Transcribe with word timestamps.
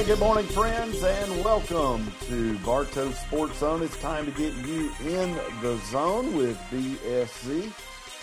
Okay, 0.00 0.08
good 0.08 0.18
morning, 0.18 0.46
friends, 0.46 1.02
and 1.04 1.44
welcome 1.44 2.10
to 2.22 2.58
Bartow 2.60 3.10
Sports 3.10 3.58
Zone. 3.58 3.82
It's 3.82 3.98
time 3.98 4.24
to 4.24 4.30
get 4.32 4.54
you 4.66 4.90
in 5.04 5.34
the 5.60 5.78
zone 5.90 6.34
with 6.34 6.56
BSZ. 6.70 7.70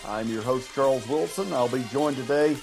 I'm 0.04 0.28
your 0.28 0.42
host, 0.42 0.74
Charles 0.74 1.08
Wilson. 1.08 1.54
I'll 1.54 1.70
be 1.70 1.84
joined 1.92 2.18
today 2.18 2.58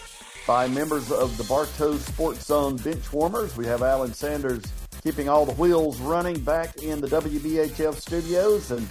by 0.49 0.67
members 0.67 1.13
of 1.13 1.37
the 1.37 1.45
Bartow 1.45 1.97
Sports 1.99 2.47
Zone 2.47 2.75
bench 2.75 3.13
warmers. 3.13 3.57
We 3.57 3.67
have 3.67 3.83
Alan 3.83 4.13
Sanders 4.13 4.65
keeping 5.05 5.29
all 5.29 5.47
the 5.47 5.55
wheels 5.55 6.01
running 6.01 6.41
back 6.41 6.79
in 6.79 7.01
the 7.01 7.07
WBHF 7.07 7.95
studios, 7.95 8.73
and 8.73 8.89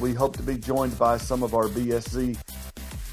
we 0.00 0.12
hope 0.14 0.36
to 0.38 0.42
be 0.42 0.58
joined 0.58 0.98
by 0.98 1.16
some 1.16 1.44
of 1.44 1.54
our 1.54 1.68
BSZ 1.68 2.36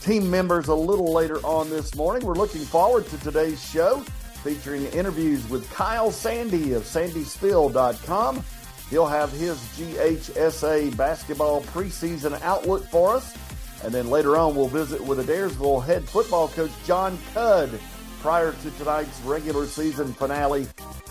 team 0.01 0.31
members 0.31 0.69
a 0.69 0.73
little 0.73 1.13
later 1.13 1.37
on 1.45 1.69
this 1.69 1.93
morning. 1.93 2.25
We're 2.25 2.33
looking 2.33 2.61
forward 2.61 3.05
to 3.09 3.17
today's 3.19 3.63
show 3.63 4.03
featuring 4.37 4.85
interviews 4.87 5.47
with 5.49 5.69
Kyle 5.71 6.11
Sandy 6.11 6.73
of 6.73 6.83
sandysspiel.com. 6.83 8.43
He'll 8.89 9.07
have 9.07 9.31
his 9.31 9.57
GHSA 9.77 10.95
basketball 10.95 11.61
preseason 11.63 12.39
outlook 12.41 12.85
for 12.85 13.15
us. 13.15 13.35
And 13.83 13.93
then 13.93 14.09
later 14.09 14.37
on, 14.37 14.55
we'll 14.55 14.67
visit 14.67 15.01
with 15.01 15.25
Adairsville 15.27 15.85
head 15.85 16.07
football 16.07 16.47
coach 16.47 16.71
Jon 16.85 17.17
Cudd 17.33 17.79
prior 18.21 18.51
to 18.51 18.71
tonight's 18.71 19.19
regular 19.21 19.65
season 19.67 20.13
finale 20.13 20.67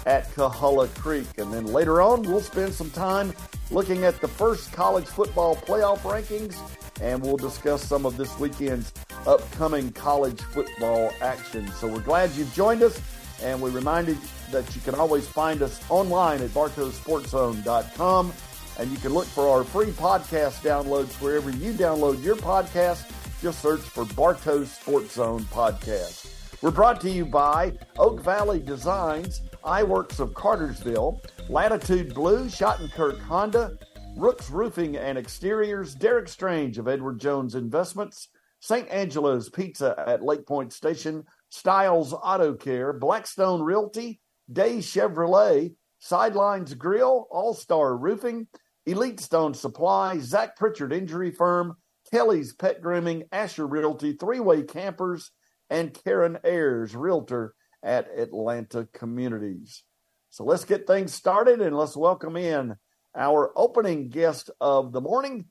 at 0.06 0.30
Coahulla 0.32 0.92
Creek. 0.96 1.26
And 1.38 1.52
then 1.52 1.66
later 1.66 2.00
on, 2.00 2.22
we'll 2.22 2.40
spend 2.40 2.72
some 2.72 2.90
time 2.90 3.32
looking 3.70 4.04
at 4.04 4.20
the 4.20 4.28
first 4.28 4.72
college 4.72 5.06
football 5.06 5.56
playoff 5.56 5.98
rankings, 5.98 6.56
and 7.00 7.22
we'll 7.22 7.36
discuss 7.36 7.82
some 7.82 8.06
of 8.06 8.16
this 8.16 8.38
weekend's 8.38 8.92
upcoming 9.26 9.92
college 9.92 10.40
football 10.40 11.10
action. 11.20 11.68
So 11.72 11.88
we're 11.88 12.00
glad 12.00 12.30
you've 12.32 12.54
joined 12.54 12.82
us. 12.82 13.00
And 13.42 13.60
we 13.60 13.70
remind 13.70 14.08
you 14.08 14.18
that 14.50 14.74
you 14.74 14.80
can 14.80 14.94
always 14.94 15.28
find 15.28 15.62
us 15.62 15.80
online 15.90 16.42
at 16.42 16.50
bartowsportszone.com. 16.50 18.32
And 18.78 18.90
you 18.90 18.98
can 18.98 19.14
look 19.14 19.26
for 19.26 19.48
our 19.48 19.64
free 19.64 19.90
podcast 19.92 20.62
downloads 20.62 21.20
wherever 21.20 21.50
you 21.50 21.72
download 21.72 22.22
your 22.22 22.36
podcast. 22.36 23.10
Just 23.40 23.60
search 23.60 23.80
for 23.80 24.04
Bartow 24.04 24.64
Sports 24.64 25.14
Zone 25.14 25.42
Podcast. 25.44 26.32
We're 26.62 26.70
brought 26.70 27.00
to 27.02 27.10
you 27.10 27.26
by 27.26 27.74
Oak 27.98 28.20
Valley 28.22 28.60
Designs, 28.60 29.42
iWorks 29.64 30.20
of 30.20 30.34
Cartersville, 30.34 31.20
Latitude 31.48 32.14
Blue, 32.14 32.46
Schottenkirk 32.46 33.20
Honda, 33.20 33.78
Rooks 34.16 34.50
Roofing 34.50 34.96
and 34.96 35.18
Exteriors, 35.18 35.94
Derek 35.94 36.28
Strange 36.28 36.78
of 36.78 36.88
Edward 36.88 37.20
Jones 37.20 37.54
Investments, 37.54 38.28
St. 38.60 38.88
Angelo's 38.88 39.50
Pizza 39.50 40.02
at 40.06 40.22
Lake 40.24 40.46
Point 40.46 40.72
Station, 40.72 41.24
Styles 41.56 42.12
Auto 42.12 42.52
Care, 42.52 42.92
Blackstone 42.92 43.62
Realty, 43.62 44.20
Day 44.52 44.78
Chevrolet, 44.78 45.74
Sidelines 45.98 46.74
Grill, 46.74 47.26
All 47.30 47.54
Star 47.54 47.96
Roofing, 47.96 48.46
Elite 48.84 49.20
Stone 49.20 49.54
Supply, 49.54 50.18
Zach 50.18 50.54
Pritchard 50.56 50.92
Injury 50.92 51.30
Firm, 51.30 51.76
Kelly's 52.12 52.52
Pet 52.52 52.82
Grooming, 52.82 53.24
Asher 53.32 53.66
Realty, 53.66 54.12
Three 54.12 54.38
Way 54.38 54.64
Campers, 54.64 55.30
and 55.70 55.98
Karen 56.04 56.38
Ayers, 56.44 56.94
Realtor 56.94 57.54
at 57.82 58.06
Atlanta 58.14 58.86
Communities. 58.92 59.82
So 60.28 60.44
let's 60.44 60.66
get 60.66 60.86
things 60.86 61.14
started 61.14 61.62
and 61.62 61.74
let's 61.74 61.96
welcome 61.96 62.36
in 62.36 62.76
our 63.16 63.50
opening 63.56 64.10
guest 64.10 64.50
of 64.60 64.92
the 64.92 65.00
morning, 65.00 65.46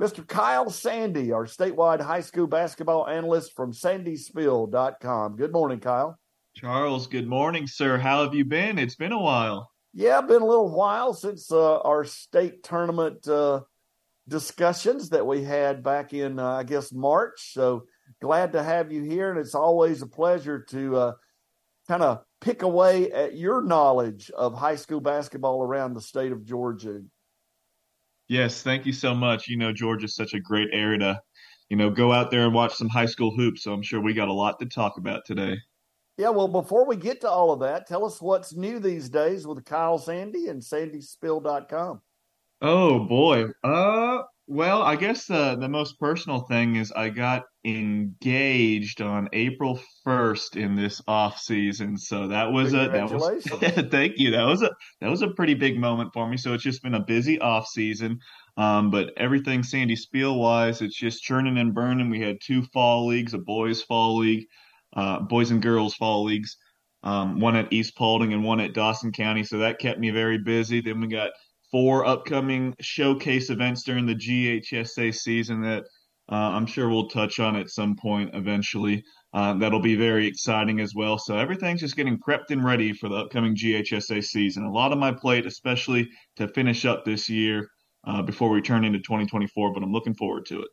Mr. 0.00 0.24
Kyle 0.24 0.70
Sandy, 0.70 1.32
our 1.32 1.44
statewide 1.44 2.00
high 2.00 2.20
school 2.20 2.46
basketball 2.46 3.08
analyst 3.08 3.56
from 3.56 3.72
sandysspiel.com. 3.72 5.36
Good 5.36 5.52
morning, 5.52 5.80
Kyle. 5.80 6.16
Charles, 6.54 7.08
good 7.08 7.26
morning, 7.26 7.66
sir. 7.66 7.98
How 7.98 8.22
have 8.22 8.32
you 8.32 8.44
been? 8.44 8.78
It's 8.78 8.94
been 8.94 9.10
a 9.10 9.20
while. 9.20 9.72
Yeah, 9.92 10.20
been 10.20 10.42
a 10.42 10.46
little 10.46 10.70
while 10.70 11.14
since 11.14 11.50
uh, 11.50 11.80
our 11.80 12.04
state 12.04 12.62
tournament 12.62 13.26
uh, 13.26 13.62
discussions 14.28 15.08
that 15.08 15.26
we 15.26 15.42
had 15.42 15.82
back 15.82 16.12
in, 16.12 16.38
uh, 16.38 16.48
I 16.48 16.62
guess, 16.62 16.92
March. 16.92 17.52
So 17.52 17.86
glad 18.22 18.52
to 18.52 18.62
have 18.62 18.92
you 18.92 19.02
here. 19.02 19.30
And 19.30 19.40
it's 19.40 19.56
always 19.56 20.02
a 20.02 20.06
pleasure 20.06 20.60
to 20.70 20.96
uh, 20.96 21.12
kind 21.88 22.04
of 22.04 22.22
pick 22.40 22.62
away 22.62 23.10
at 23.10 23.36
your 23.36 23.62
knowledge 23.62 24.30
of 24.30 24.54
high 24.54 24.76
school 24.76 25.00
basketball 25.00 25.60
around 25.60 25.94
the 25.94 26.00
state 26.00 26.30
of 26.30 26.44
Georgia. 26.44 27.00
Yes, 28.28 28.62
thank 28.62 28.84
you 28.84 28.92
so 28.92 29.14
much. 29.14 29.48
You 29.48 29.56
know, 29.56 29.72
Georgia's 29.72 30.14
such 30.14 30.34
a 30.34 30.40
great 30.40 30.68
area 30.72 30.98
to, 30.98 31.22
you 31.70 31.76
know, 31.76 31.90
go 31.90 32.12
out 32.12 32.30
there 32.30 32.44
and 32.44 32.54
watch 32.54 32.74
some 32.74 32.88
high 32.88 33.06
school 33.06 33.34
hoops. 33.34 33.62
So 33.62 33.72
I'm 33.72 33.82
sure 33.82 34.00
we 34.00 34.12
got 34.12 34.28
a 34.28 34.32
lot 34.32 34.58
to 34.60 34.66
talk 34.66 34.98
about 34.98 35.24
today. 35.24 35.56
Yeah, 36.18 36.30
well, 36.30 36.48
before 36.48 36.84
we 36.84 36.96
get 36.96 37.20
to 37.22 37.30
all 37.30 37.52
of 37.52 37.60
that, 37.60 37.86
tell 37.86 38.04
us 38.04 38.20
what's 38.20 38.54
new 38.54 38.80
these 38.80 39.08
days 39.08 39.46
with 39.46 39.64
Kyle 39.64 39.98
Sandy 39.98 40.48
and 40.48 40.60
sandysspiel.com. 40.60 42.02
Oh 42.60 42.98
boy. 43.04 43.46
Uh 43.62 44.22
well, 44.48 44.82
I 44.82 44.96
guess 44.96 45.26
the 45.26 45.56
the 45.60 45.68
most 45.68 46.00
personal 46.00 46.40
thing 46.40 46.76
is 46.76 46.90
I 46.90 47.10
got 47.10 47.44
engaged 47.66 49.02
on 49.02 49.28
April 49.34 49.78
1st 50.06 50.56
in 50.56 50.74
this 50.74 51.02
off 51.06 51.38
season. 51.38 51.98
So 51.98 52.28
that 52.28 52.50
was 52.50 52.72
a 52.72 52.88
that 52.88 53.10
was 53.10 53.44
thank 53.90 54.14
you. 54.16 54.30
That 54.30 54.44
was 54.44 54.62
a 54.62 54.70
that 55.02 55.10
was 55.10 55.20
a 55.20 55.28
pretty 55.28 55.52
big 55.52 55.78
moment 55.78 56.14
for 56.14 56.26
me. 56.26 56.38
So 56.38 56.54
it's 56.54 56.62
just 56.64 56.82
been 56.82 56.94
a 56.94 57.04
busy 57.04 57.38
off 57.38 57.66
season. 57.66 58.20
Um, 58.56 58.90
but 58.90 59.10
everything 59.18 59.62
Sandy 59.62 59.96
Spiel 59.96 60.38
wise, 60.38 60.80
it's 60.80 60.96
just 60.96 61.22
churning 61.22 61.58
and 61.58 61.74
burning. 61.74 62.08
We 62.08 62.20
had 62.20 62.38
two 62.42 62.62
fall 62.72 63.06
leagues, 63.06 63.34
a 63.34 63.38
boys 63.38 63.82
fall 63.82 64.16
league, 64.16 64.46
uh, 64.96 65.20
boys 65.20 65.50
and 65.50 65.60
girls 65.60 65.94
fall 65.94 66.24
leagues, 66.24 66.56
um, 67.02 67.38
one 67.38 67.54
at 67.54 67.70
East 67.70 67.96
Paulding 67.96 68.32
and 68.32 68.42
one 68.42 68.60
at 68.60 68.72
Dawson 68.72 69.12
County. 69.12 69.44
So 69.44 69.58
that 69.58 69.78
kept 69.78 70.00
me 70.00 70.08
very 70.08 70.38
busy. 70.38 70.80
Then 70.80 71.02
we 71.02 71.08
got 71.08 71.32
four 71.70 72.06
upcoming 72.06 72.74
showcase 72.80 73.50
events 73.50 73.82
during 73.82 74.06
the 74.06 74.14
GHSA 74.14 75.14
season 75.14 75.62
that 75.62 75.84
uh, 76.30 76.34
I'm 76.34 76.66
sure 76.66 76.88
we'll 76.88 77.08
touch 77.08 77.40
on 77.40 77.56
at 77.56 77.70
some 77.70 77.96
point 77.96 78.30
eventually. 78.34 79.02
Uh, 79.32 79.54
that'll 79.54 79.80
be 79.80 79.94
very 79.94 80.26
exciting 80.26 80.80
as 80.80 80.94
well. 80.94 81.18
So 81.18 81.36
everything's 81.36 81.80
just 81.80 81.96
getting 81.96 82.18
prepped 82.18 82.50
and 82.50 82.64
ready 82.64 82.92
for 82.92 83.08
the 83.08 83.16
upcoming 83.16 83.54
GHSA 83.54 84.24
season. 84.24 84.64
A 84.64 84.72
lot 84.72 84.92
on 84.92 84.98
my 84.98 85.12
plate, 85.12 85.46
especially 85.46 86.08
to 86.36 86.48
finish 86.48 86.84
up 86.84 87.04
this 87.04 87.28
year 87.28 87.68
uh, 88.06 88.22
before 88.22 88.50
we 88.50 88.60
turn 88.60 88.84
into 88.84 88.98
2024. 88.98 89.72
But 89.72 89.82
I'm 89.82 89.92
looking 89.92 90.14
forward 90.14 90.46
to 90.46 90.60
it. 90.60 90.68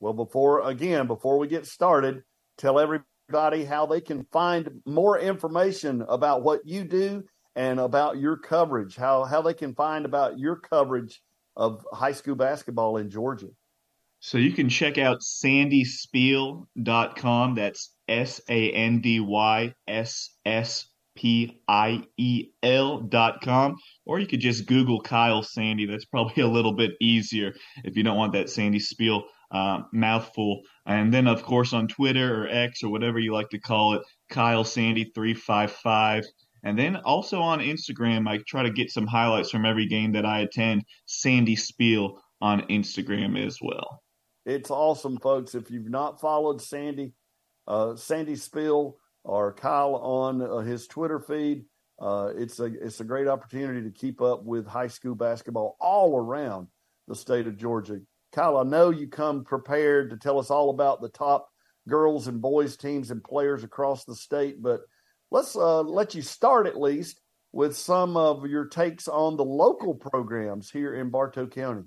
Well, 0.00 0.12
before 0.12 0.68
again, 0.68 1.06
before 1.06 1.38
we 1.38 1.48
get 1.48 1.66
started, 1.66 2.22
tell 2.58 2.78
everybody 2.78 3.64
how 3.64 3.86
they 3.86 4.00
can 4.00 4.26
find 4.32 4.80
more 4.84 5.18
information 5.18 6.04
about 6.08 6.42
what 6.42 6.60
you 6.64 6.84
do 6.84 7.24
and 7.56 7.80
about 7.80 8.18
your 8.18 8.36
coverage, 8.36 8.96
how 8.96 9.24
how 9.24 9.42
they 9.42 9.54
can 9.54 9.74
find 9.74 10.04
about 10.04 10.38
your 10.38 10.56
coverage 10.56 11.22
of 11.56 11.86
high 11.92 12.12
school 12.12 12.34
basketball 12.34 12.96
in 12.96 13.10
Georgia. 13.10 13.50
So 14.20 14.38
you 14.38 14.52
can 14.52 14.68
check 14.68 14.98
out 14.98 15.20
sandysspiel.com. 15.20 17.54
That's 17.54 17.94
S 18.08 18.40
A 18.48 18.70
N 18.70 19.00
D 19.00 19.20
Y 19.20 19.74
S 19.86 20.30
S 20.46 20.86
P 21.14 21.60
I 21.68 22.02
E 22.16 22.48
L 22.62 23.00
dot 23.00 23.42
com. 23.42 23.76
Or 24.06 24.18
you 24.18 24.26
could 24.26 24.40
just 24.40 24.66
Google 24.66 25.00
Kyle 25.00 25.42
Sandy. 25.42 25.86
That's 25.86 26.06
probably 26.06 26.42
a 26.42 26.48
little 26.48 26.72
bit 26.72 26.92
easier 27.00 27.54
if 27.84 27.96
you 27.96 28.02
don't 28.02 28.16
want 28.16 28.32
that 28.32 28.50
Sandy 28.50 28.80
Spiel 28.80 29.24
uh, 29.50 29.82
mouthful. 29.92 30.62
And 30.86 31.12
then, 31.12 31.28
of 31.28 31.42
course, 31.42 31.72
on 31.72 31.88
Twitter 31.88 32.44
or 32.44 32.48
X 32.48 32.82
or 32.82 32.90
whatever 32.90 33.18
you 33.18 33.32
like 33.32 33.50
to 33.50 33.60
call 33.60 33.94
it, 33.94 34.02
Kyle 34.28 34.64
Sandy 34.64 35.10
355. 35.14 36.24
And 36.64 36.78
then 36.78 36.96
also 36.96 37.40
on 37.40 37.60
Instagram, 37.60 38.26
I 38.26 38.38
try 38.46 38.62
to 38.62 38.70
get 38.70 38.90
some 38.90 39.06
highlights 39.06 39.50
from 39.50 39.66
every 39.66 39.86
game 39.86 40.12
that 40.12 40.24
I 40.24 40.40
attend. 40.40 40.84
Sandy 41.04 41.56
Spiel 41.56 42.18
on 42.40 42.62
Instagram 42.68 43.38
as 43.46 43.58
well. 43.62 44.02
It's 44.46 44.70
awesome, 44.70 45.18
folks. 45.18 45.54
If 45.54 45.70
you've 45.70 45.90
not 45.90 46.20
followed 46.20 46.60
Sandy, 46.60 47.12
uh, 47.68 47.96
Sandy 47.96 48.36
Spiel 48.36 48.96
or 49.24 49.52
Kyle 49.52 49.94
on 49.96 50.42
uh, 50.42 50.58
his 50.58 50.86
Twitter 50.86 51.20
feed, 51.20 51.64
uh, 52.00 52.32
it's 52.36 52.58
a 52.60 52.64
it's 52.64 53.00
a 53.00 53.04
great 53.04 53.28
opportunity 53.28 53.82
to 53.82 53.90
keep 53.90 54.20
up 54.20 54.42
with 54.42 54.66
high 54.66 54.88
school 54.88 55.14
basketball 55.14 55.76
all 55.80 56.18
around 56.18 56.66
the 57.08 57.14
state 57.14 57.46
of 57.46 57.56
Georgia. 57.56 58.00
Kyle, 58.32 58.56
I 58.56 58.64
know 58.64 58.90
you 58.90 59.06
come 59.06 59.44
prepared 59.44 60.10
to 60.10 60.16
tell 60.16 60.38
us 60.38 60.50
all 60.50 60.70
about 60.70 61.00
the 61.00 61.08
top 61.08 61.48
girls 61.88 62.26
and 62.26 62.40
boys 62.42 62.76
teams 62.76 63.10
and 63.10 63.22
players 63.22 63.64
across 63.64 64.04
the 64.04 64.14
state, 64.14 64.60
but 64.60 64.80
let's 65.34 65.56
uh, 65.56 65.82
let 65.82 66.14
you 66.14 66.22
start 66.22 66.64
at 66.68 66.80
least 66.80 67.20
with 67.50 67.76
some 67.76 68.16
of 68.16 68.46
your 68.46 68.66
takes 68.66 69.08
on 69.08 69.36
the 69.36 69.44
local 69.44 69.92
programs 69.92 70.70
here 70.70 70.94
in 70.94 71.10
Bartow 71.10 71.48
County. 71.48 71.82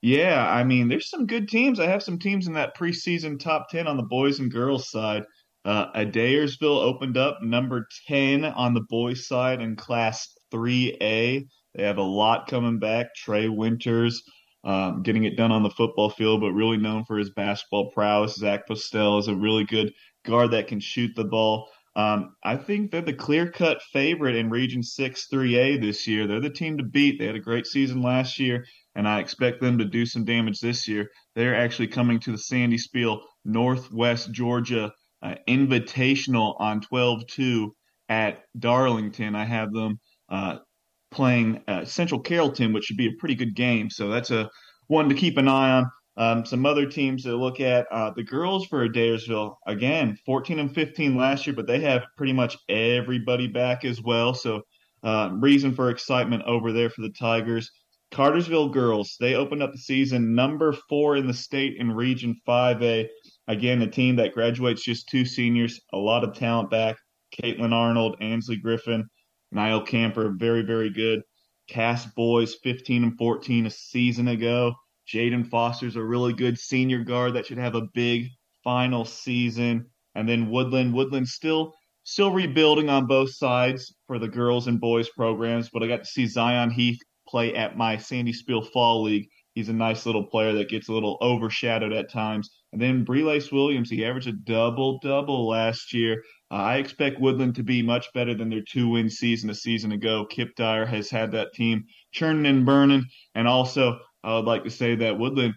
Yeah, 0.00 0.50
I 0.50 0.64
mean, 0.64 0.88
there's 0.88 1.08
some 1.08 1.26
good 1.26 1.48
teams. 1.48 1.78
I 1.78 1.86
have 1.86 2.02
some 2.02 2.18
teams 2.18 2.48
in 2.48 2.54
that 2.54 2.76
preseason 2.76 3.38
top 3.38 3.70
10 3.70 3.86
on 3.86 3.96
the 3.96 4.02
boys 4.02 4.40
and 4.40 4.50
girls 4.50 4.90
side. 4.90 5.22
Uh, 5.64 5.92
Adairsville 5.92 6.82
opened 6.82 7.16
up 7.16 7.38
number 7.40 7.86
10 8.08 8.44
on 8.44 8.74
the 8.74 8.84
boys 8.90 9.28
side 9.28 9.62
in 9.62 9.76
Class 9.76 10.26
3A. 10.52 11.46
They 11.76 11.82
have 11.84 11.98
a 11.98 12.02
lot 12.02 12.48
coming 12.48 12.80
back. 12.80 13.14
Trey 13.14 13.48
Winters 13.48 14.24
um, 14.64 15.04
getting 15.04 15.22
it 15.22 15.36
done 15.36 15.52
on 15.52 15.62
the 15.62 15.70
football 15.70 16.10
field, 16.10 16.40
but 16.40 16.50
really 16.50 16.78
known 16.78 17.04
for 17.04 17.16
his 17.16 17.30
basketball 17.30 17.92
prowess. 17.92 18.34
Zach 18.34 18.66
Postel 18.66 19.18
is 19.18 19.28
a 19.28 19.36
really 19.36 19.64
good 19.64 19.92
guard 20.24 20.50
that 20.50 20.66
can 20.66 20.80
shoot 20.80 21.12
the 21.14 21.24
ball. 21.24 21.68
Um, 21.94 22.34
I 22.42 22.56
think 22.56 22.90
they're 22.90 23.02
the 23.02 23.12
clear 23.12 23.50
cut 23.50 23.82
favorite 23.92 24.34
in 24.34 24.48
Region 24.48 24.82
6 24.82 25.28
3A 25.30 25.80
this 25.80 26.06
year. 26.06 26.26
They're 26.26 26.40
the 26.40 26.50
team 26.50 26.78
to 26.78 26.84
beat. 26.84 27.18
They 27.18 27.26
had 27.26 27.36
a 27.36 27.40
great 27.40 27.66
season 27.66 28.00
last 28.00 28.38
year, 28.38 28.64
and 28.94 29.06
I 29.06 29.20
expect 29.20 29.60
them 29.60 29.78
to 29.78 29.84
do 29.84 30.06
some 30.06 30.24
damage 30.24 30.60
this 30.60 30.88
year. 30.88 31.10
They're 31.34 31.54
actually 31.54 31.88
coming 31.88 32.18
to 32.20 32.32
the 32.32 32.38
Sandy 32.38 32.78
Spiel 32.78 33.20
Northwest 33.44 34.32
Georgia 34.32 34.92
uh, 35.22 35.34
Invitational 35.48 36.58
on 36.58 36.80
12 36.80 37.26
2 37.26 37.74
at 38.08 38.42
Darlington. 38.58 39.34
I 39.34 39.44
have 39.44 39.72
them 39.72 39.98
uh, 40.30 40.58
playing 41.10 41.62
uh, 41.68 41.84
Central 41.84 42.20
Carrollton, 42.20 42.72
which 42.72 42.84
should 42.84 42.96
be 42.96 43.08
a 43.08 43.18
pretty 43.18 43.34
good 43.34 43.54
game. 43.54 43.90
So 43.90 44.08
that's 44.08 44.30
a 44.30 44.48
one 44.88 45.08
to 45.08 45.14
keep 45.14 45.36
an 45.36 45.48
eye 45.48 45.72
on. 45.72 45.90
Um, 46.16 46.44
some 46.44 46.66
other 46.66 46.86
teams 46.86 47.22
to 47.22 47.34
look 47.36 47.60
at 47.60 47.86
uh, 47.90 48.10
the 48.14 48.22
girls 48.22 48.66
for 48.66 48.86
Adairsville 48.86 49.56
again, 49.66 50.18
14 50.26 50.58
and 50.58 50.74
15 50.74 51.16
last 51.16 51.46
year, 51.46 51.56
but 51.56 51.66
they 51.66 51.80
have 51.80 52.04
pretty 52.16 52.34
much 52.34 52.58
everybody 52.68 53.46
back 53.46 53.84
as 53.84 54.02
well. 54.02 54.34
So 54.34 54.62
uh, 55.02 55.30
reason 55.34 55.74
for 55.74 55.90
excitement 55.90 56.42
over 56.44 56.72
there 56.72 56.90
for 56.90 57.02
the 57.02 57.12
Tigers. 57.18 57.70
Cartersville 58.10 58.68
girls, 58.68 59.16
they 59.20 59.34
opened 59.34 59.62
up 59.62 59.72
the 59.72 59.78
season 59.78 60.34
number 60.34 60.74
four 60.88 61.16
in 61.16 61.26
the 61.26 61.32
state 61.32 61.76
in 61.78 61.90
Region 61.90 62.38
5A. 62.46 63.08
Again, 63.48 63.80
a 63.80 63.86
team 63.86 64.16
that 64.16 64.34
graduates 64.34 64.84
just 64.84 65.08
two 65.08 65.24
seniors, 65.24 65.80
a 65.94 65.96
lot 65.96 66.22
of 66.22 66.34
talent 66.34 66.70
back. 66.70 66.96
Caitlin 67.40 67.72
Arnold, 67.72 68.16
Ansley 68.20 68.56
Griffin, 68.56 69.08
Niall 69.50 69.80
Camper, 69.80 70.34
very, 70.36 70.60
very 70.60 70.90
good. 70.90 71.22
Cass 71.68 72.04
boys, 72.14 72.56
15 72.62 73.02
and 73.02 73.18
14 73.18 73.66
a 73.66 73.70
season 73.70 74.28
ago. 74.28 74.74
Jaden 75.08 75.48
Foster's 75.48 75.96
a 75.96 76.02
really 76.02 76.32
good 76.32 76.58
senior 76.58 77.02
guard 77.04 77.34
that 77.34 77.46
should 77.46 77.58
have 77.58 77.74
a 77.74 77.88
big 77.94 78.28
final 78.64 79.04
season. 79.04 79.86
And 80.14 80.28
then 80.28 80.50
Woodland, 80.50 80.94
Woodland 80.94 81.28
still 81.28 81.74
still 82.04 82.32
rebuilding 82.32 82.88
on 82.88 83.06
both 83.06 83.32
sides 83.32 83.94
for 84.06 84.18
the 84.18 84.28
girls 84.28 84.66
and 84.66 84.80
boys 84.80 85.08
programs. 85.08 85.70
But 85.70 85.82
I 85.82 85.88
got 85.88 86.00
to 86.00 86.10
see 86.10 86.26
Zion 86.26 86.70
Heath 86.70 86.98
play 87.28 87.54
at 87.54 87.76
my 87.76 87.96
Sandy 87.96 88.32
Spiel 88.32 88.62
Fall 88.62 89.02
League. 89.02 89.28
He's 89.54 89.68
a 89.68 89.74
nice 89.74 90.06
little 90.06 90.26
player 90.26 90.52
that 90.54 90.70
gets 90.70 90.88
a 90.88 90.92
little 90.92 91.18
overshadowed 91.20 91.92
at 91.92 92.10
times. 92.10 92.50
And 92.72 92.80
then 92.80 93.04
Brelace 93.04 93.52
Williams, 93.52 93.90
he 93.90 94.04
averaged 94.04 94.28
a 94.28 94.32
double 94.32 94.98
double 95.00 95.46
last 95.46 95.92
year. 95.92 96.22
Uh, 96.50 96.56
I 96.56 96.76
expect 96.76 97.20
Woodland 97.20 97.54
to 97.56 97.62
be 97.62 97.82
much 97.82 98.06
better 98.14 98.34
than 98.34 98.48
their 98.48 98.62
two 98.62 98.88
win 98.88 99.10
season 99.10 99.50
a 99.50 99.54
season 99.54 99.92
ago. 99.92 100.26
Kip 100.26 100.54
Dyer 100.56 100.86
has 100.86 101.10
had 101.10 101.32
that 101.32 101.52
team 101.52 101.84
churning 102.12 102.46
and 102.46 102.64
burning. 102.64 103.04
And 103.34 103.46
also, 103.46 103.98
I 104.24 104.34
would 104.34 104.44
like 104.44 104.64
to 104.64 104.70
say 104.70 104.94
that 104.96 105.18
Woodland, 105.18 105.54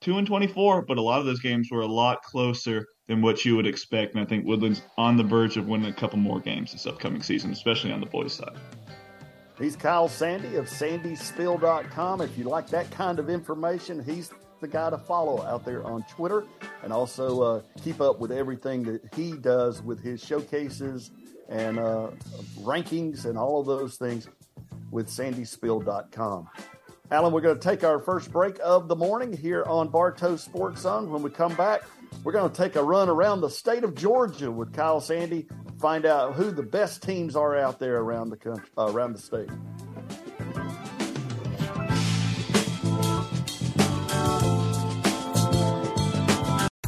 2 0.00 0.18
and 0.18 0.26
24, 0.26 0.86
but 0.86 0.98
a 0.98 1.02
lot 1.02 1.20
of 1.20 1.26
those 1.26 1.40
games 1.40 1.68
were 1.70 1.82
a 1.82 1.86
lot 1.86 2.22
closer 2.22 2.86
than 3.06 3.22
what 3.22 3.44
you 3.44 3.56
would 3.56 3.66
expect. 3.66 4.14
And 4.14 4.22
I 4.22 4.26
think 4.26 4.46
Woodland's 4.46 4.82
on 4.96 5.16
the 5.16 5.22
verge 5.22 5.56
of 5.56 5.66
winning 5.66 5.90
a 5.90 5.92
couple 5.92 6.18
more 6.18 6.40
games 6.40 6.72
this 6.72 6.86
upcoming 6.86 7.22
season, 7.22 7.52
especially 7.52 7.92
on 7.92 8.00
the 8.00 8.06
boys' 8.06 8.34
side. 8.34 8.56
He's 9.58 9.76
Kyle 9.76 10.08
Sandy 10.08 10.56
of 10.56 10.66
sandysspiel.com. 10.66 12.22
If 12.22 12.38
you 12.38 12.44
like 12.44 12.68
that 12.68 12.90
kind 12.90 13.18
of 13.18 13.28
information, 13.28 14.02
he's 14.02 14.30
the 14.60 14.68
guy 14.68 14.90
to 14.90 14.98
follow 14.98 15.42
out 15.42 15.64
there 15.64 15.84
on 15.84 16.02
Twitter 16.04 16.44
and 16.82 16.92
also 16.92 17.42
uh, 17.42 17.62
keep 17.82 18.00
up 18.00 18.20
with 18.20 18.32
everything 18.32 18.82
that 18.84 19.02
he 19.14 19.32
does 19.32 19.82
with 19.82 20.02
his 20.02 20.24
showcases 20.24 21.10
and 21.48 21.78
uh, 21.78 22.10
rankings 22.60 23.26
and 23.26 23.36
all 23.36 23.60
of 23.60 23.66
those 23.66 23.96
things 23.96 24.28
with 24.90 25.08
sandysspiel.com. 25.08 26.48
Alan, 27.12 27.32
we're 27.32 27.40
going 27.40 27.58
to 27.58 27.68
take 27.68 27.82
our 27.82 27.98
first 27.98 28.30
break 28.30 28.60
of 28.62 28.86
the 28.86 28.94
morning 28.94 29.32
here 29.32 29.64
on 29.66 29.88
Bartow 29.88 30.36
Sports 30.36 30.82
Zone. 30.82 31.10
When 31.10 31.22
we 31.22 31.30
come 31.30 31.52
back, 31.56 31.82
we're 32.22 32.30
going 32.30 32.48
to 32.48 32.56
take 32.56 32.76
a 32.76 32.84
run 32.84 33.08
around 33.08 33.40
the 33.40 33.50
state 33.50 33.82
of 33.82 33.96
Georgia 33.96 34.48
with 34.48 34.72
Kyle 34.72 35.00
Sandy, 35.00 35.48
find 35.80 36.06
out 36.06 36.34
who 36.34 36.52
the 36.52 36.62
best 36.62 37.02
teams 37.02 37.34
are 37.34 37.56
out 37.56 37.80
there 37.80 37.96
around 37.96 38.30
the 38.30 38.36
country, 38.36 38.64
uh, 38.78 38.92
around 38.92 39.14
the 39.14 39.18
state. 39.18 39.48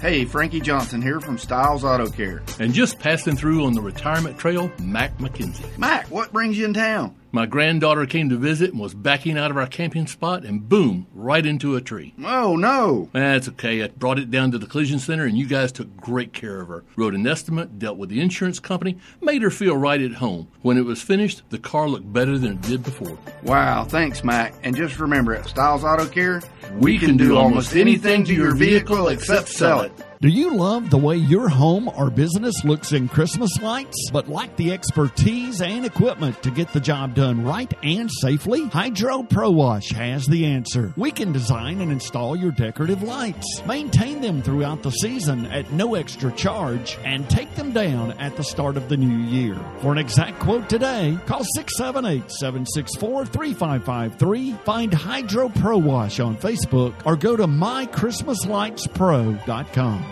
Hey, 0.01 0.25
Frankie 0.25 0.61
Johnson 0.61 1.03
here 1.03 1.21
from 1.21 1.37
Styles 1.37 1.83
Auto 1.83 2.09
Care. 2.09 2.45
And 2.61 2.73
just 2.73 3.01
passing 3.01 3.35
through 3.35 3.65
on 3.65 3.73
the 3.73 3.81
retirement 3.81 4.39
trail, 4.39 4.71
Mac 4.81 5.19
McKenzie. 5.19 5.77
Mac, 5.79 6.09
what 6.13 6.33
brings 6.33 6.57
you 6.57 6.65
in 6.65 6.75
town? 6.75 7.17
My 7.35 7.47
granddaughter 7.47 8.05
came 8.05 8.29
to 8.29 8.37
visit 8.37 8.73
and 8.73 8.79
was 8.79 8.93
backing 8.93 9.39
out 9.39 9.51
of 9.51 9.57
our 9.57 9.67
camping 9.67 10.07
spot 10.07 10.45
and 10.45 10.69
boom, 10.69 11.07
right 11.15 11.45
into 11.45 11.77
a 11.77 11.81
tree. 11.81 12.13
Oh, 12.23 12.57
no. 12.57 13.09
That's 13.15 13.49
okay. 13.49 13.83
I 13.83 13.89
brought 13.89 14.19
it 14.19 14.31
down 14.31 14.51
to 14.51 14.59
the 14.59 14.67
collision 14.67 14.99
center 14.99 15.25
and 15.25 15.39
you 15.39 15.47
guys 15.47 15.73
took 15.73 15.97
great 15.97 16.35
care 16.35 16.61
of 16.61 16.69
her. 16.69 16.85
Wrote 16.95 17.15
an 17.15 17.27
estimate, 17.27 17.79
dealt 17.79 17.97
with 17.97 18.11
the 18.11 18.21
insurance 18.21 18.61
company, 18.61 18.99
made 19.23 19.41
her 19.41 19.51
feel 19.51 19.75
right 19.79 20.03
at 20.03 20.13
home. 20.13 20.49
When 20.61 20.77
it 20.77 20.85
was 20.85 21.01
finished, 21.01 21.43
the 21.49 21.59
car 21.59 21.89
looked 21.89 22.13
better 22.13 22.37
than 22.37 22.53
it 22.53 22.61
did 22.61 22.83
before. 22.83 23.17
Wow, 23.43 23.85
thanks, 23.85 24.23
Mac. 24.23 24.55
And 24.63 24.77
just 24.77 25.01
remember 25.01 25.35
at 25.35 25.47
Styles 25.47 25.85
Auto 25.85 26.07
Care, 26.07 26.43
we, 26.73 26.93
we 26.93 26.99
can, 26.99 27.09
can, 27.09 27.17
do 27.17 27.39
almost 27.39 27.75
anything 27.75 28.25
to 28.25 28.35
your 28.35 28.55
vehicle 28.55 29.09
except 29.09 29.49
sell 29.49 29.81
it. 29.81 29.93
Do 30.23 30.29
you 30.29 30.55
love 30.55 30.89
the 30.89 30.99
way 30.99 31.17
your 31.17 31.49
home 31.49 31.89
or 31.89 32.09
business 32.09 32.65
looks 32.65 32.93
in 32.93 33.09
Christmas 33.09 33.61
lights, 33.61 34.09
but 34.13 34.29
lack 34.29 34.55
the 34.55 34.71
expertise 34.71 35.61
and 35.61 35.85
equipment 35.85 36.41
to 36.45 36.53
get 36.53 36.73
the 36.73 36.79
job 36.79 37.17
done 37.17 37.43
right 37.43 37.75
and 37.83 38.09
safely? 38.09 38.69
Hydro 38.69 39.25
Pro 39.25 39.51
Wash 39.51 39.91
has 39.91 40.25
the 40.27 40.47
answer. 40.47 40.95
We 40.97 41.11
can 41.11 41.33
design 41.33 41.81
and 41.81 41.91
install 41.91 42.37
your 42.37 42.53
decorative 42.53 43.03
lights, 43.03 43.63
maintain 43.67 44.21
them 44.21 44.43
throughout 44.43 44.85
the 44.85 44.93
season 44.93 45.47
at 45.47 45.73
no 45.73 45.97
extra 45.97 46.31
charge, 46.31 46.97
and 47.05 47.29
take 47.29 47.53
them 47.57 47.73
down 47.73 48.13
at 48.21 48.37
the 48.37 48.45
start 48.45 48.77
of 48.77 48.89
the 48.89 48.97
new 48.97 49.29
year. 49.29 49.59
For 49.81 49.91
an 49.91 49.99
exact 49.99 50.39
quote 50.39 50.69
today, 50.69 51.19
call 51.27 51.43
678 51.57 52.31
764 52.31 53.27
3553, 53.27 54.53
find 54.65 54.95
Hydro 54.95 55.49
Pro 55.49 55.79
Wash 55.79 56.21
on 56.21 56.37
Facebook, 56.37 56.95
or 57.05 57.17
go 57.17 57.35
to 57.35 57.49
mychristmaslightspro.com. 57.49 60.12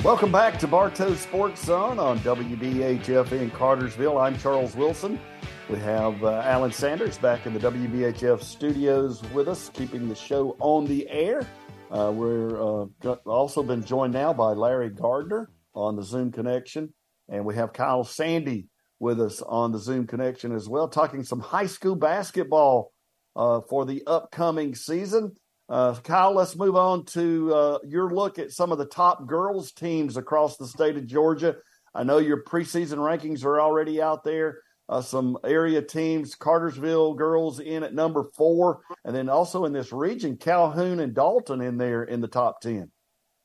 Welcome 0.03 0.33
back 0.33 0.59
to 0.61 0.67
Bartow 0.67 1.15
Sports 1.15 1.67
Zone 1.67 1.99
on 1.99 2.19
WBHF 2.21 3.33
in 3.33 3.51
Cartersville. 3.51 4.17
I'm 4.17 4.39
Charles 4.39 4.75
Wilson. 4.75 5.21
We 5.69 5.79
have 5.81 6.25
uh, 6.25 6.41
Alan 6.47 6.73
Sanders 6.73 7.19
back 7.19 7.45
in 7.45 7.53
the 7.53 7.61
WBHF 7.61 8.43
studios 8.43 9.23
with 9.35 9.49
us, 9.49 9.71
keeping 9.75 10.09
the 10.09 10.15
show 10.15 10.57
on 10.61 10.87
the 10.87 11.07
air. 11.11 11.47
Uh, 11.91 12.11
we're 12.11 12.87
uh, 13.05 13.17
also 13.27 13.63
been 13.63 13.85
joined 13.85 14.15
now 14.15 14.33
by 14.33 14.53
Larry 14.55 14.89
Gardner 14.89 15.51
on 15.75 15.95
the 15.95 16.03
Zoom 16.03 16.33
connection, 16.33 16.95
and 17.29 17.45
we 17.45 17.55
have 17.57 17.75
Kyle 17.75 18.03
Sandy 18.03 18.69
with 18.99 19.21
us 19.21 19.43
on 19.43 19.71
the 19.71 19.79
Zoom 19.79 20.07
connection 20.07 20.55
as 20.55 20.71
well, 20.71 20.89
talking 20.89 21.23
some 21.23 21.41
high 21.41 21.67
school 21.67 21.97
basketball 21.97 22.91
uh, 23.37 23.61
for 23.69 23.85
the 23.85 24.03
upcoming 24.07 24.75
season. 24.75 25.35
Uh, 25.69 25.95
Kyle, 26.03 26.33
let's 26.33 26.57
move 26.57 26.77
on 26.77 27.05
to 27.05 27.55
uh, 27.55 27.79
your 27.87 28.11
look 28.11 28.39
at 28.39 28.53
some 28.53 28.73
of 28.73 28.79
the 28.79 28.87
top 28.87 29.27
girls 29.27 29.73
teams 29.73 30.17
across 30.17 30.57
the 30.57 30.67
state 30.67 30.97
of 30.97 31.07
Georgia. 31.07 31.57
I 31.95 32.05
know 32.05 32.17
your 32.17 32.43
preseason 32.43 32.97
rankings 32.97 33.45
are 33.45 33.61
already 33.61 34.01
out 34.01 34.25
there 34.25 34.61
uh, 34.89 35.01
some 35.01 35.39
area 35.45 35.83
teams, 35.83 36.35
Cartersville 36.35 37.15
girls 37.15 37.61
in 37.61 37.83
at 37.83 37.95
number 37.95 38.25
four, 38.37 38.81
and 39.05 39.15
then 39.15 39.29
also 39.29 39.65
in 39.65 39.73
this 39.73 39.93
region, 39.93 40.37
Calhoun 40.37 41.01
and 41.01 41.15
Dalton 41.15 41.61
in 41.61 41.77
there 41.77 42.05
in 42.05 42.21
the 42.21 42.29
top 42.29 42.61
10. 42.61 42.91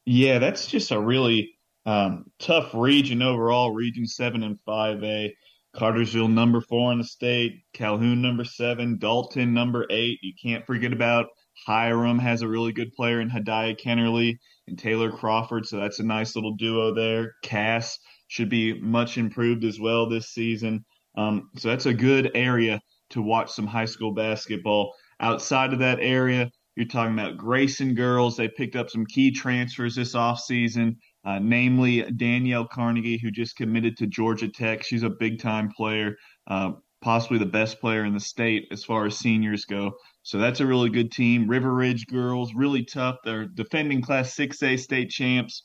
Yeah, 0.05 0.39
that's 0.39 0.67
just 0.67 0.91
a 0.91 0.99
really 0.99 1.55
um, 1.85 2.25
tough 2.39 2.73
region 2.73 3.21
overall, 3.21 3.71
Region 3.71 4.05
7 4.05 4.43
and 4.43 4.59
5A. 4.67 5.31
Cartersville 5.75 6.27
number 6.27 6.61
four 6.61 6.91
in 6.91 6.99
the 6.99 7.03
state, 7.03 7.63
Calhoun 7.73 8.21
number 8.21 8.43
seven, 8.45 8.99
Dalton 8.99 9.55
number 9.55 9.87
eight. 9.89 10.19
You 10.21 10.33
can't 10.39 10.65
forget 10.67 10.93
about 10.93 11.29
Hiram 11.65 12.19
has 12.19 12.41
a 12.41 12.47
really 12.47 12.71
good 12.71 12.93
player 12.93 13.21
in 13.21 13.29
Hadiah 13.29 13.79
Kennerly 13.79 14.37
and 14.67 14.77
Taylor 14.77 15.11
Crawford, 15.11 15.65
so 15.65 15.77
that's 15.77 15.99
a 15.99 16.03
nice 16.03 16.35
little 16.35 16.55
duo 16.55 16.93
there. 16.93 17.33
Cass 17.43 17.97
should 18.27 18.49
be 18.49 18.79
much 18.79 19.17
improved 19.17 19.63
as 19.63 19.79
well 19.79 20.07
this 20.07 20.29
season. 20.29 20.85
Um, 21.15 21.49
so 21.57 21.69
that's 21.69 21.85
a 21.85 21.93
good 21.93 22.31
area 22.33 22.81
to 23.11 23.21
watch 23.21 23.51
some 23.51 23.67
high 23.67 23.85
school 23.85 24.13
basketball. 24.13 24.93
Outside 25.19 25.73
of 25.73 25.79
that 25.79 25.99
area, 26.01 26.49
you're 26.75 26.87
talking 26.87 27.13
about 27.13 27.37
Grayson 27.37 27.93
girls. 27.93 28.35
They 28.35 28.47
picked 28.47 28.75
up 28.75 28.89
some 28.89 29.05
key 29.05 29.31
transfers 29.31 29.95
this 29.95 30.15
offseason, 30.15 30.95
uh, 31.23 31.39
namely 31.39 32.01
Danielle 32.11 32.67
Carnegie, 32.67 33.19
who 33.19 33.29
just 33.29 33.55
committed 33.55 33.95
to 33.97 34.07
Georgia 34.07 34.47
Tech. 34.49 34.83
She's 34.83 35.03
a 35.03 35.09
big 35.09 35.39
time 35.39 35.69
player, 35.69 36.15
uh, 36.47 36.71
possibly 37.01 37.37
the 37.37 37.45
best 37.45 37.79
player 37.79 38.05
in 38.05 38.13
the 38.13 38.19
state 38.19 38.67
as 38.71 38.83
far 38.83 39.05
as 39.05 39.17
seniors 39.17 39.65
go. 39.65 39.93
So 40.23 40.39
that's 40.39 40.61
a 40.61 40.65
really 40.65 40.89
good 40.89 41.11
team. 41.11 41.47
River 41.47 41.73
Ridge 41.73 42.07
girls, 42.07 42.53
really 42.55 42.83
tough. 42.83 43.17
They're 43.23 43.45
defending 43.45 44.01
Class 44.01 44.35
6A 44.35 44.79
state 44.79 45.09
champs. 45.09 45.63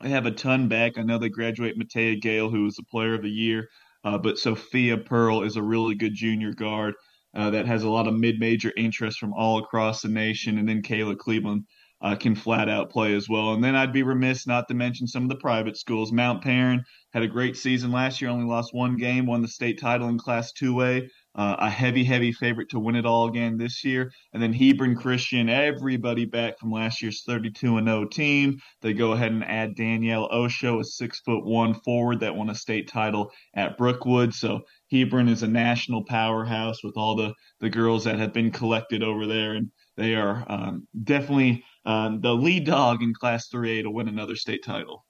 They 0.00 0.10
have 0.10 0.26
a 0.26 0.30
ton 0.30 0.68
back. 0.68 0.96
I 0.96 1.02
know 1.02 1.18
they 1.18 1.28
graduate 1.28 1.78
Matea 1.78 2.20
Gale, 2.22 2.48
who 2.48 2.62
was 2.62 2.76
the 2.76 2.84
player 2.84 3.14
of 3.14 3.22
the 3.22 3.30
year. 3.30 3.68
Uh, 4.04 4.18
but 4.18 4.38
Sophia 4.38 4.96
Pearl 4.96 5.42
is 5.42 5.56
a 5.56 5.62
really 5.62 5.94
good 5.94 6.14
junior 6.14 6.52
guard 6.52 6.94
uh, 7.36 7.50
that 7.50 7.66
has 7.66 7.82
a 7.82 7.90
lot 7.90 8.08
of 8.08 8.14
mid-major 8.14 8.72
interest 8.76 9.18
from 9.18 9.34
all 9.34 9.58
across 9.58 10.02
the 10.02 10.08
nation. 10.08 10.58
And 10.58 10.68
then 10.68 10.82
Kayla 10.82 11.18
Cleveland 11.18 11.64
uh, 12.00 12.14
can 12.14 12.34
flat 12.34 12.68
out 12.68 12.90
play 12.90 13.14
as 13.14 13.28
well. 13.28 13.54
And 13.54 13.62
then 13.62 13.74
I'd 13.74 13.92
be 13.92 14.02
remiss 14.02 14.46
not 14.46 14.68
to 14.68 14.74
mention 14.74 15.06
some 15.06 15.24
of 15.24 15.28
the 15.28 15.36
private 15.36 15.76
schools. 15.76 16.12
Mount 16.12 16.42
Paran 16.42 16.84
had 17.12 17.22
a 17.22 17.28
great 17.28 17.56
season 17.56 17.90
last 17.90 18.20
year, 18.20 18.30
only 18.30 18.46
lost 18.46 18.72
one 18.72 18.96
game, 18.96 19.26
won 19.26 19.42
the 19.42 19.48
state 19.48 19.80
title 19.80 20.08
in 20.08 20.18
Class 20.18 20.52
2A. 20.52 21.08
Uh, 21.34 21.54
a 21.60 21.70
heavy, 21.70 22.02
heavy 22.02 22.32
favorite 22.32 22.68
to 22.68 22.80
win 22.80 22.96
it 22.96 23.06
all 23.06 23.28
again 23.28 23.56
this 23.56 23.84
year. 23.84 24.10
And 24.32 24.42
then 24.42 24.52
Hebron 24.52 24.96
Christian, 24.96 25.48
everybody 25.48 26.24
back 26.24 26.58
from 26.58 26.72
last 26.72 27.00
year's 27.00 27.22
32 27.22 27.76
and 27.76 27.86
0 27.86 28.06
team. 28.06 28.58
They 28.82 28.92
go 28.92 29.12
ahead 29.12 29.30
and 29.30 29.44
add 29.44 29.76
Danielle 29.76 30.28
Osho, 30.32 30.80
a 30.80 30.84
six 30.84 31.20
foot 31.20 31.44
one 31.44 31.74
forward 31.74 32.20
that 32.20 32.34
won 32.34 32.50
a 32.50 32.54
state 32.56 32.88
title 32.88 33.30
at 33.54 33.78
Brookwood. 33.78 34.34
So 34.34 34.62
Hebron 34.90 35.28
is 35.28 35.42
a 35.44 35.48
national 35.48 36.04
powerhouse 36.04 36.82
with 36.82 36.96
all 36.96 37.14
the, 37.14 37.34
the 37.60 37.70
girls 37.70 38.04
that 38.04 38.18
have 38.18 38.32
been 38.32 38.50
collected 38.50 39.02
over 39.04 39.26
there. 39.26 39.52
And 39.52 39.70
they 39.96 40.14
are 40.14 40.44
um, 40.48 40.88
definitely 41.04 41.64
um, 41.84 42.20
the 42.20 42.34
lead 42.34 42.66
dog 42.66 43.02
in 43.02 43.14
Class 43.14 43.48
3A 43.48 43.82
to 43.82 43.90
win 43.90 44.08
another 44.08 44.36
state 44.36 44.64
title. 44.64 45.04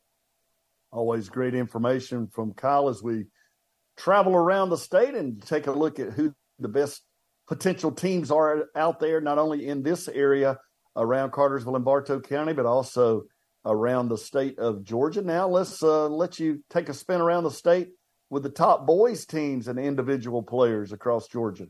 Always 0.90 1.28
great 1.28 1.54
information 1.54 2.26
from 2.28 2.54
Kyle 2.54 2.88
as 2.88 3.02
we 3.02 3.26
travel 3.98 4.34
around 4.34 4.70
the 4.70 4.78
state 4.78 5.14
and 5.14 5.44
take 5.44 5.66
a 5.66 5.72
look 5.72 5.98
at 5.98 6.12
who 6.12 6.32
the 6.58 6.68
best 6.68 7.02
potential 7.48 7.90
teams 7.90 8.30
are 8.30 8.66
out 8.76 9.00
there, 9.00 9.20
not 9.20 9.38
only 9.38 9.66
in 9.66 9.82
this 9.82 10.08
area 10.08 10.58
around 10.96 11.32
Cartersville 11.32 11.76
and 11.76 11.84
Bartow 11.84 12.20
County, 12.20 12.52
but 12.52 12.66
also 12.66 13.24
around 13.64 14.08
the 14.08 14.16
state 14.16 14.58
of 14.58 14.84
Georgia. 14.84 15.22
Now 15.22 15.48
let's 15.48 15.82
uh, 15.82 16.08
let 16.08 16.38
you 16.38 16.62
take 16.70 16.88
a 16.88 16.94
spin 16.94 17.20
around 17.20 17.44
the 17.44 17.50
state 17.50 17.88
with 18.30 18.42
the 18.42 18.50
top 18.50 18.86
boys 18.86 19.26
teams 19.26 19.68
and 19.68 19.78
individual 19.78 20.42
players 20.42 20.92
across 20.92 21.28
Georgia. 21.28 21.66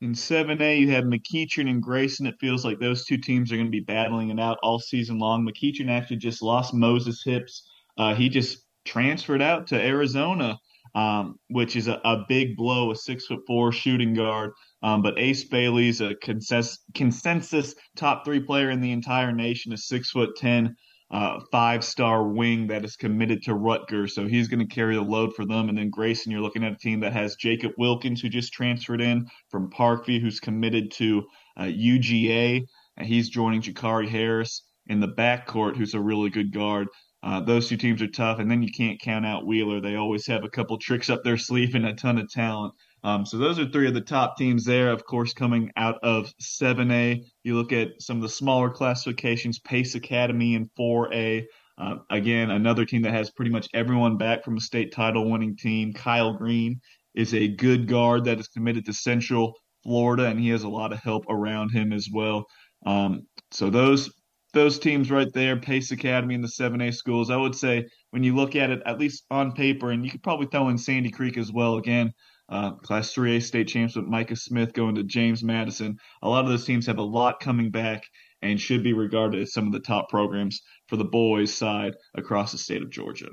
In 0.00 0.12
7A, 0.12 0.78
you 0.78 0.92
have 0.92 1.04
McEachern 1.04 1.68
and 1.68 1.82
Grayson. 1.82 2.26
It 2.26 2.36
feels 2.40 2.64
like 2.64 2.78
those 2.78 3.04
two 3.04 3.18
teams 3.18 3.50
are 3.50 3.56
going 3.56 3.66
to 3.66 3.70
be 3.70 3.80
battling 3.80 4.30
it 4.30 4.38
out 4.38 4.58
all 4.62 4.78
season 4.78 5.18
long. 5.18 5.44
McEachern 5.44 5.90
actually 5.90 6.18
just 6.18 6.40
lost 6.40 6.72
Moses 6.72 7.22
Hips. 7.24 7.68
Uh, 7.96 8.14
he 8.14 8.28
just 8.28 8.64
transferred 8.84 9.42
out 9.42 9.66
to 9.66 9.80
Arizona 9.80 10.58
um, 10.94 11.36
which 11.48 11.76
is 11.76 11.88
a, 11.88 12.00
a, 12.04 12.24
big 12.28 12.56
blow, 12.56 12.90
a 12.90 12.96
six 12.96 13.26
foot 13.26 13.40
four 13.46 13.72
shooting 13.72 14.14
guard. 14.14 14.52
Um, 14.82 15.02
but 15.02 15.18
Ace 15.18 15.44
Bailey's 15.44 16.00
a 16.00 16.14
consensus, 16.16 16.78
consensus 16.94 17.74
top 17.96 18.24
three 18.24 18.40
player 18.40 18.70
in 18.70 18.80
the 18.80 18.92
entire 18.92 19.32
nation, 19.32 19.72
a 19.72 19.76
six 19.76 20.10
foot 20.10 20.36
ten, 20.36 20.76
uh, 21.10 21.40
five 21.50 21.84
star 21.84 22.28
wing 22.28 22.66
that 22.68 22.84
is 22.84 22.96
committed 22.96 23.42
to 23.42 23.54
Rutgers. 23.54 24.14
So 24.14 24.26
he's 24.26 24.48
going 24.48 24.66
to 24.66 24.74
carry 24.74 24.94
the 24.94 25.02
load 25.02 25.34
for 25.34 25.44
them. 25.44 25.68
And 25.68 25.78
then 25.78 25.90
Grayson, 25.90 26.30
you're 26.30 26.42
looking 26.42 26.64
at 26.64 26.72
a 26.72 26.78
team 26.78 27.00
that 27.00 27.12
has 27.12 27.36
Jacob 27.36 27.72
Wilkins, 27.78 28.20
who 28.20 28.28
just 28.28 28.52
transferred 28.52 29.00
in 29.00 29.26
from 29.50 29.70
Parkview, 29.70 30.20
who's 30.20 30.40
committed 30.40 30.90
to 30.92 31.24
uh, 31.56 31.64
UGA. 31.64 32.62
And 32.96 33.06
he's 33.06 33.30
joining 33.30 33.62
Jakari 33.62 34.08
Harris 34.08 34.62
in 34.86 35.00
the 35.00 35.08
backcourt, 35.08 35.76
who's 35.76 35.94
a 35.94 36.00
really 36.00 36.30
good 36.30 36.52
guard. 36.52 36.88
Uh, 37.22 37.40
those 37.40 37.68
two 37.68 37.76
teams 37.76 38.00
are 38.00 38.08
tough, 38.08 38.38
and 38.38 38.50
then 38.50 38.62
you 38.62 38.70
can't 38.70 39.00
count 39.00 39.26
out 39.26 39.46
Wheeler. 39.46 39.80
They 39.80 39.96
always 39.96 40.26
have 40.26 40.44
a 40.44 40.48
couple 40.48 40.78
tricks 40.78 41.10
up 41.10 41.24
their 41.24 41.36
sleeve 41.36 41.74
and 41.74 41.86
a 41.86 41.94
ton 41.94 42.18
of 42.18 42.30
talent. 42.30 42.74
Um, 43.02 43.26
so 43.26 43.38
those 43.38 43.58
are 43.58 43.68
three 43.68 43.88
of 43.88 43.94
the 43.94 44.00
top 44.00 44.36
teams 44.36 44.64
there. 44.64 44.90
Of 44.90 45.04
course, 45.04 45.32
coming 45.32 45.70
out 45.76 45.98
of 46.02 46.32
7A, 46.40 47.24
you 47.42 47.54
look 47.54 47.72
at 47.72 48.00
some 48.00 48.16
of 48.16 48.22
the 48.22 48.28
smaller 48.28 48.70
classifications. 48.70 49.58
Pace 49.58 49.94
Academy 49.94 50.54
in 50.54 50.70
4A. 50.78 51.44
Uh, 51.76 51.96
again, 52.10 52.50
another 52.50 52.84
team 52.84 53.02
that 53.02 53.12
has 53.12 53.30
pretty 53.30 53.52
much 53.52 53.68
everyone 53.72 54.16
back 54.16 54.44
from 54.44 54.56
a 54.56 54.60
state 54.60 54.92
title 54.92 55.30
winning 55.30 55.56
team. 55.56 55.92
Kyle 55.92 56.34
Green 56.34 56.80
is 57.14 57.34
a 57.34 57.48
good 57.48 57.86
guard 57.86 58.24
that 58.24 58.40
is 58.40 58.48
committed 58.48 58.84
to 58.86 58.92
Central 58.92 59.54
Florida, 59.84 60.26
and 60.26 60.40
he 60.40 60.48
has 60.48 60.64
a 60.64 60.68
lot 60.68 60.92
of 60.92 60.98
help 60.98 61.24
around 61.28 61.70
him 61.70 61.92
as 61.92 62.08
well. 62.12 62.46
Um, 62.84 63.26
so 63.52 63.70
those 63.70 64.10
those 64.52 64.78
teams 64.78 65.10
right 65.10 65.32
there, 65.32 65.56
Pace 65.56 65.90
Academy 65.90 66.34
and 66.34 66.42
the 66.42 66.48
7A 66.48 66.94
schools, 66.94 67.30
I 67.30 67.36
would 67.36 67.54
say 67.54 67.88
when 68.10 68.22
you 68.22 68.34
look 68.34 68.56
at 68.56 68.70
it, 68.70 68.80
at 68.86 68.98
least 68.98 69.24
on 69.30 69.52
paper, 69.52 69.90
and 69.90 70.04
you 70.04 70.10
could 70.10 70.22
probably 70.22 70.46
throw 70.46 70.68
in 70.68 70.78
Sandy 70.78 71.10
Creek 71.10 71.36
as 71.36 71.52
well. 71.52 71.76
Again, 71.76 72.12
uh, 72.48 72.72
Class 72.72 73.12
3A 73.14 73.42
state 73.42 73.68
champs 73.68 73.94
with 73.94 74.06
Micah 74.06 74.36
Smith 74.36 74.72
going 74.72 74.94
to 74.94 75.04
James 75.04 75.44
Madison. 75.44 75.98
A 76.22 76.28
lot 76.28 76.44
of 76.44 76.50
those 76.50 76.64
teams 76.64 76.86
have 76.86 76.98
a 76.98 77.02
lot 77.02 77.40
coming 77.40 77.70
back 77.70 78.04
and 78.40 78.60
should 78.60 78.82
be 78.82 78.94
regarded 78.94 79.42
as 79.42 79.52
some 79.52 79.66
of 79.66 79.72
the 79.72 79.80
top 79.80 80.08
programs 80.08 80.62
for 80.86 80.96
the 80.96 81.04
boys' 81.04 81.52
side 81.52 81.94
across 82.14 82.52
the 82.52 82.58
state 82.58 82.82
of 82.82 82.90
Georgia. 82.90 83.28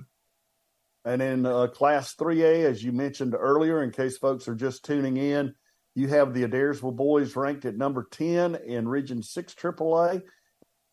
And 1.05 1.21
in 1.21 1.45
uh, 1.45 1.67
Class 1.67 2.15
3A, 2.15 2.65
as 2.65 2.83
you 2.83 2.91
mentioned 2.91 3.35
earlier, 3.37 3.83
in 3.83 3.91
case 3.91 4.17
folks 4.17 4.47
are 4.47 4.55
just 4.55 4.83
tuning 4.83 5.17
in, 5.17 5.53
you 5.93 6.07
have 6.07 6.33
the 6.33 6.43
Adairsville 6.43 6.95
boys 6.95 7.35
ranked 7.35 7.63
at 7.63 7.77
number 7.77 8.07
10 8.11 8.55
in 8.65 8.87
Region 8.87 9.21
6 9.21 9.53
AAA 9.53 10.23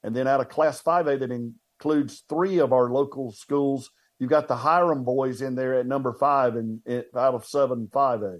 and 0.02 0.14
then 0.14 0.26
out 0.26 0.40
of 0.40 0.48
Class 0.48 0.82
5A, 0.82 1.20
that 1.20 1.30
includes 1.30 2.24
three 2.28 2.58
of 2.58 2.72
our 2.72 2.90
local 2.90 3.32
schools, 3.32 3.90
you've 4.18 4.30
got 4.30 4.48
the 4.48 4.56
Hiram 4.56 5.04
boys 5.04 5.42
in 5.42 5.54
there 5.54 5.74
at 5.74 5.86
number 5.86 6.12
five 6.12 6.56
and 6.56 6.80
out 7.16 7.34
of 7.34 7.44
seven 7.44 7.88
5A. 7.92 8.38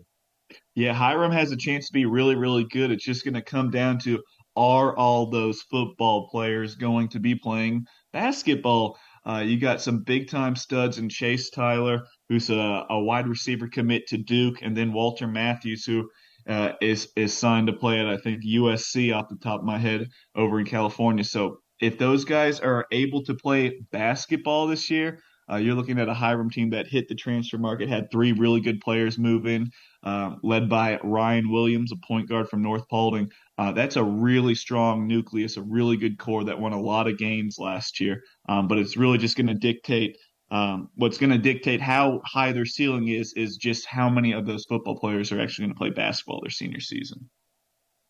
Yeah, 0.74 0.92
Hiram 0.92 1.32
has 1.32 1.50
a 1.50 1.56
chance 1.56 1.86
to 1.86 1.92
be 1.92 2.04
really, 2.04 2.36
really 2.36 2.64
good. 2.64 2.90
It's 2.90 3.04
just 3.04 3.24
going 3.24 3.34
to 3.34 3.42
come 3.42 3.70
down 3.70 3.98
to 4.00 4.22
are 4.56 4.96
all 4.96 5.30
those 5.30 5.62
football 5.62 6.28
players 6.28 6.74
going 6.74 7.08
to 7.08 7.20
be 7.20 7.34
playing 7.34 7.86
basketball? 8.12 8.98
Uh, 9.26 9.38
you 9.38 9.58
got 9.58 9.80
some 9.80 10.02
big 10.02 10.28
time 10.28 10.56
studs 10.56 10.98
in 10.98 11.08
Chase 11.08 11.50
Tyler, 11.50 12.02
who's 12.28 12.50
a, 12.50 12.84
a, 12.90 12.98
wide 12.98 13.28
receiver 13.28 13.68
commit 13.68 14.06
to 14.08 14.18
Duke, 14.18 14.58
and 14.62 14.76
then 14.76 14.92
Walter 14.92 15.28
Matthews, 15.28 15.84
who 15.84 16.10
uh, 16.48 16.72
is 16.80 17.08
is 17.16 17.36
signed 17.36 17.68
to 17.68 17.72
play 17.72 18.00
at 18.00 18.06
I 18.06 18.16
think 18.16 18.44
USC 18.44 19.14
off 19.14 19.28
the 19.28 19.36
top 19.36 19.60
of 19.60 19.66
my 19.66 19.78
head 19.78 20.08
over 20.34 20.58
in 20.60 20.66
California. 20.66 21.24
So 21.24 21.58
if 21.80 21.98
those 21.98 22.24
guys 22.24 22.60
are 22.60 22.86
able 22.92 23.24
to 23.24 23.34
play 23.34 23.80
basketball 23.90 24.66
this 24.66 24.90
year, 24.90 25.18
uh, 25.50 25.56
you're 25.56 25.74
looking 25.74 25.98
at 25.98 26.08
a 26.08 26.14
Hiram 26.14 26.50
team 26.50 26.70
that 26.70 26.86
hit 26.86 27.08
the 27.08 27.14
transfer 27.14 27.58
market, 27.58 27.88
had 27.88 28.10
three 28.10 28.32
really 28.32 28.60
good 28.60 28.80
players 28.80 29.18
move 29.18 29.46
in, 29.46 29.70
uh, 30.04 30.36
led 30.42 30.68
by 30.68 30.98
Ryan 31.02 31.50
Williams, 31.50 31.92
a 31.92 31.96
point 32.06 32.28
guard 32.28 32.48
from 32.48 32.62
North 32.62 32.88
Paulding. 32.88 33.30
Uh, 33.58 33.72
that's 33.72 33.96
a 33.96 34.04
really 34.04 34.54
strong 34.54 35.06
nucleus, 35.06 35.56
a 35.56 35.62
really 35.62 35.96
good 35.96 36.18
core 36.18 36.44
that 36.44 36.60
won 36.60 36.72
a 36.72 36.80
lot 36.80 37.08
of 37.08 37.18
games 37.18 37.56
last 37.58 38.00
year. 38.00 38.22
Um, 38.48 38.68
but 38.68 38.78
it's 38.78 38.96
really 38.96 39.18
just 39.18 39.36
going 39.36 39.48
to 39.48 39.54
dictate 39.54 40.16
um, 40.52 40.90
what's 40.96 41.16
going 41.16 41.30
to 41.30 41.38
dictate 41.38 41.80
how 41.80 42.20
high 42.26 42.52
their 42.52 42.66
ceiling 42.66 43.08
is 43.08 43.32
is 43.32 43.56
just 43.56 43.86
how 43.86 44.10
many 44.10 44.32
of 44.32 44.44
those 44.44 44.66
football 44.66 44.98
players 44.98 45.32
are 45.32 45.40
actually 45.40 45.64
going 45.64 45.74
to 45.74 45.78
play 45.78 45.88
basketball 45.88 46.42
their 46.42 46.50
senior 46.50 46.78
season. 46.78 47.30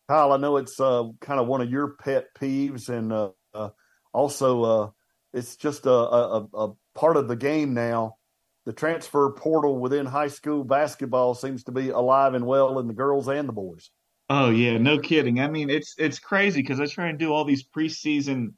Kyle, 0.09 0.33
I 0.33 0.37
know 0.37 0.57
it's 0.57 0.77
uh, 0.77 1.03
kind 1.21 1.39
of 1.39 1.47
one 1.47 1.61
of 1.61 1.71
your 1.71 1.95
pet 1.95 2.25
peeves, 2.37 2.89
and 2.89 3.13
uh, 3.13 3.29
uh, 3.53 3.69
also 4.11 4.63
uh, 4.63 4.89
it's 5.33 5.55
just 5.55 5.85
a, 5.85 5.89
a, 5.89 6.47
a, 6.53 6.73
part 6.95 7.15
of 7.15 7.29
the 7.29 7.37
game 7.37 7.73
now. 7.73 8.17
The 8.65 8.73
transfer 8.73 9.29
portal 9.31 9.79
within 9.79 10.05
high 10.05 10.27
school 10.27 10.65
basketball 10.65 11.35
seems 11.35 11.63
to 11.65 11.71
be 11.71 11.89
alive 11.89 12.33
and 12.33 12.45
well 12.45 12.77
in 12.79 12.87
the 12.87 12.93
girls 12.93 13.29
and 13.29 13.47
the 13.47 13.53
boys. 13.53 13.89
Oh 14.29 14.49
yeah, 14.49 14.77
no 14.77 14.99
kidding. 14.99 15.39
I 15.39 15.47
mean, 15.47 15.69
it's 15.69 15.95
it's 15.97 16.19
crazy 16.19 16.61
because 16.61 16.81
I 16.81 16.87
try 16.87 17.07
and 17.07 17.17
do 17.17 17.31
all 17.31 17.45
these 17.45 17.63
preseason 17.65 18.53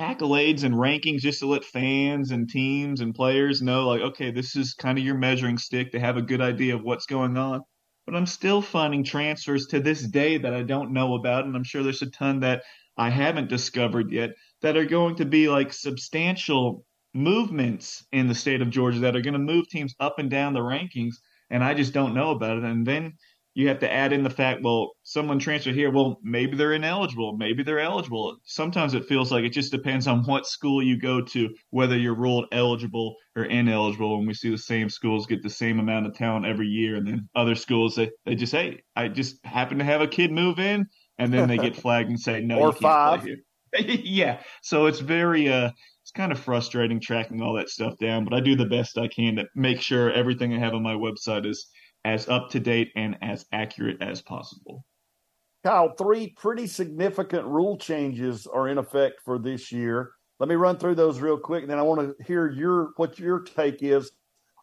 accolades 0.00 0.64
and 0.64 0.74
rankings 0.74 1.20
just 1.20 1.40
to 1.40 1.46
let 1.46 1.62
fans 1.62 2.30
and 2.30 2.48
teams 2.48 3.00
and 3.00 3.14
players 3.14 3.60
know 3.60 3.86
like 3.86 4.00
okay 4.00 4.30
this 4.30 4.56
is 4.56 4.72
kind 4.72 4.98
of 4.98 5.04
your 5.04 5.14
measuring 5.14 5.58
stick 5.58 5.92
to 5.92 6.00
have 6.00 6.16
a 6.16 6.22
good 6.22 6.40
idea 6.40 6.74
of 6.74 6.82
what's 6.82 7.06
going 7.06 7.36
on. 7.36 7.60
But 8.06 8.16
i'm 8.16 8.26
still 8.26 8.62
finding 8.62 9.04
transfers 9.04 9.66
to 9.66 9.78
this 9.78 10.02
day 10.02 10.38
that 10.38 10.54
i 10.54 10.62
don't 10.62 10.92
know 10.92 11.14
about 11.14 11.44
and 11.44 11.54
i'm 11.54 11.64
sure 11.64 11.82
there's 11.82 12.02
a 12.02 12.10
ton 12.10 12.40
that 12.40 12.62
i 12.96 13.10
haven't 13.10 13.50
discovered 13.50 14.10
yet 14.10 14.30
that 14.62 14.76
are 14.76 14.86
going 14.86 15.16
to 15.16 15.26
be 15.26 15.48
like 15.48 15.72
substantial 15.72 16.84
movements 17.12 18.04
in 18.12 18.26
the 18.26 18.34
state 18.34 18.62
of 18.62 18.70
georgia 18.70 19.00
that 19.00 19.14
are 19.14 19.22
going 19.22 19.34
to 19.34 19.38
move 19.38 19.68
teams 19.68 19.94
up 20.00 20.18
and 20.18 20.30
down 20.30 20.54
the 20.54 20.60
rankings 20.60 21.16
and 21.50 21.62
i 21.62 21.74
just 21.74 21.92
don't 21.92 22.14
know 22.14 22.30
about 22.30 22.56
it. 22.56 22.64
And 22.64 22.86
then 22.86 23.12
you 23.54 23.68
have 23.68 23.80
to 23.80 23.92
add 23.92 24.12
in 24.12 24.22
the 24.22 24.30
fact, 24.30 24.60
well, 24.62 24.92
someone 25.02 25.38
transferred 25.38 25.74
here. 25.74 25.90
Well, 25.90 26.18
maybe 26.22 26.56
they're 26.56 26.72
ineligible. 26.72 27.36
Maybe 27.36 27.62
they're 27.62 27.80
eligible. 27.80 28.36
Sometimes 28.44 28.94
it 28.94 29.06
feels 29.06 29.32
like 29.32 29.44
it 29.44 29.50
just 29.50 29.72
depends 29.72 30.06
on 30.06 30.22
what 30.24 30.46
school 30.46 30.82
you 30.82 30.98
go 30.98 31.20
to, 31.20 31.48
whether 31.70 31.98
you're 31.98 32.14
ruled 32.14 32.46
eligible 32.52 33.16
or 33.34 33.44
ineligible. 33.44 34.18
And 34.18 34.26
we 34.26 34.34
see 34.34 34.50
the 34.50 34.58
same 34.58 34.88
schools 34.88 35.26
get 35.26 35.42
the 35.42 35.50
same 35.50 35.80
amount 35.80 36.06
of 36.06 36.14
talent 36.14 36.46
every 36.46 36.68
year. 36.68 36.96
And 36.96 37.06
then 37.06 37.28
other 37.34 37.56
schools, 37.56 37.96
they, 37.96 38.10
they 38.24 38.36
just, 38.36 38.52
hey, 38.52 38.82
I 38.94 39.08
just 39.08 39.44
happen 39.44 39.78
to 39.78 39.84
have 39.84 40.00
a 40.00 40.06
kid 40.06 40.30
move 40.30 40.60
in. 40.60 40.86
And 41.18 41.32
then 41.32 41.48
they 41.48 41.58
get 41.58 41.76
flagged 41.80 42.08
and 42.08 42.20
say, 42.20 42.40
no, 42.40 42.58
or 42.58 42.66
you 42.68 42.72
can't 42.72 42.82
five. 42.82 43.28
yeah. 43.78 44.40
So 44.62 44.86
it's 44.86 45.00
very, 45.00 45.48
uh, 45.48 45.70
it's 46.02 46.12
kind 46.12 46.32
of 46.32 46.38
frustrating 46.38 47.00
tracking 47.00 47.42
all 47.42 47.54
that 47.54 47.68
stuff 47.68 47.98
down, 47.98 48.24
but 48.24 48.34
I 48.34 48.40
do 48.40 48.56
the 48.56 48.66
best 48.66 48.96
I 48.96 49.08
can 49.08 49.36
to 49.36 49.46
make 49.54 49.80
sure 49.80 50.10
everything 50.10 50.54
I 50.54 50.58
have 50.58 50.74
on 50.74 50.82
my 50.82 50.94
website 50.94 51.46
is 51.46 51.66
as 52.04 52.28
up 52.28 52.50
to 52.50 52.60
date 52.60 52.92
and 52.96 53.16
as 53.22 53.46
accurate 53.52 54.00
as 54.00 54.22
possible. 54.22 54.84
Kyle, 55.64 55.94
three 55.96 56.28
pretty 56.28 56.66
significant 56.66 57.44
rule 57.44 57.76
changes 57.76 58.46
are 58.46 58.68
in 58.68 58.78
effect 58.78 59.20
for 59.24 59.38
this 59.38 59.70
year. 59.70 60.12
Let 60.38 60.48
me 60.48 60.54
run 60.54 60.78
through 60.78 60.94
those 60.94 61.20
real 61.20 61.36
quick, 61.36 61.62
and 61.62 61.70
then 61.70 61.78
I 61.78 61.82
want 61.82 62.00
to 62.00 62.24
hear 62.24 62.50
your 62.50 62.92
what 62.96 63.18
your 63.18 63.40
take 63.40 63.82
is 63.82 64.10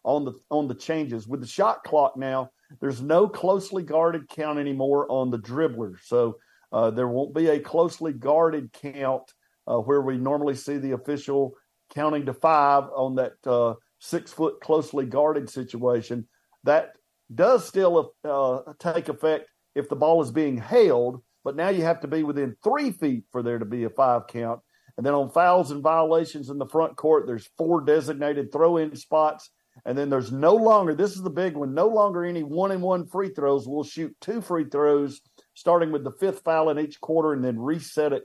on 0.02 0.24
the 0.24 0.32
on 0.50 0.66
the 0.66 0.74
changes. 0.74 1.28
With 1.28 1.40
the 1.40 1.46
shot 1.46 1.84
clock 1.84 2.16
now, 2.16 2.50
there's 2.80 3.00
no 3.00 3.28
closely 3.28 3.84
guarded 3.84 4.28
count 4.28 4.58
anymore 4.58 5.06
on 5.08 5.30
the 5.30 5.38
dribbler, 5.38 5.94
so 6.02 6.36
uh, 6.72 6.90
there 6.90 7.06
won't 7.06 7.34
be 7.34 7.48
a 7.48 7.60
closely 7.60 8.12
guarded 8.12 8.72
count 8.72 9.32
uh, 9.68 9.76
where 9.76 10.02
we 10.02 10.18
normally 10.18 10.56
see 10.56 10.78
the 10.78 10.92
official 10.92 11.54
counting 11.94 12.26
to 12.26 12.34
five 12.34 12.84
on 12.94 13.14
that 13.14 13.34
uh, 13.46 13.74
six 14.00 14.32
foot 14.32 14.60
closely 14.60 15.06
guarded 15.06 15.48
situation. 15.48 16.26
That 16.64 16.97
does 17.34 17.66
still 17.66 18.14
uh, 18.24 18.60
take 18.78 19.08
effect 19.08 19.48
if 19.74 19.88
the 19.88 19.96
ball 19.96 20.22
is 20.22 20.30
being 20.30 20.56
held, 20.56 21.22
but 21.44 21.56
now 21.56 21.68
you 21.68 21.82
have 21.82 22.00
to 22.00 22.08
be 22.08 22.22
within 22.22 22.56
three 22.62 22.90
feet 22.90 23.24
for 23.30 23.42
there 23.42 23.58
to 23.58 23.64
be 23.64 23.84
a 23.84 23.90
five 23.90 24.26
count. 24.26 24.60
And 24.96 25.06
then 25.06 25.14
on 25.14 25.30
fouls 25.30 25.70
and 25.70 25.82
violations 25.82 26.50
in 26.50 26.58
the 26.58 26.66
front 26.66 26.96
court, 26.96 27.26
there's 27.26 27.48
four 27.56 27.80
designated 27.82 28.50
throw 28.52 28.78
in 28.78 28.96
spots. 28.96 29.50
And 29.84 29.96
then 29.96 30.10
there's 30.10 30.32
no 30.32 30.54
longer, 30.54 30.92
this 30.92 31.12
is 31.12 31.22
the 31.22 31.30
big 31.30 31.54
one, 31.54 31.72
no 31.72 31.86
longer 31.86 32.24
any 32.24 32.42
one 32.42 32.72
and 32.72 32.82
one 32.82 33.06
free 33.06 33.28
throws. 33.28 33.68
We'll 33.68 33.84
shoot 33.84 34.16
two 34.20 34.40
free 34.40 34.64
throws, 34.64 35.20
starting 35.54 35.92
with 35.92 36.02
the 36.02 36.10
fifth 36.18 36.42
foul 36.44 36.70
in 36.70 36.80
each 36.80 37.00
quarter, 37.00 37.32
and 37.32 37.44
then 37.44 37.60
reset 37.60 38.12
it 38.12 38.24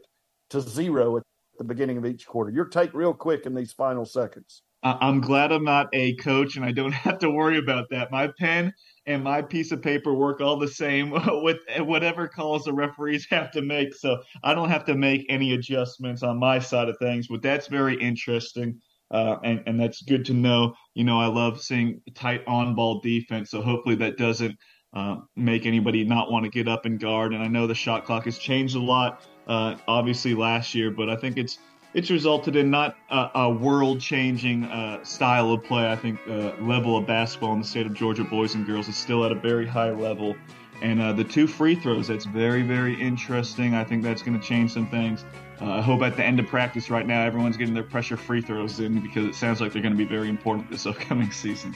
to 0.50 0.62
zero 0.62 1.18
at 1.18 1.24
the 1.60 1.64
beginning 1.64 1.98
of 1.98 2.08
each 2.08 2.26
quarter. 2.26 2.50
Your 2.50 2.66
take, 2.66 2.94
real 2.96 3.14
quick, 3.14 3.46
in 3.46 3.54
these 3.54 3.74
final 3.74 4.06
seconds. 4.06 4.64
I'm 4.84 5.22
glad 5.22 5.52
I'm 5.52 5.64
not 5.64 5.88
a 5.94 6.16
coach 6.16 6.58
and 6.58 6.66
I 6.66 6.72
don't 6.72 6.92
have 6.94 7.20
to 7.20 7.30
worry 7.30 7.58
about 7.58 7.90
that. 7.92 8.12
My 8.12 8.30
pen 8.40 8.74
and 9.06 9.24
my 9.24 9.42
piece 9.42 9.72
of 9.72 9.82
paper 9.82 10.14
work 10.14 10.42
all 10.42 10.58
the 10.58 10.68
same 10.68 11.12
with 11.44 11.58
whatever 11.80 12.28
calls 12.28 12.64
the 12.64 12.74
referees 12.74 13.28
have 13.30 13.52
to 13.52 13.62
make. 13.62 13.94
So 13.96 14.22
I 14.44 14.54
don't 14.54 14.70
have 14.70 14.86
to 14.86 14.96
make 14.96 15.26
any 15.30 15.54
adjustments 15.54 16.24
on 16.24 16.40
my 16.40 16.60
side 16.60 16.90
of 16.90 16.98
things. 17.00 17.28
But 17.28 17.42
that's 17.42 17.68
very 17.68 17.96
interesting. 18.00 18.80
Uh, 19.12 19.38
and, 19.44 19.62
and 19.68 19.80
that's 19.80 20.02
good 20.02 20.26
to 20.26 20.34
know. 20.34 20.74
You 20.96 21.04
know, 21.04 21.20
I 21.20 21.28
love 21.28 21.62
seeing 21.62 22.02
tight 22.16 22.44
on 22.48 22.74
ball 22.76 23.00
defense. 23.02 23.52
So 23.52 23.62
hopefully 23.62 23.96
that 23.96 24.18
doesn't 24.18 24.58
uh, 24.94 25.18
make 25.36 25.66
anybody 25.66 26.04
not 26.04 26.32
want 26.32 26.46
to 26.46 26.50
get 26.50 26.68
up 26.68 26.86
and 26.86 27.00
guard. 27.00 27.34
And 27.34 27.44
I 27.44 27.48
know 27.48 27.68
the 27.68 27.76
shot 27.76 28.06
clock 28.06 28.26
has 28.26 28.38
changed 28.38 28.76
a 28.76 28.80
lot, 28.80 29.26
uh, 29.48 29.76
obviously 29.88 30.34
last 30.34 30.74
year, 30.74 30.92
but 30.92 31.10
I 31.10 31.16
think 31.16 31.38
it's 31.38 31.60
it's 31.94 32.10
resulted 32.10 32.56
in 32.56 32.72
not 32.72 32.98
a, 33.10 33.30
a 33.36 33.50
world-changing 33.50 34.66
uh, 34.66 35.04
style 35.04 35.52
of 35.52 35.64
play. 35.64 35.92
I 35.92 35.96
think 35.96 36.24
the 36.26 36.54
uh, 36.54 36.62
level 36.62 36.98
of 36.98 37.06
basketball 37.06 37.54
in 37.54 37.62
the 37.62 37.68
state 37.68 37.86
of 37.86 37.94
Georgia, 37.94 38.24
boys 38.24 38.56
and 38.56 38.66
girls, 38.66 38.88
is 38.88 38.98
still 38.98 39.24
at 39.26 39.32
a 39.32 39.36
very 39.36 39.68
high 39.68 39.92
level. 39.92 40.36
And 40.82 41.02
uh, 41.02 41.14
the 41.14 41.24
two 41.24 41.48
free 41.48 41.76
throws, 41.76 42.08
that's 42.08 42.26
very, 42.26 42.64
very 42.64 43.00
interesting. 43.00 43.76
I 43.76 43.84
think 43.84 44.04
that's 44.04 44.22
going 44.22 44.40
to 44.40 44.46
change 44.46 44.74
some 44.74 44.88
things. 44.88 45.24
Uh, 45.62 45.76
I 45.76 45.82
hope 45.82 46.02
at 46.02 46.18
the 46.18 46.26
end 46.26 46.40
of 46.40 46.48
practice 46.48 46.90
right 46.90 47.06
now, 47.06 47.24
everyone's 47.24 47.58
getting 47.58 47.74
their 47.74 47.84
pressure 47.84 48.18
free 48.18 48.42
throws 48.42 48.80
in 48.80 49.00
because 49.00 49.26
it 49.26 49.36
sounds 49.36 49.62
like 49.62 49.72
they're 49.72 49.82
going 49.82 49.94
to 49.94 49.98
be 49.98 50.04
very 50.04 50.30
important 50.30 50.70
this 50.70 50.86
upcoming 50.88 51.32
season. 51.32 51.76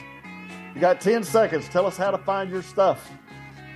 You 0.74 0.82
got 0.82 1.00
10 1.00 1.24
seconds. 1.24 1.70
Tell 1.70 1.86
us 1.86 1.96
how 1.96 2.12
to 2.12 2.18
find 2.18 2.50
your 2.50 2.64
stuff. 2.64 3.12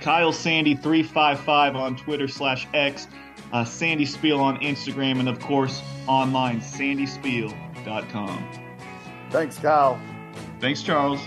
Kyle 0.00 0.32
Sandy 0.32 0.74
355 0.74 1.76
on 1.76 1.96
Twitter 1.96 2.26
slash 2.26 2.66
X 2.74 3.06
uh, 3.52 3.64
Sandy 3.64 4.06
Spiel 4.06 4.40
on 4.40 4.58
Instagram, 4.58 5.20
and 5.20 5.28
of 5.28 5.38
course, 5.40 5.82
online, 6.06 6.60
sandysspiel.com. 6.60 8.48
Thanks, 9.30 9.58
Kyle. 9.58 10.00
Thanks, 10.60 10.82
Charles. 10.82 11.20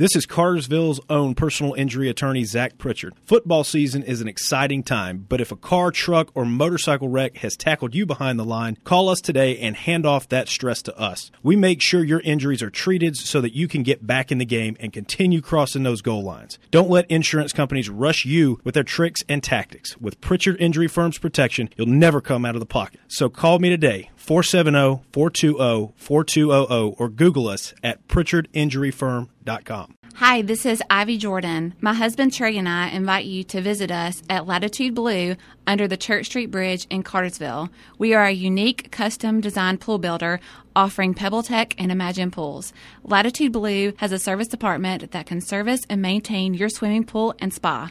This 0.00 0.16
is 0.16 0.24
Cartersville's 0.24 0.98
own 1.10 1.34
personal 1.34 1.74
injury 1.74 2.08
attorney, 2.08 2.44
Zach 2.44 2.78
Pritchard. 2.78 3.12
Football 3.26 3.64
season 3.64 4.02
is 4.02 4.22
an 4.22 4.28
exciting 4.28 4.82
time, 4.82 5.26
but 5.28 5.42
if 5.42 5.52
a 5.52 5.56
car, 5.56 5.90
truck, 5.90 6.30
or 6.34 6.46
motorcycle 6.46 7.10
wreck 7.10 7.36
has 7.36 7.54
tackled 7.54 7.94
you 7.94 8.06
behind 8.06 8.38
the 8.38 8.44
line, 8.46 8.78
call 8.82 9.10
us 9.10 9.20
today 9.20 9.58
and 9.58 9.76
hand 9.76 10.06
off 10.06 10.26
that 10.30 10.48
stress 10.48 10.80
to 10.80 10.98
us. 10.98 11.30
We 11.42 11.54
make 11.54 11.82
sure 11.82 12.02
your 12.02 12.20
injuries 12.20 12.62
are 12.62 12.70
treated 12.70 13.14
so 13.14 13.42
that 13.42 13.54
you 13.54 13.68
can 13.68 13.82
get 13.82 14.06
back 14.06 14.32
in 14.32 14.38
the 14.38 14.46
game 14.46 14.74
and 14.80 14.90
continue 14.90 15.42
crossing 15.42 15.82
those 15.82 16.00
goal 16.00 16.24
lines. 16.24 16.58
Don't 16.70 16.88
let 16.88 17.10
insurance 17.10 17.52
companies 17.52 17.90
rush 17.90 18.24
you 18.24 18.58
with 18.64 18.72
their 18.72 18.82
tricks 18.82 19.20
and 19.28 19.42
tactics. 19.42 19.98
With 19.98 20.22
Pritchard 20.22 20.56
Injury 20.62 20.88
Firm's 20.88 21.18
protection, 21.18 21.68
you'll 21.76 21.88
never 21.88 22.22
come 22.22 22.46
out 22.46 22.56
of 22.56 22.60
the 22.60 22.64
pocket. 22.64 23.00
So 23.08 23.28
call 23.28 23.58
me 23.58 23.68
today, 23.68 24.08
470 24.20 25.02
420 25.12 25.92
4200, 25.96 26.94
or 26.98 27.08
Google 27.08 27.48
us 27.48 27.74
at 27.82 28.06
PritchardInjuryFirm.com. 28.06 29.94
Hi, 30.14 30.42
this 30.42 30.66
is 30.66 30.82
Ivy 30.90 31.16
Jordan. 31.16 31.74
My 31.80 31.94
husband 31.94 32.34
Trey 32.34 32.56
and 32.58 32.68
I 32.68 32.88
invite 32.88 33.24
you 33.24 33.42
to 33.44 33.62
visit 33.62 33.90
us 33.90 34.22
at 34.28 34.46
Latitude 34.46 34.94
Blue 34.94 35.36
under 35.66 35.88
the 35.88 35.96
Church 35.96 36.26
Street 36.26 36.50
Bridge 36.50 36.86
in 36.90 37.02
Cartersville. 37.02 37.70
We 37.96 38.12
are 38.12 38.26
a 38.26 38.30
unique 38.30 38.90
custom 38.90 39.40
designed 39.40 39.80
pool 39.80 39.98
builder 39.98 40.38
offering 40.76 41.14
PebbleTec 41.14 41.74
and 41.78 41.90
Imagine 41.90 42.30
pools. 42.30 42.74
Latitude 43.02 43.52
Blue 43.52 43.94
has 43.96 44.12
a 44.12 44.18
service 44.18 44.48
department 44.48 45.12
that 45.12 45.26
can 45.26 45.40
service 45.40 45.86
and 45.88 46.02
maintain 46.02 46.52
your 46.52 46.68
swimming 46.68 47.04
pool 47.04 47.34
and 47.38 47.54
spa. 47.54 47.90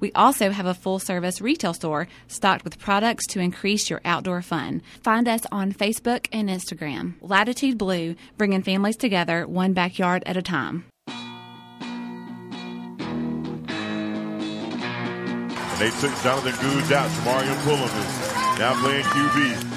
We 0.00 0.10
also 0.12 0.50
have 0.50 0.66
a 0.66 0.74
full 0.74 0.98
service 0.98 1.40
retail 1.40 1.74
store 1.74 2.08
stocked 2.26 2.64
with 2.64 2.78
products 2.78 3.26
to 3.28 3.40
increase 3.40 3.88
your 3.88 4.00
outdoor 4.04 4.42
fun. 4.42 4.82
Find 5.02 5.28
us 5.28 5.42
on 5.52 5.72
Facebook 5.72 6.26
and 6.32 6.48
Instagram. 6.48 7.14
Latitude 7.20 7.78
Blue, 7.78 8.16
bringing 8.36 8.62
families 8.62 8.96
together 8.96 9.46
one 9.46 9.72
backyard 9.74 10.22
at 10.26 10.36
a 10.36 10.42
time. 10.42 10.84
They 15.78 15.88
took 15.88 16.12
Jonathan 16.20 16.52
Goods 16.60 16.92
out. 16.92 17.08
Jamarian 17.08 17.56
Pullen 17.64 17.80
is 17.84 18.58
now 18.58 18.78
playing 18.82 19.04
QB. 19.04 19.70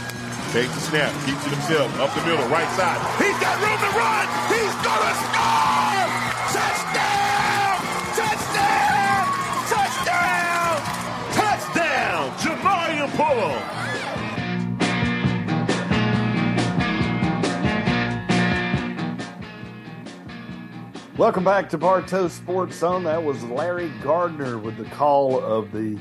Takes 0.52 0.74
the 0.76 0.82
snap, 0.82 1.12
keeps 1.26 1.48
it 1.48 1.50
himself, 1.50 1.98
up 1.98 2.14
the 2.14 2.22
middle, 2.30 2.46
right 2.50 2.70
side. 2.76 3.00
He's 3.24 3.40
got 3.40 3.56
room 3.64 3.80
to 3.80 3.98
run. 3.98 4.28
He's 4.52 4.76
gonna 4.84 5.16
score! 5.16 5.73
Welcome 21.16 21.44
back 21.44 21.70
to 21.70 21.78
Bartow 21.78 22.28
Sports 22.28 22.78
Zone. 22.78 23.04
That 23.04 23.24
was 23.24 23.44
Larry 23.44 23.90
Gardner 24.02 24.58
with 24.58 24.78
the 24.78 24.86
call 24.86 25.40
of 25.40 25.72
the 25.72 26.00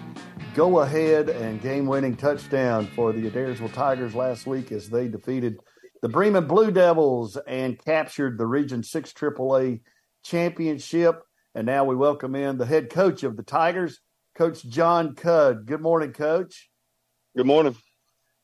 go 0.55 0.81
ahead 0.81 1.29
and 1.29 1.61
game 1.61 1.85
winning 1.85 2.17
touchdown 2.17 2.87
for 2.97 3.13
the 3.13 3.31
Adairsville 3.31 3.75
Tigers 3.75 4.15
last 4.15 4.47
week 4.47 4.73
as 4.73 4.89
they 4.89 5.09
defeated 5.09 5.59
the 6.01 6.09
Bremen 6.09 6.47
Blue 6.47 6.71
Devils 6.71 7.37
and 7.47 7.79
captured 7.79 8.39
the 8.39 8.47
Region 8.47 8.83
6 8.83 9.13
AAA 9.13 9.81
championship. 10.25 11.23
And 11.55 11.67
now 11.67 11.85
we 11.85 11.95
welcome 11.95 12.35
in 12.35 12.57
the 12.57 12.65
head 12.65 12.89
coach 12.89 13.23
of 13.23 13.37
the 13.37 13.43
Tigers, 13.43 14.01
Coach 14.35 14.67
Jon 14.67 15.15
Cudd. 15.15 15.67
Good 15.67 15.83
morning, 15.83 16.15
Coach. 16.15 16.71
Good 17.37 17.47
morning. 17.47 17.77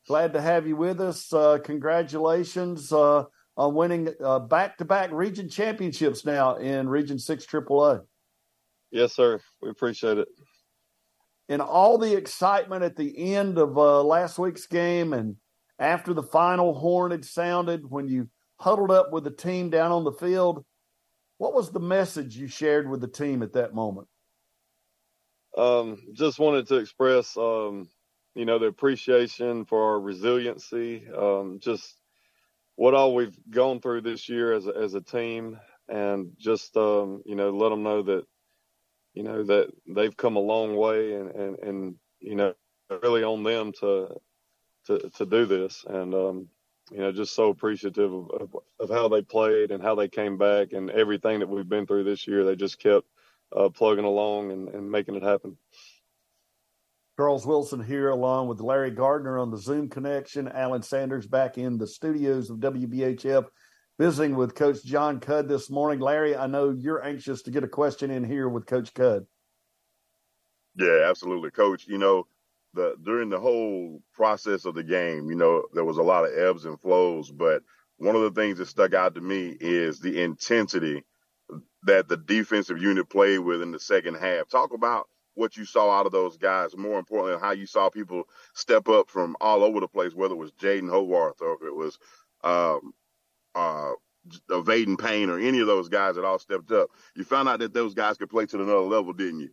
Glad 0.07 0.33
to 0.33 0.41
have 0.41 0.67
you 0.67 0.75
with 0.75 1.01
us. 1.01 1.33
Uh, 1.33 1.57
congratulations 1.63 2.93
uh, 2.93 3.23
on 3.59 3.75
winning 3.75 4.07
back 4.47 4.77
to 4.77 4.85
back 4.85 5.11
region 5.11 5.49
championships 5.49 6.23
now 6.23 6.55
in 6.55 6.87
Region 6.87 7.19
6 7.19 7.45
AAA. 7.45 8.01
Yes, 8.89 9.13
sir. 9.13 9.41
We 9.61 9.69
appreciate 9.69 10.17
it. 10.17 10.29
In 11.49 11.59
all 11.59 11.97
the 11.97 12.15
excitement 12.15 12.83
at 12.83 12.95
the 12.95 13.33
end 13.33 13.57
of 13.57 13.77
uh, 13.77 14.01
last 14.01 14.39
week's 14.39 14.65
game 14.65 15.11
and 15.11 15.35
after 15.77 16.13
the 16.13 16.23
final 16.23 16.73
horn 16.73 17.11
had 17.11 17.25
sounded, 17.25 17.89
when 17.89 18.07
you 18.07 18.29
huddled 18.61 18.91
up 18.91 19.11
with 19.11 19.25
the 19.25 19.31
team 19.31 19.69
down 19.69 19.91
on 19.91 20.05
the 20.05 20.13
field, 20.13 20.63
what 21.37 21.53
was 21.53 21.71
the 21.71 21.79
message 21.81 22.37
you 22.37 22.47
shared 22.47 22.89
with 22.89 23.01
the 23.01 23.07
team 23.07 23.43
at 23.43 23.53
that 23.53 23.73
moment? 23.73 24.07
Um, 25.57 26.01
just 26.13 26.39
wanted 26.39 26.67
to 26.67 26.75
express, 26.75 27.35
um, 27.35 27.89
you 28.35 28.45
know, 28.45 28.57
the 28.57 28.67
appreciation 28.67 29.65
for 29.65 29.91
our 29.91 29.99
resiliency, 29.99 31.03
um, 31.13 31.59
just 31.61 31.98
what 32.79 32.93
all 32.93 33.13
we've 33.13 33.37
gone 33.49 33.81
through 33.81 33.99
this 33.99 34.29
year 34.29 34.53
as 34.53 34.65
a, 34.65 34.69
as 34.69 34.93
a 34.93 35.01
team, 35.01 35.59
and 35.89 36.31
just 36.37 36.77
um, 36.77 37.21
you 37.25 37.35
know 37.35 37.49
let 37.49 37.71
them 37.71 37.83
know 37.83 38.01
that 38.03 38.23
you 39.13 39.21
know 39.21 39.43
that 39.43 39.67
they've 39.85 40.15
come 40.15 40.37
a 40.37 40.39
long 40.39 40.77
way, 40.77 41.13
and 41.15 41.29
and, 41.31 41.59
and 41.59 41.95
you 42.21 42.35
know 42.35 42.53
really 43.03 43.21
on 43.21 43.43
them 43.43 43.73
to 43.81 44.15
to 44.85 45.09
to 45.17 45.25
do 45.25 45.45
this, 45.45 45.83
and 45.89 46.15
um, 46.15 46.47
you 46.89 46.99
know 46.99 47.11
just 47.11 47.35
so 47.35 47.49
appreciative 47.49 48.13
of, 48.13 48.29
of, 48.31 48.55
of 48.79 48.89
how 48.89 49.09
they 49.09 49.23
played 49.23 49.71
and 49.71 49.83
how 49.83 49.95
they 49.95 50.07
came 50.07 50.37
back 50.37 50.71
and 50.71 50.89
everything 50.89 51.39
that 51.39 51.49
we've 51.49 51.67
been 51.67 51.85
through 51.85 52.05
this 52.05 52.27
year. 52.27 52.45
They 52.45 52.55
just 52.55 52.79
kept 52.79 53.05
uh, 53.53 53.67
plugging 53.67 54.05
along 54.05 54.53
and, 54.53 54.69
and 54.69 54.89
making 54.89 55.15
it 55.15 55.23
happen. 55.23 55.57
Charles 57.19 57.45
Wilson 57.45 57.83
here, 57.83 58.11
along 58.11 58.47
with 58.47 58.61
Larry 58.61 58.91
Gardner 58.91 59.39
on 59.39 59.51
the 59.51 59.57
Zoom 59.57 59.89
connection. 59.89 60.47
Alan 60.47 60.81
Sanders 60.81 61.27
back 61.27 61.57
in 61.57 61.77
the 61.77 61.85
studios 61.85 62.49
of 62.49 62.59
WBHF, 62.59 63.45
visiting 63.99 64.37
with 64.37 64.55
Coach 64.55 64.85
Jon 64.85 65.19
Cudd 65.19 65.49
this 65.49 65.69
morning. 65.69 65.99
Larry, 65.99 66.37
I 66.37 66.47
know 66.47 66.69
you're 66.69 67.03
anxious 67.03 67.41
to 67.41 67.51
get 67.51 67.65
a 67.65 67.67
question 67.67 68.09
in 68.09 68.23
here 68.23 68.47
with 68.47 68.67
Coach 68.67 68.93
Cudd. 68.93 69.25
Yeah, 70.77 71.09
absolutely, 71.09 71.51
Coach. 71.51 71.87
You 71.89 71.97
know, 71.97 72.25
the 72.73 72.95
during 73.03 73.27
the 73.27 73.39
whole 73.41 74.01
process 74.13 74.63
of 74.63 74.75
the 74.75 74.83
game, 74.83 75.29
you 75.29 75.35
know, 75.35 75.65
there 75.73 75.83
was 75.83 75.97
a 75.97 76.01
lot 76.01 76.23
of 76.23 76.31
ebbs 76.37 76.63
and 76.63 76.79
flows, 76.79 77.29
but 77.29 77.63
one 77.97 78.15
of 78.15 78.21
the 78.21 78.31
things 78.31 78.59
that 78.59 78.67
stuck 78.67 78.93
out 78.93 79.15
to 79.15 79.19
me 79.19 79.57
is 79.59 79.99
the 79.99 80.21
intensity 80.21 81.03
that 81.83 82.07
the 82.07 82.15
defensive 82.15 82.81
unit 82.81 83.09
played 83.09 83.39
with 83.39 83.61
in 83.61 83.71
the 83.71 83.79
second 83.79 84.15
half. 84.15 84.47
Talk 84.47 84.73
about 84.73 85.09
what 85.39 85.57
you 85.57 85.65
saw 85.65 85.89
out 85.89 86.05
of 86.05 86.11
those 86.11 86.37
guys. 86.37 86.75
More 86.75 86.99
importantly, 86.99 87.39
how 87.41 87.51
you 87.51 87.65
saw 87.65 87.89
people 87.89 88.25
step 88.53 88.87
up 88.89 89.09
from 89.09 89.35
all 89.41 89.63
over 89.63 89.79
the 89.79 89.87
place, 89.87 90.13
whether 90.13 90.33
it 90.33 90.37
was 90.37 90.51
Jaden 90.51 90.89
Howarth 90.89 91.41
or 91.41 91.53
if 91.53 91.61
it 91.63 91.75
was 91.75 91.97
um, 92.43 92.93
uh, 93.55 93.93
Vaden 94.49 94.99
Payne 94.99 95.29
or 95.29 95.39
any 95.39 95.59
of 95.59 95.67
those 95.67 95.89
guys 95.89 96.15
that 96.15 96.25
all 96.25 96.39
stepped 96.39 96.71
up. 96.71 96.89
You 97.15 97.23
found 97.23 97.49
out 97.49 97.59
that 97.59 97.73
those 97.73 97.93
guys 97.93 98.17
could 98.17 98.29
play 98.29 98.45
to 98.47 98.57
another 98.57 98.79
level, 98.81 99.13
didn't 99.13 99.39
you? 99.39 99.49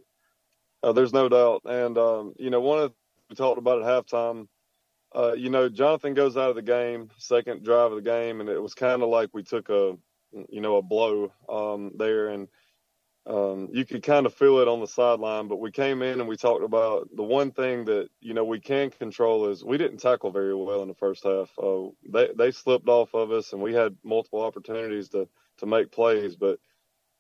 Uh, 0.82 0.92
there's 0.92 1.12
no 1.12 1.28
doubt. 1.28 1.62
And, 1.64 1.96
um, 1.96 2.34
you 2.38 2.50
know, 2.50 2.60
one 2.60 2.80
of 2.80 2.92
we 3.30 3.36
talked 3.36 3.58
about 3.58 3.82
at 3.82 3.88
halftime, 3.88 4.48
uh, 5.14 5.32
you 5.32 5.50
know, 5.50 5.68
Jonathan 5.68 6.14
goes 6.14 6.36
out 6.36 6.50
of 6.50 6.56
the 6.56 6.62
game, 6.62 7.10
second 7.16 7.64
drive 7.64 7.92
of 7.92 7.96
the 7.96 8.10
game, 8.10 8.40
and 8.40 8.48
it 8.48 8.60
was 8.60 8.74
kind 8.74 9.02
of 9.02 9.08
like 9.08 9.30
we 9.32 9.42
took 9.42 9.68
a, 9.68 9.96
you 10.48 10.60
know, 10.60 10.76
a 10.76 10.82
blow 10.82 11.32
um, 11.48 11.92
there. 11.96 12.28
And, 12.28 12.48
um, 13.26 13.68
you 13.72 13.84
could 13.84 14.02
kind 14.02 14.24
of 14.26 14.34
feel 14.34 14.58
it 14.58 14.68
on 14.68 14.80
the 14.80 14.86
sideline, 14.86 15.48
but 15.48 15.60
we 15.60 15.72
came 15.72 16.02
in 16.02 16.20
and 16.20 16.28
we 16.28 16.36
talked 16.36 16.62
about 16.62 17.08
the 17.14 17.24
one 17.24 17.50
thing 17.50 17.84
that 17.86 18.08
you 18.20 18.34
know 18.34 18.44
we 18.44 18.60
can 18.60 18.90
control 18.90 19.48
is 19.48 19.64
we 19.64 19.78
didn't 19.78 19.98
tackle 19.98 20.30
very 20.30 20.54
well 20.54 20.82
in 20.82 20.88
the 20.88 20.94
first 20.94 21.24
half. 21.24 21.50
Uh, 21.60 21.88
they 22.08 22.28
they 22.36 22.50
slipped 22.52 22.88
off 22.88 23.14
of 23.14 23.32
us, 23.32 23.52
and 23.52 23.60
we 23.60 23.74
had 23.74 23.96
multiple 24.04 24.42
opportunities 24.42 25.08
to 25.10 25.28
to 25.58 25.66
make 25.66 25.90
plays, 25.90 26.36
but 26.36 26.58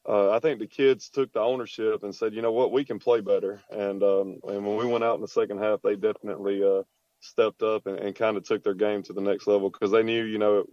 uh, 0.08 0.30
I 0.30 0.38
think 0.38 0.60
the 0.60 0.68
kids 0.68 1.10
took 1.10 1.32
the 1.32 1.40
ownership 1.40 2.04
and 2.04 2.14
said, 2.14 2.32
you 2.32 2.42
know 2.42 2.52
what, 2.52 2.70
we 2.70 2.84
can 2.84 3.00
play 3.00 3.20
better. 3.20 3.60
And 3.70 4.02
um, 4.02 4.38
and 4.44 4.64
when 4.64 4.76
we 4.76 4.86
went 4.86 5.02
out 5.02 5.16
in 5.16 5.22
the 5.22 5.28
second 5.28 5.58
half, 5.58 5.82
they 5.82 5.96
definitely 5.96 6.62
uh, 6.62 6.82
stepped 7.20 7.62
up 7.62 7.86
and, 7.86 7.98
and 7.98 8.14
kind 8.14 8.36
of 8.36 8.44
took 8.44 8.62
their 8.62 8.74
game 8.74 9.02
to 9.04 9.12
the 9.12 9.20
next 9.20 9.48
level 9.48 9.70
because 9.70 9.90
they 9.90 10.04
knew, 10.04 10.22
you 10.22 10.38
know, 10.38 10.64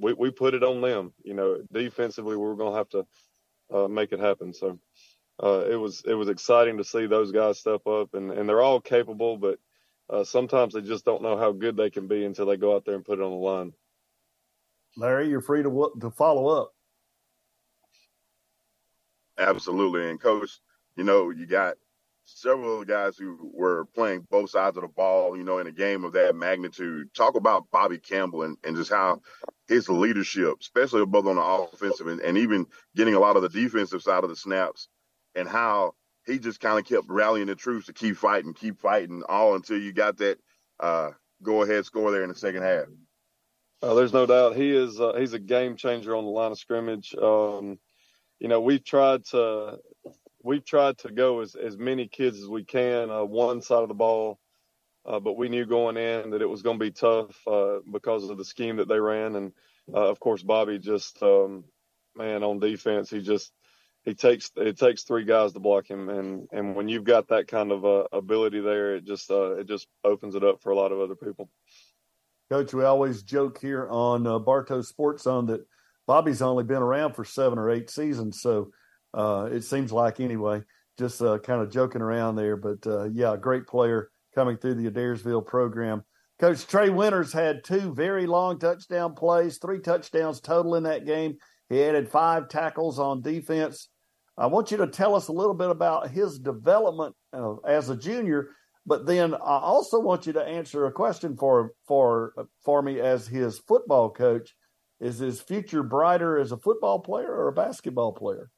we 0.00 0.12
we 0.12 0.30
put 0.30 0.54
it 0.54 0.62
on 0.62 0.80
them. 0.80 1.12
You 1.24 1.34
know, 1.34 1.58
defensively, 1.72 2.36
we 2.36 2.46
were 2.46 2.54
going 2.54 2.72
to 2.72 2.78
have 2.78 2.88
to 2.90 3.04
uh, 3.72 3.88
make 3.88 4.12
it 4.12 4.20
happen. 4.20 4.52
So 4.54 4.78
uh, 5.42 5.64
it 5.70 5.76
was 5.76 6.02
it 6.06 6.14
was 6.14 6.28
exciting 6.28 6.78
to 6.78 6.84
see 6.84 7.06
those 7.06 7.32
guys 7.32 7.58
step 7.58 7.86
up, 7.86 8.14
and, 8.14 8.32
and 8.32 8.48
they're 8.48 8.62
all 8.62 8.80
capable, 8.80 9.36
but 9.36 9.58
uh, 10.10 10.24
sometimes 10.24 10.74
they 10.74 10.80
just 10.80 11.04
don't 11.04 11.22
know 11.22 11.36
how 11.36 11.52
good 11.52 11.76
they 11.76 11.90
can 11.90 12.08
be 12.08 12.24
until 12.24 12.46
they 12.46 12.56
go 12.56 12.74
out 12.74 12.84
there 12.84 12.94
and 12.94 13.04
put 13.04 13.18
it 13.18 13.22
on 13.22 13.30
the 13.30 13.36
line. 13.36 13.72
Larry, 14.96 15.28
you're 15.28 15.40
free 15.40 15.62
to 15.62 15.92
to 16.00 16.10
follow 16.10 16.48
up. 16.48 16.72
Absolutely, 19.38 20.10
and 20.10 20.20
coach, 20.20 20.58
you 20.96 21.04
know 21.04 21.30
you 21.30 21.46
got 21.46 21.76
several 22.36 22.84
guys 22.84 23.16
who 23.16 23.50
were 23.54 23.86
playing 23.94 24.26
both 24.30 24.50
sides 24.50 24.76
of 24.76 24.82
the 24.82 24.88
ball, 24.88 25.36
you 25.36 25.44
know, 25.44 25.58
in 25.58 25.66
a 25.66 25.72
game 25.72 26.04
of 26.04 26.12
that 26.12 26.36
magnitude. 26.36 27.12
Talk 27.14 27.36
about 27.36 27.70
Bobby 27.70 27.98
Campbell 27.98 28.42
and, 28.42 28.56
and 28.64 28.76
just 28.76 28.90
how 28.90 29.22
his 29.66 29.88
leadership, 29.88 30.54
especially 30.60 31.04
both 31.06 31.26
on 31.26 31.36
the 31.36 31.42
offensive 31.42 32.06
and, 32.06 32.20
and 32.20 32.38
even 32.38 32.66
getting 32.94 33.14
a 33.14 33.20
lot 33.20 33.36
of 33.36 33.42
the 33.42 33.48
defensive 33.48 34.02
side 34.02 34.24
of 34.24 34.30
the 34.30 34.36
snaps, 34.36 34.88
and 35.34 35.48
how 35.48 35.94
he 36.26 36.38
just 36.38 36.60
kind 36.60 36.78
of 36.78 36.84
kept 36.84 37.08
rallying 37.08 37.46
the 37.46 37.54
troops 37.54 37.86
to 37.86 37.92
keep 37.92 38.16
fighting, 38.16 38.52
keep 38.52 38.78
fighting, 38.78 39.22
all 39.28 39.54
until 39.54 39.78
you 39.78 39.92
got 39.92 40.18
that 40.18 40.38
uh, 40.80 41.10
go 41.42 41.62
ahead 41.62 41.84
score 41.84 42.10
there 42.10 42.22
in 42.22 42.28
the 42.28 42.34
second 42.34 42.62
half. 42.62 42.86
Uh, 43.80 43.94
there's 43.94 44.12
no 44.12 44.26
doubt 44.26 44.56
he 44.56 44.74
is. 44.74 45.00
Uh, 45.00 45.14
he's 45.14 45.32
a 45.32 45.38
game 45.38 45.76
changer 45.76 46.16
on 46.16 46.24
the 46.24 46.30
line 46.30 46.52
of 46.52 46.58
scrimmage. 46.58 47.14
Um, 47.14 47.78
you 48.40 48.48
know, 48.48 48.60
we've 48.60 48.84
tried 48.84 49.24
to 49.26 49.78
we've 50.42 50.64
tried 50.64 50.98
to 50.98 51.10
go 51.10 51.40
as, 51.40 51.54
as 51.54 51.76
many 51.76 52.06
kids 52.06 52.38
as 52.38 52.48
we 52.48 52.64
can 52.64 53.10
uh, 53.10 53.24
one 53.24 53.60
side 53.62 53.82
of 53.82 53.88
the 53.88 53.94
ball, 53.94 54.38
uh, 55.06 55.20
but 55.20 55.36
we 55.36 55.48
knew 55.48 55.66
going 55.66 55.96
in 55.96 56.30
that 56.30 56.42
it 56.42 56.48
was 56.48 56.62
going 56.62 56.78
to 56.78 56.84
be 56.84 56.90
tough 56.90 57.36
uh, 57.46 57.78
because 57.90 58.28
of 58.28 58.38
the 58.38 58.44
scheme 58.44 58.76
that 58.76 58.88
they 58.88 59.00
ran, 59.00 59.36
and 59.36 59.52
uh, 59.92 60.08
of 60.08 60.20
course 60.20 60.42
Bobby 60.42 60.78
just 60.78 61.22
um, 61.22 61.64
man 62.16 62.42
on 62.42 62.58
defense 62.58 63.10
he 63.10 63.20
just 63.20 63.52
he 64.04 64.14
takes 64.14 64.50
it 64.56 64.78
takes 64.78 65.02
three 65.02 65.24
guys 65.24 65.52
to 65.52 65.60
block 65.60 65.88
him, 65.88 66.08
and 66.08 66.48
and 66.52 66.74
when 66.76 66.88
you've 66.88 67.04
got 67.04 67.28
that 67.28 67.48
kind 67.48 67.72
of 67.72 67.84
uh, 67.84 68.04
ability 68.12 68.60
there, 68.60 68.96
it 68.96 69.04
just 69.04 69.30
uh, 69.30 69.56
it 69.56 69.66
just 69.66 69.86
opens 70.04 70.34
it 70.34 70.44
up 70.44 70.62
for 70.62 70.70
a 70.70 70.76
lot 70.76 70.92
of 70.92 71.00
other 71.00 71.16
people. 71.16 71.50
Coach, 72.50 72.72
we 72.72 72.84
always 72.84 73.22
joke 73.22 73.60
here 73.60 73.86
on 73.90 74.22
Bartow 74.42 74.80
Sports 74.80 75.24
Zone 75.24 75.46
that 75.46 75.66
Bobby's 76.06 76.40
only 76.40 76.64
been 76.64 76.82
around 76.82 77.12
for 77.12 77.24
seven 77.24 77.58
or 77.58 77.70
eight 77.70 77.90
seasons, 77.90 78.40
so 78.40 78.70
uh, 79.14 79.48
it 79.50 79.62
seems 79.62 79.92
like 79.92 80.20
anyway. 80.20 80.62
Just 80.98 81.22
uh, 81.22 81.38
kind 81.38 81.62
of 81.62 81.70
joking 81.70 82.02
around 82.02 82.34
there, 82.34 82.56
but 82.56 82.84
uh, 82.86 83.04
yeah, 83.04 83.36
great 83.36 83.66
player 83.68 84.10
coming 84.34 84.56
through 84.56 84.74
the 84.74 84.90
Adairsville 84.90 85.46
program. 85.46 86.02
Coach 86.40 86.66
Trey 86.66 86.90
Winters 86.90 87.32
had 87.32 87.64
two 87.64 87.94
very 87.94 88.26
long 88.26 88.58
touchdown 88.58 89.14
plays, 89.14 89.58
three 89.58 89.80
touchdowns 89.80 90.40
total 90.40 90.74
in 90.74 90.84
that 90.84 91.06
game. 91.06 91.36
He 91.68 91.82
added 91.82 92.08
five 92.08 92.48
tackles 92.48 92.98
on 92.98 93.22
defense. 93.22 93.88
I 94.36 94.46
want 94.46 94.70
you 94.70 94.76
to 94.78 94.86
tell 94.86 95.14
us 95.16 95.28
a 95.28 95.32
little 95.32 95.54
bit 95.54 95.70
about 95.70 96.10
his 96.10 96.38
development 96.38 97.14
uh, 97.32 97.56
as 97.66 97.90
a 97.90 97.96
junior, 97.96 98.50
but 98.86 99.04
then 99.04 99.34
I 99.34 99.58
also 99.58 99.98
want 99.98 100.26
you 100.26 100.32
to 100.34 100.44
answer 100.44 100.86
a 100.86 100.92
question 100.92 101.36
for 101.36 101.72
for 101.86 102.32
for 102.64 102.80
me 102.82 103.00
as 103.00 103.26
his 103.26 103.58
football 103.58 104.10
coach. 104.10 104.54
Is 105.00 105.18
his 105.18 105.40
future 105.40 105.82
brighter 105.82 106.38
as 106.38 106.50
a 106.50 106.56
football 106.56 106.98
player 107.00 107.32
or 107.32 107.48
a 107.48 107.52
basketball 107.52 108.12
player? 108.12 108.50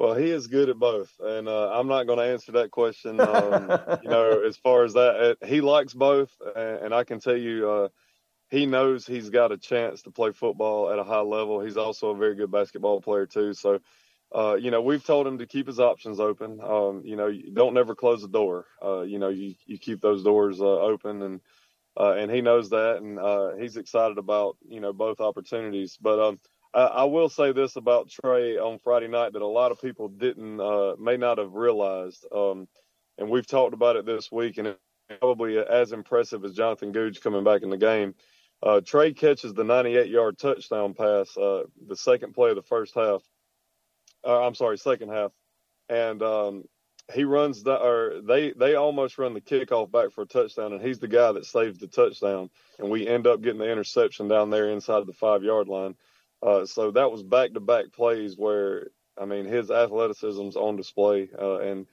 Well, 0.00 0.14
he 0.14 0.30
is 0.30 0.46
good 0.46 0.70
at 0.70 0.78
both, 0.78 1.12
and 1.20 1.46
uh, 1.46 1.72
I'm 1.74 1.86
not 1.86 2.06
going 2.06 2.18
to 2.20 2.24
answer 2.24 2.52
that 2.52 2.70
question. 2.70 3.20
Um, 3.30 3.70
you 4.02 4.08
know, 4.08 4.42
as 4.46 4.56
far 4.56 4.82
as 4.84 4.94
that, 4.94 5.36
he 5.44 5.60
likes 5.60 5.92
both, 5.92 6.32
and, 6.56 6.86
and 6.86 6.94
I 6.94 7.04
can 7.04 7.20
tell 7.20 7.36
you, 7.36 7.70
uh, 7.70 7.88
he 8.48 8.64
knows 8.64 9.06
he's 9.06 9.28
got 9.28 9.52
a 9.52 9.58
chance 9.58 10.00
to 10.02 10.10
play 10.10 10.32
football 10.32 10.90
at 10.90 10.98
a 10.98 11.04
high 11.04 11.20
level. 11.20 11.60
He's 11.60 11.76
also 11.76 12.10
a 12.10 12.16
very 12.16 12.34
good 12.34 12.50
basketball 12.50 13.02
player 13.02 13.26
too. 13.26 13.52
So, 13.52 13.80
uh, 14.34 14.54
you 14.54 14.70
know, 14.70 14.80
we've 14.80 15.04
told 15.04 15.26
him 15.26 15.36
to 15.38 15.46
keep 15.46 15.66
his 15.66 15.80
options 15.80 16.18
open. 16.18 16.60
Um, 16.62 17.02
you 17.04 17.16
know, 17.16 17.30
don't 17.52 17.74
never 17.74 17.94
close 17.94 18.22
the 18.22 18.28
door. 18.28 18.66
Uh, 18.82 19.02
you 19.02 19.18
know, 19.18 19.28
you 19.28 19.54
you 19.66 19.78
keep 19.78 20.00
those 20.00 20.24
doors 20.24 20.62
uh, 20.62 20.80
open, 20.80 21.20
and 21.20 21.40
uh, 21.98 22.14
and 22.14 22.30
he 22.30 22.40
knows 22.40 22.70
that, 22.70 23.02
and 23.02 23.60
he's 23.62 23.76
excited 23.76 24.16
about 24.16 24.56
you 24.66 24.80
know 24.80 24.94
both 24.94 25.20
opportunities. 25.20 25.98
But 26.00 26.18
um, 26.18 26.40
I, 26.72 26.82
I 26.82 27.04
will 27.04 27.28
say 27.28 27.52
this 27.52 27.76
about 27.76 28.10
Trey 28.10 28.56
on 28.56 28.78
Friday 28.78 29.08
night 29.08 29.32
that 29.32 29.42
a 29.42 29.46
lot 29.46 29.72
of 29.72 29.80
people 29.80 30.08
didn't, 30.08 30.60
uh, 30.60 30.94
may 30.98 31.16
not 31.16 31.38
have 31.38 31.54
realized. 31.54 32.26
Um, 32.32 32.68
and 33.18 33.28
we've 33.28 33.46
talked 33.46 33.74
about 33.74 33.96
it 33.96 34.06
this 34.06 34.30
week, 34.30 34.58
and 34.58 34.76
probably 35.18 35.58
as 35.58 35.92
impressive 35.92 36.44
as 36.44 36.54
Jonathan 36.54 36.92
Googe 36.92 37.20
coming 37.20 37.44
back 37.44 37.62
in 37.62 37.70
the 37.70 37.76
game. 37.76 38.14
Uh, 38.62 38.80
Trey 38.80 39.12
catches 39.12 39.54
the 39.54 39.64
98 39.64 40.08
yard 40.08 40.38
touchdown 40.38 40.94
pass, 40.94 41.36
uh, 41.36 41.64
the 41.86 41.96
second 41.96 42.34
play 42.34 42.50
of 42.50 42.56
the 42.56 42.62
first 42.62 42.94
half. 42.94 43.22
Uh, 44.24 44.46
I'm 44.46 44.54
sorry, 44.54 44.78
second 44.78 45.08
half. 45.08 45.32
And 45.88 46.22
um, 46.22 46.64
he 47.12 47.24
runs 47.24 47.62
the, 47.62 47.74
or 47.74 48.20
they, 48.22 48.52
they 48.52 48.74
almost 48.74 49.18
run 49.18 49.34
the 49.34 49.40
kickoff 49.40 49.90
back 49.90 50.12
for 50.12 50.22
a 50.22 50.26
touchdown, 50.26 50.72
and 50.72 50.82
he's 50.82 50.98
the 50.98 51.08
guy 51.08 51.32
that 51.32 51.46
saves 51.46 51.78
the 51.78 51.86
touchdown. 51.86 52.50
And 52.78 52.90
we 52.90 53.08
end 53.08 53.26
up 53.26 53.40
getting 53.40 53.60
the 53.60 53.70
interception 53.70 54.28
down 54.28 54.50
there 54.50 54.70
inside 54.70 55.06
the 55.06 55.12
five 55.14 55.42
yard 55.42 55.68
line. 55.68 55.96
Uh, 56.42 56.64
so 56.64 56.90
that 56.90 57.10
was 57.10 57.22
back 57.22 57.52
to 57.52 57.60
back 57.60 57.92
plays 57.92 58.36
where, 58.36 58.88
I 59.20 59.24
mean, 59.24 59.44
his 59.44 59.70
athleticism's 59.70 60.56
on 60.56 60.76
display. 60.76 61.28
Uh, 61.38 61.58
and 61.58 61.86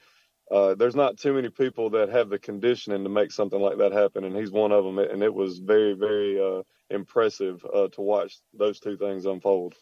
uh, 0.50 0.76
there's 0.76 0.96
not 0.96 1.18
too 1.18 1.34
many 1.34 1.50
people 1.50 1.90
that 1.92 2.10
have 2.10 2.30
the 2.30 2.40
conditioning 2.40 3.04
to 3.04 3.10
make 3.10 3.32
something 3.32 3.60
like 3.60 3.78
that 3.78 3.92
happen. 3.92 4.24
And 4.24 4.36
he's 4.36 4.52
one 4.52 4.72
of 4.72 4.86
them. 4.86 5.00
And 5.00 5.22
it 5.22 5.34
was 5.34 5.60
very, 5.60 5.94
very 5.94 6.40
uh, 6.40 6.64
impressive 6.90 7.66
uh, 7.74 7.90
to 7.90 8.02
watch 8.02 8.38
those 8.54 8.80
two 8.80 8.98
things 8.98 9.26
unfold. 9.26 9.76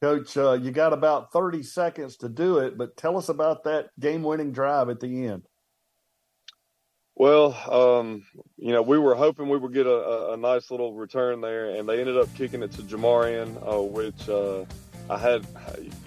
Coach, 0.00 0.36
you 0.36 0.70
got 0.70 0.92
about 0.92 1.32
30 1.32 1.64
seconds 1.64 2.16
to 2.18 2.28
do 2.28 2.58
it, 2.58 2.78
but 2.78 2.96
tell 2.96 3.18
us 3.18 3.28
about 3.28 3.64
that 3.64 3.90
game 3.98 4.22
winning 4.22 4.52
drive 4.52 4.88
at 4.90 5.00
the 5.00 5.26
end. 5.26 5.42
Well, 7.18 7.52
um, 7.68 8.24
you 8.58 8.72
know, 8.72 8.80
we 8.80 8.96
were 8.96 9.16
hoping 9.16 9.48
we 9.48 9.58
would 9.58 9.74
get 9.74 9.86
a, 9.86 10.34
a, 10.34 10.36
nice 10.36 10.70
little 10.70 10.92
return 10.92 11.40
there, 11.40 11.70
and 11.70 11.88
they 11.88 11.98
ended 11.98 12.16
up 12.16 12.32
kicking 12.36 12.62
it 12.62 12.70
to 12.72 12.82
Jamarian, 12.82 13.56
uh, 13.68 13.82
which, 13.82 14.28
uh, 14.28 14.64
I 15.10 15.18
had 15.18 15.44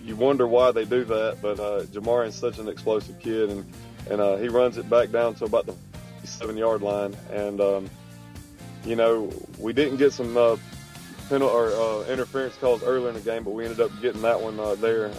you 0.01 0.15
wonder 0.15 0.47
why 0.47 0.71
they 0.71 0.85
do 0.85 1.03
that, 1.03 1.39
but 1.41 1.59
uh, 1.59 1.83
Jamarian's 1.91 2.35
such 2.35 2.59
an 2.59 2.69
explosive 2.69 3.19
kid, 3.19 3.49
and 3.49 3.65
and 4.09 4.21
uh, 4.21 4.37
he 4.37 4.47
runs 4.47 4.77
it 4.77 4.89
back 4.89 5.11
down 5.11 5.35
to 5.35 5.45
about 5.45 5.65
the 5.65 5.75
seven 6.23 6.55
yard 6.55 6.81
line, 6.81 7.13
and 7.29 7.59
um, 7.59 7.89
you 8.85 8.95
know 8.95 9.29
we 9.59 9.73
didn't 9.73 9.97
get 9.97 10.13
some 10.13 10.37
uh, 10.37 10.55
penalty 11.27 11.53
or 11.53 11.71
uh, 11.71 12.05
interference 12.05 12.55
calls 12.55 12.83
earlier 12.83 13.09
in 13.09 13.15
the 13.15 13.21
game, 13.21 13.43
but 13.43 13.51
we 13.51 13.65
ended 13.65 13.81
up 13.81 13.91
getting 14.01 14.21
that 14.21 14.39
one 14.39 14.55
there, 14.79 15.09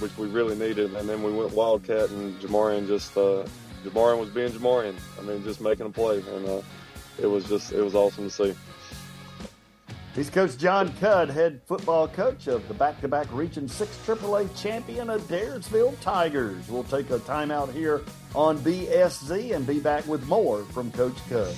which 0.00 0.16
we 0.18 0.26
really 0.26 0.56
needed, 0.56 0.92
and 0.96 1.08
then 1.08 1.22
we 1.22 1.30
went 1.30 1.52
wildcat, 1.52 2.10
and 2.10 2.34
Jamarian 2.40 2.88
just 2.88 3.16
Jamarian 3.86 4.18
was 4.18 4.30
being 4.30 4.50
Jamarian. 4.50 4.96
I 5.18 5.22
mean, 5.22 5.42
just 5.44 5.60
making 5.60 5.86
a 5.86 5.90
play, 5.90 6.18
and 6.18 6.46
uh, 6.46 6.62
it 7.20 7.26
was 7.26 7.44
just 7.44 7.72
it 7.72 7.82
was 7.82 7.94
awesome 7.94 8.24
to 8.24 8.30
see. 8.30 8.54
He's 10.14 10.30
Coach 10.30 10.56
Jon 10.56 10.88
Cudd, 10.94 11.28
head 11.28 11.60
football 11.66 12.08
coach 12.08 12.46
of 12.46 12.66
the 12.68 12.74
back-to-back 12.74 13.26
Region 13.32 13.68
6 13.68 13.98
AAA 14.06 14.48
champion 14.56 15.10
of 15.10 15.20
Adairsville 15.28 15.94
Tigers. 16.00 16.70
We'll 16.70 16.84
take 16.84 17.10
a 17.10 17.18
timeout 17.18 17.70
here 17.70 18.00
on 18.34 18.56
BSZ 18.60 19.54
and 19.54 19.66
be 19.66 19.78
back 19.78 20.06
with 20.06 20.26
more 20.26 20.62
from 20.64 20.90
Coach 20.92 21.16
Cudd. 21.28 21.54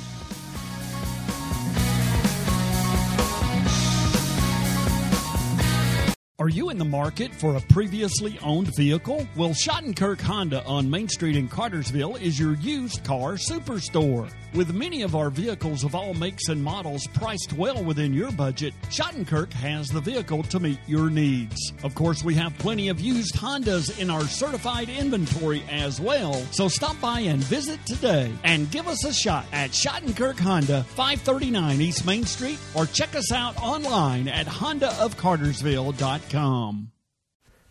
Are 6.40 6.48
you 6.48 6.70
in 6.70 6.78
the 6.78 6.84
market 6.84 7.34
for 7.34 7.56
a 7.56 7.60
previously 7.62 8.38
owned 8.44 8.72
vehicle? 8.76 9.26
Well, 9.34 9.50
Schottenkirk 9.50 10.20
Honda 10.20 10.64
on 10.66 10.88
Main 10.88 11.08
Street 11.08 11.34
in 11.34 11.48
Cartersville 11.48 12.14
is 12.14 12.38
your 12.38 12.54
used 12.58 13.02
car 13.02 13.32
superstore. 13.32 14.32
With 14.54 14.72
many 14.72 15.02
of 15.02 15.14
our 15.14 15.28
vehicles 15.28 15.84
of 15.84 15.94
all 15.94 16.14
makes 16.14 16.48
and 16.48 16.64
models 16.64 17.06
priced 17.08 17.52
well 17.52 17.84
within 17.84 18.14
your 18.14 18.32
budget, 18.32 18.72
Schottenkirk 18.88 19.52
has 19.52 19.88
the 19.88 20.00
vehicle 20.00 20.42
to 20.44 20.58
meet 20.58 20.78
your 20.86 21.10
needs. 21.10 21.74
Of 21.82 21.94
course, 21.94 22.24
we 22.24 22.32
have 22.34 22.56
plenty 22.58 22.88
of 22.88 22.98
used 22.98 23.34
Hondas 23.34 23.98
in 23.98 24.08
our 24.08 24.22
certified 24.22 24.88
inventory 24.88 25.62
as 25.70 26.00
well, 26.00 26.32
so 26.50 26.66
stop 26.68 26.98
by 27.00 27.20
and 27.20 27.44
visit 27.44 27.84
today 27.84 28.32
and 28.42 28.70
give 28.70 28.88
us 28.88 29.04
a 29.04 29.12
shot 29.12 29.44
at 29.52 29.70
Schottenkirk 29.70 30.38
Honda, 30.38 30.82
539 30.84 31.80
East 31.80 32.06
Main 32.06 32.24
Street, 32.24 32.58
or 32.74 32.86
check 32.86 33.14
us 33.14 33.30
out 33.32 33.62
online 33.62 34.28
at 34.28 34.46
hondaofcartersville.com. 34.46 36.90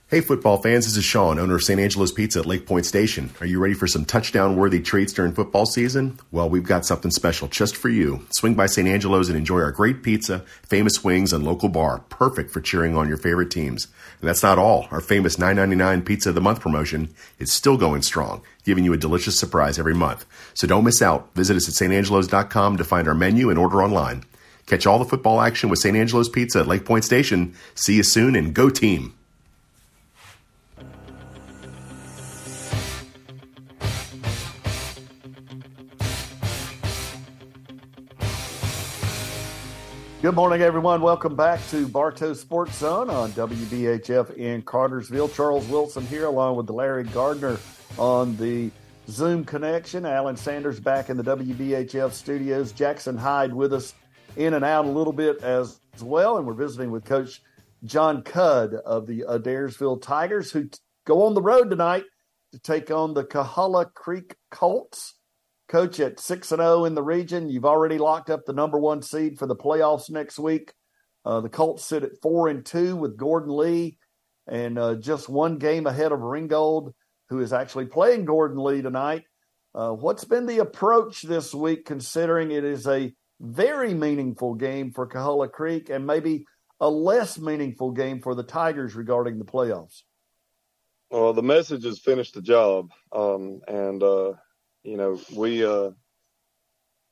Hey, 0.10 0.22
football 0.22 0.56
fans, 0.62 0.86
this 0.86 0.96
is 0.96 1.04
Sean, 1.04 1.38
owner 1.38 1.56
of 1.56 1.64
St. 1.64 1.82
Angelo's 1.82 2.14
Pizza 2.14 2.40
at 2.40 2.46
Lake 2.46 2.66
Point 2.66 2.86
Station. 2.86 3.32
Are 3.42 3.46
you 3.46 3.60
ready 3.60 3.74
for 3.74 3.88
some 3.88 4.06
touchdown 4.06 4.56
worthy 4.56 4.80
treats 4.80 5.12
during 5.12 5.34
football 5.34 5.66
season? 5.66 6.18
Well, 6.32 6.50
we've 6.50 6.64
got 6.64 6.86
something 6.86 7.12
special 7.12 7.50
just 7.50 7.76
for 7.76 7.90
you. 7.90 8.26
Swing 8.30 8.54
by 8.54 8.68
St. 8.68 8.88
Angelo's 8.88 9.28
and 9.28 9.38
enjoy 9.38 9.60
our 9.60 9.74
great 9.74 10.04
pizza, 10.04 10.46
famous 10.64 11.04
wings, 11.04 11.34
and 11.34 11.44
local 11.44 11.68
bar, 11.68 12.06
perfect 12.08 12.52
for 12.52 12.62
cheering 12.62 12.96
on 12.96 13.10
your 13.10 13.18
favorite 13.18 13.52
teams. 13.52 13.90
And 14.22 14.30
that's 14.30 14.44
not 14.44 14.58
all. 14.58 14.88
Our 14.92 15.02
famous 15.02 15.36
$9.99 15.36 16.06
Pizza 16.06 16.30
of 16.30 16.36
the 16.36 16.40
Month 16.40 16.62
promotion 16.62 17.14
is 17.38 17.52
still 17.52 17.76
going 17.76 18.02
strong, 18.02 18.44
giving 18.64 18.86
you 18.86 18.94
a 18.94 18.98
delicious 18.98 19.38
surprise 19.38 19.78
every 19.78 19.94
month. 19.94 20.26
So 20.54 20.68
don't 20.68 20.86
miss 20.86 21.02
out. 21.02 21.36
Visit 21.36 21.58
us 21.58 21.68
at 21.68 21.74
stangelos.com 21.74 22.78
to 22.78 22.84
find 22.86 23.10
our 23.10 23.14
menu 23.14 23.50
and 23.50 23.60
order 23.60 23.84
online. 23.84 24.24
Catch 24.68 24.88
all 24.88 25.00
the 25.00 25.04
football 25.04 25.42
action 25.42 25.68
with 25.68 25.80
St. 25.80 25.98
Angelo's 25.98 26.30
Pizza 26.30 26.60
at 26.60 26.68
Lake 26.68 26.86
Point 26.86 27.04
Station. 27.04 27.56
See 27.76 27.96
you 27.96 28.04
soon 28.04 28.38
and 28.38 28.54
go 28.54 28.70
team! 28.70 29.14
Good 40.20 40.34
morning, 40.34 40.64
everyone. 40.64 41.02
Welcome 41.02 41.36
back 41.36 41.60
to 41.68 41.88
Bartow 41.88 42.34
Sports 42.34 42.80
Zone 42.80 43.12
on 43.12 43.30
WBHF 43.34 44.36
in 44.36 44.64
Cartersville. 44.64 45.30
Charles 45.30 45.68
Wilson 45.68 46.08
here, 46.08 46.26
along 46.26 46.56
with 46.56 46.72
Larry 46.72 47.04
Gardner 47.04 47.60
on 48.00 48.36
the 48.38 48.72
Zoom 49.08 49.46
connection. 49.46 50.08
Alan 50.08 50.36
Sanders 50.36 50.80
back 50.80 51.12
in 51.12 51.18
the 51.18 51.24
WBHF 51.24 52.14
studios. 52.14 52.72
Jackson 52.72 53.16
Hyde 53.16 53.54
with 53.54 53.72
us 53.72 53.94
in 54.36 54.56
and 54.56 54.66
out 54.66 54.86
a 54.86 54.90
little 54.90 55.14
bit 55.14 55.44
as 55.44 55.80
well. 56.02 56.40
And 56.40 56.48
we're 56.48 56.54
visiting 56.56 56.90
with 56.90 57.06
Coach 57.06 57.44
Jon 57.84 58.24
Cudd 58.24 58.74
of 58.74 59.06
the 59.06 59.20
Adairsville 59.30 60.02
Tigers, 60.02 60.52
who 60.52 60.68
go 61.06 61.28
on 61.28 61.36
the 61.36 61.44
road 61.44 61.70
tonight 61.70 62.06
to 62.54 62.60
take 62.60 62.90
on 62.90 63.14
the 63.14 63.24
Coahulla 63.24 63.94
Creek 63.94 64.34
Colts. 64.50 65.14
Coach 65.68 66.00
at 66.00 66.20
6 66.20 66.52
and 66.54 66.62
0 66.62 66.86
in 66.86 66.96
the 66.96 67.04
region. 67.04 67.50
You've 67.50 67.66
already 67.66 67.98
locked 67.98 68.30
up 68.30 68.46
the 68.46 68.54
number 68.54 68.80
one 68.80 69.02
seed 69.02 69.38
for 69.38 69.48
the 69.48 69.56
playoffs 69.56 70.10
next 70.10 70.40
week. 70.40 70.74
Uh, 71.26 71.42
the 71.42 71.50
Colts 71.50 71.84
sit 71.84 72.04
at 72.04 72.22
4 72.22 72.48
and 72.48 72.66
2 72.66 72.96
with 72.96 73.18
Gordon 73.18 73.56
Lee 73.56 73.98
and 74.48 74.80
uh, 74.80 74.96
just 74.96 75.28
one 75.28 75.58
game 75.58 75.86
ahead 75.86 76.14
of 76.14 76.22
Ringgold, 76.22 76.94
who 77.30 77.42
is 77.42 77.52
actually 77.52 77.88
playing 77.88 78.24
Gordon 78.24 78.64
Lee 78.64 78.82
tonight. 78.82 79.24
Uh, 79.76 79.92
what's 79.92 80.24
been 80.24 80.46
the 80.46 80.60
approach 80.60 81.22
this 81.22 81.54
week, 81.54 81.86
considering 81.86 82.52
it 82.52 82.64
is 82.64 82.88
a 82.88 83.14
very 83.42 83.94
meaningful 83.94 84.56
game 84.56 84.92
for 84.92 85.08
Coahulla 85.08 85.52
Creek 85.52 85.90
and 85.90 86.08
maybe 86.08 86.46
a 86.80 86.90
less 86.90 87.38
meaningful 87.38 87.92
game 87.92 88.22
for 88.22 88.34
the 88.34 88.44
Tigers 88.44 88.96
regarding 88.96 89.38
the 89.38 89.46
playoffs? 89.46 90.04
Well, 91.12 91.34
the 91.34 91.44
message 91.44 91.86
is 91.86 92.00
finish 92.00 92.32
the 92.32 92.42
job. 92.42 92.92
Um, 93.12 93.60
and, 93.68 94.02
uh, 94.02 94.34
you 94.88 94.96
know, 94.96 95.20
we, 95.36 95.66
uh, 95.66 95.90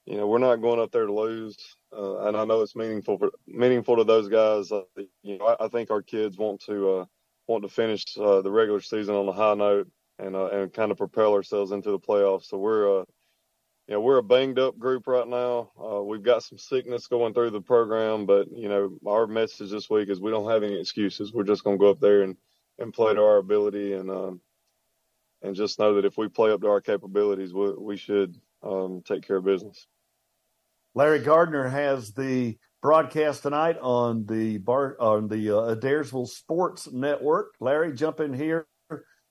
you 0.06 0.16
know, 0.16 0.28
we're 0.28 0.38
not 0.38 0.62
going 0.62 0.80
up 0.80 0.92
there 0.92 1.06
to 1.06 1.14
lose. 1.14 1.58
Uh, 1.96 2.28
and 2.28 2.38
I 2.38 2.46
know 2.46 2.62
it's 2.62 2.76
meaningful 2.76 3.18
for 3.18 3.32
meaningful 3.48 3.98
to 3.98 4.06
those 4.06 4.30
guys. 4.30 4.72
Uh, 4.72 4.84
you 5.24 5.38
know, 5.38 5.46
I, 5.46 5.66
I, 5.66 5.68
think 5.68 5.92
our 5.92 6.02
kids 6.02 6.38
want 6.38 6.62
to 6.68 6.90
uh, 6.92 7.06
want 7.48 7.64
to 7.64 7.70
finish 7.70 8.06
uh, 8.18 8.42
the 8.42 8.52
regular 8.52 8.80
season 8.80 9.16
on 9.16 9.28
a 9.28 9.34
high 9.34 9.56
note 9.56 9.90
and 10.20 10.38
uh, 10.38 10.48
and 10.48 10.74
kind 10.74 10.92
of 10.92 10.98
propel 10.98 11.34
ourselves 11.34 11.72
into 11.72 11.92
the 11.92 12.00
playoffs. 12.00 12.46
So 12.46 12.58
we're, 12.58 13.02
uh, 13.02 13.04
you 13.90 13.96
know, 13.96 14.00
we're 14.00 14.20
a 14.20 14.24
banged 14.24 14.58
up 14.58 14.80
group 14.80 15.06
right 15.06 15.28
now. 15.28 15.70
we've 16.08 16.24
got 16.24 16.44
some 16.44 16.58
sickness 16.58 17.08
going 17.08 17.34
through 17.34 17.50
the 17.50 17.62
program, 17.62 18.26
but 18.26 18.48
you 18.54 18.70
know, 18.70 18.98
our 19.06 19.28
message 19.28 19.70
this 19.70 19.90
week 19.90 20.08
is 20.08 20.22
we 20.22 20.32
don't 20.32 20.50
have 20.50 20.64
any 20.64 20.80
excuses. 20.80 21.34
We're 21.34 21.44
just 21.44 21.66
going 21.66 21.78
to 21.78 21.82
go 21.82 21.92
up 21.92 22.00
there 22.00 22.22
and 22.22 22.38
and 22.80 22.94
play 22.94 23.14
to 23.14 23.22
our 23.22 23.38
ability 23.38 23.94
and 23.94 24.10
um, 24.10 24.42
and 25.46 25.56
just 25.56 25.80
know 25.80 25.94
that 25.96 26.06
if 26.06 26.18
we 26.18 26.28
play 26.28 26.52
up 26.52 26.62
to 26.62 26.68
our 26.68 26.82
capabilities, 26.82 27.54
we, 27.54 27.72
we 27.74 27.98
should 27.98 28.36
um, 28.64 29.02
take 29.06 29.26
care 29.26 29.38
of 29.38 29.46
business. 29.46 29.88
Larry 30.96 31.20
Gardner 31.20 31.68
has 31.68 32.14
the 32.14 32.58
broadcast 32.82 33.44
tonight 33.44 33.78
on 33.82 34.26
the 34.26 34.58
bar 34.58 34.98
on 35.00 35.28
the 35.28 35.52
uh, 35.52 35.76
Adairsville 35.76 36.28
Sports 36.28 36.90
Network. 36.92 37.54
Larry, 37.60 37.94
jump 37.94 38.20
in 38.20 38.34
here 38.34 38.66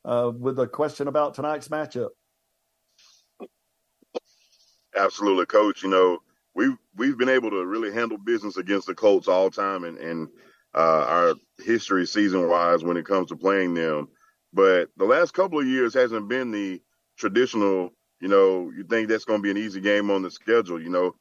uh, 0.05 0.31
with 0.37 0.59
a 0.61 0.67
question 0.67 1.09
about 1.09 1.35
tonight's 1.35 1.69
matchup. 1.69 2.11
Absolutely, 4.97 5.47
Coach. 5.47 5.83
You 5.83 5.91
know 5.91 6.19
we've 6.55 6.77
we've 6.95 7.19
been 7.19 7.29
able 7.29 7.51
to 7.51 7.67
really 7.67 7.93
handle 7.93 8.19
business 8.19 8.57
against 8.57 8.87
the 8.87 8.95
Colts 8.95 9.27
all 9.27 9.51
time, 9.51 9.85
and 9.85 9.99
and 9.99 10.29
uh, 10.75 11.07
our 11.09 11.35
history 11.59 12.07
season 12.07 12.49
wise 12.49 12.85
when 12.85 12.97
it 12.97 13.07
comes 13.07 13.29
to 13.31 13.37
playing 13.37 13.75
them. 13.75 14.09
But 14.55 14.91
the 14.97 15.05
last 15.05 15.35
couple 15.35 15.59
of 15.59 15.67
years 15.67 15.93
hasn't 15.93 16.29
been 16.29 16.53
the 16.53 16.81
traditional, 17.19 17.91
you 18.21 18.29
know, 18.29 18.71
you 18.75 18.85
think 18.85 19.09
that's 19.09 19.25
going 19.25 19.41
to 19.41 19.43
be 19.43 19.51
an 19.51 19.57
easy 19.57 19.81
game 19.81 20.11
on 20.11 20.23
the 20.23 20.31
schedule. 20.31 20.81
You 20.81 20.91
know, 20.91 21.17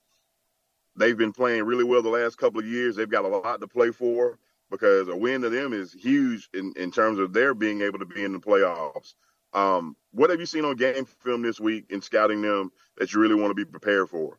they've 0.95 1.17
been 1.17 1.33
playing 1.33 1.63
really 1.63 1.83
well 1.83 2.03
the 2.03 2.09
last 2.09 2.37
couple 2.37 2.59
of 2.59 2.67
years. 2.67 2.95
They've 2.95 3.09
got 3.09 3.25
a 3.25 3.27
lot 3.27 3.59
to 3.59 3.67
play 3.67 3.89
for 3.89 4.37
because 4.69 5.07
a 5.07 5.15
win 5.15 5.41
to 5.41 5.49
them 5.49 5.73
is 5.73 5.93
huge 5.93 6.47
in, 6.53 6.73
in 6.77 6.91
terms 6.91 7.17
of 7.17 7.33
their 7.33 7.55
being 7.55 7.81
able 7.81 7.99
to 7.99 8.05
be 8.05 8.23
in 8.23 8.33
the 8.33 8.39
playoffs. 8.39 9.15
Um, 9.53 9.95
what 10.11 10.29
have 10.29 10.39
you 10.39 10.45
seen 10.45 10.65
on 10.65 10.75
game 10.75 11.05
film 11.05 11.41
this 11.41 11.59
week 11.59 11.85
in 11.89 12.01
scouting 12.01 12.41
them 12.41 12.71
that 12.97 13.13
you 13.13 13.19
really 13.19 13.35
want 13.35 13.51
to 13.51 13.55
be 13.55 13.65
prepared 13.65 14.09
for? 14.09 14.37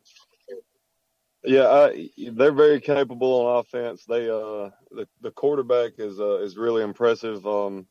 Yeah, 1.43 1.67
I, 1.67 2.09
they're 2.31 2.51
very 2.51 2.81
capable 2.81 3.45
on 3.45 3.59
offense. 3.59 4.03
They 4.05 4.29
uh, 4.29 4.71
the 4.91 5.07
the 5.21 5.31
quarterback 5.31 5.93
is 5.99 6.19
uh, 6.19 6.39
is 6.39 6.57
really 6.57 6.81
impressive. 6.81 7.45
Um, 7.45 7.85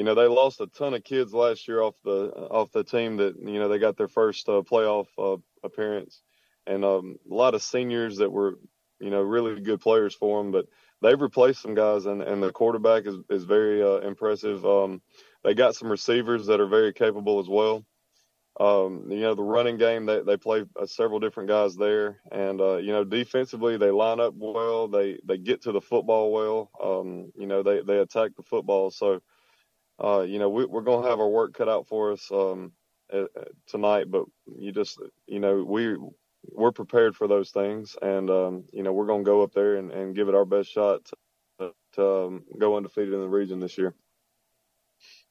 you 0.00 0.04
know 0.04 0.14
they 0.14 0.28
lost 0.28 0.62
a 0.62 0.66
ton 0.66 0.94
of 0.94 1.04
kids 1.04 1.34
last 1.34 1.68
year 1.68 1.82
off 1.82 1.94
the 2.04 2.30
off 2.50 2.72
the 2.72 2.82
team 2.82 3.18
that 3.18 3.34
you 3.38 3.58
know 3.58 3.68
they 3.68 3.78
got 3.78 3.98
their 3.98 4.08
first 4.08 4.48
uh, 4.48 4.62
playoff 4.62 5.08
uh, 5.18 5.36
appearance, 5.62 6.22
and 6.66 6.86
um, 6.86 7.18
a 7.30 7.34
lot 7.34 7.54
of 7.54 7.62
seniors 7.62 8.16
that 8.16 8.32
were 8.32 8.58
you 8.98 9.10
know 9.10 9.20
really 9.20 9.60
good 9.60 9.78
players 9.82 10.14
for 10.14 10.42
them. 10.42 10.52
But 10.52 10.68
they've 11.02 11.20
replaced 11.20 11.60
some 11.60 11.74
guys, 11.74 12.06
and, 12.06 12.22
and 12.22 12.42
the 12.42 12.50
quarterback 12.50 13.04
is 13.04 13.16
is 13.28 13.44
very 13.44 13.82
uh, 13.82 13.98
impressive. 13.98 14.64
Um, 14.64 15.02
they 15.44 15.52
got 15.52 15.74
some 15.74 15.90
receivers 15.90 16.46
that 16.46 16.60
are 16.60 16.66
very 16.66 16.94
capable 16.94 17.38
as 17.38 17.46
well. 17.46 17.84
Um, 18.58 19.04
you 19.10 19.20
know 19.20 19.34
the 19.34 19.42
running 19.42 19.76
game 19.76 20.06
they 20.06 20.22
they 20.22 20.38
play 20.38 20.64
uh, 20.80 20.86
several 20.86 21.20
different 21.20 21.50
guys 21.50 21.76
there, 21.76 22.20
and 22.32 22.58
uh, 22.58 22.76
you 22.76 22.92
know 22.92 23.04
defensively 23.04 23.76
they 23.76 23.90
line 23.90 24.18
up 24.18 24.32
well. 24.34 24.88
They 24.88 25.18
they 25.26 25.36
get 25.36 25.60
to 25.64 25.72
the 25.72 25.80
football 25.82 26.32
well. 26.32 26.70
Um, 26.82 27.32
you 27.36 27.46
know 27.46 27.62
they 27.62 27.82
they 27.82 27.98
attack 27.98 28.30
the 28.34 28.42
football 28.42 28.90
so 28.90 29.20
uh, 30.02 30.20
you 30.20 30.38
know, 30.38 30.48
we, 30.48 30.64
are 30.64 30.82
going 30.82 31.02
to 31.02 31.08
have 31.08 31.20
our 31.20 31.28
work 31.28 31.54
cut 31.54 31.68
out 31.68 31.86
for 31.86 32.12
us 32.12 32.26
um, 32.32 32.72
tonight. 33.66 34.10
But 34.10 34.24
you 34.58 34.72
just, 34.72 34.98
you 35.26 35.40
know, 35.40 35.62
we 35.62 35.96
we're 36.52 36.72
prepared 36.72 37.16
for 37.16 37.28
those 37.28 37.50
things, 37.50 37.96
and 38.00 38.30
um, 38.30 38.64
you 38.72 38.82
know, 38.82 38.92
we're 38.92 39.06
going 39.06 39.24
to 39.24 39.30
go 39.30 39.42
up 39.42 39.52
there 39.52 39.76
and, 39.76 39.90
and 39.90 40.16
give 40.16 40.28
it 40.28 40.34
our 40.34 40.44
best 40.44 40.70
shot 40.70 41.04
to 41.06 41.16
to 41.94 42.06
um, 42.06 42.44
go 42.58 42.76
undefeated 42.76 43.12
in 43.12 43.20
the 43.20 43.28
region 43.28 43.60
this 43.60 43.76
year. 43.76 43.94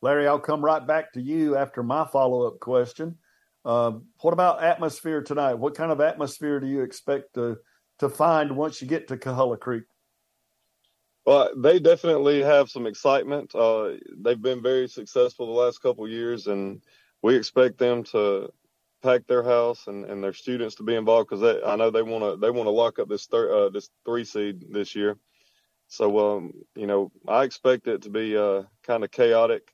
Larry, 0.01 0.27
I'll 0.27 0.39
come 0.39 0.63
right 0.63 0.85
back 0.85 1.13
to 1.13 1.21
you 1.21 1.55
after 1.55 1.83
my 1.83 2.05
follow 2.05 2.47
up 2.47 2.59
question. 2.59 3.17
Uh, 3.65 3.93
what 4.21 4.33
about 4.33 4.63
atmosphere 4.63 5.21
tonight? 5.21 5.55
What 5.55 5.75
kind 5.75 5.91
of 5.91 5.99
atmosphere 5.99 6.59
do 6.59 6.67
you 6.67 6.81
expect 6.81 7.33
to 7.35 7.57
to 7.99 8.09
find 8.09 8.55
once 8.55 8.81
you 8.81 8.87
get 8.87 9.09
to 9.09 9.17
Coahulla 9.17 9.59
Creek? 9.59 9.83
Well, 11.29 11.51
they 11.57 11.79
definitely 11.79 12.43
have 12.43 12.69
some 12.71 12.87
excitement. 12.87 13.55
Uh, 13.55 13.93
they've 14.19 14.41
been 14.41 14.63
very 14.63 14.89
successful 14.89 15.47
the 15.47 15.61
last 15.61 15.81
couple 15.81 16.09
years, 16.09 16.47
and 16.49 16.83
we 17.23 17.37
expect 17.37 17.79
them 17.79 18.03
to 18.05 18.51
pack 19.03 19.27
their 19.27 19.43
house 19.43 19.87
and, 19.87 20.05
and 20.05 20.23
their 20.23 20.33
students 20.33 20.75
to 20.77 20.83
be 20.83 20.95
involved 20.97 21.29
because 21.31 21.63
I 21.65 21.77
know 21.77 21.91
they 21.91 22.03
want 22.03 22.25
to 22.25 22.37
they 22.37 22.51
want 22.51 22.67
to 22.67 22.71
lock 22.71 22.99
up 22.99 23.09
this 23.09 23.27
thir- 23.27 23.67
uh, 23.67 23.69
this 23.69 23.89
three 24.05 24.25
seed 24.25 24.65
this 24.73 24.95
year. 24.97 25.17
So 25.89 26.37
um, 26.37 26.53
you 26.75 26.87
know, 26.87 27.11
I 27.27 27.45
expect 27.45 27.87
it 27.87 28.03
to 28.03 28.11
be 28.11 28.37
uh, 28.37 28.63
kind 28.83 29.03
of 29.05 29.11
chaotic, 29.11 29.73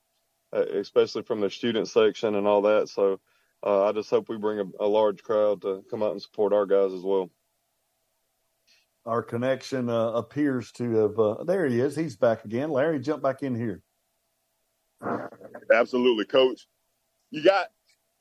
uh, 0.56 0.64
especially 0.64 1.24
from 1.24 1.42
the 1.42 1.52
student 1.52 1.90
section 1.90 2.36
and 2.36 2.48
all 2.48 2.64
that. 2.64 2.90
So 2.90 3.22
uh, 3.66 3.86
I 3.90 3.94
just 3.94 4.12
hope 4.12 4.30
we 4.30 4.38
bring 4.38 4.62
a, 4.62 4.86
a 4.86 4.88
large 4.88 5.24
crowd 5.24 5.64
to 5.64 5.86
come 5.92 6.04
out 6.04 6.14
and 6.14 6.24
support 6.24 6.54
our 6.54 6.68
guys 6.68 6.94
as 6.94 7.04
well 7.04 7.30
our 9.06 9.22
connection 9.22 9.90
uh, 9.90 10.12
appears 10.12 10.72
to 10.74 10.92
have. 10.96 11.20
Uh, 11.20 11.44
there 11.44 11.68
he 11.68 11.80
is. 11.80 11.96
He's 11.96 12.16
back 12.16 12.46
again. 12.46 12.72
Larry, 12.72 13.00
jump 13.00 13.22
back 13.22 13.44
in 13.44 13.56
here. 13.56 13.82
Absolutely, 15.74 16.26
Coach. 16.26 16.68
You 17.32 17.44
got 17.44 17.68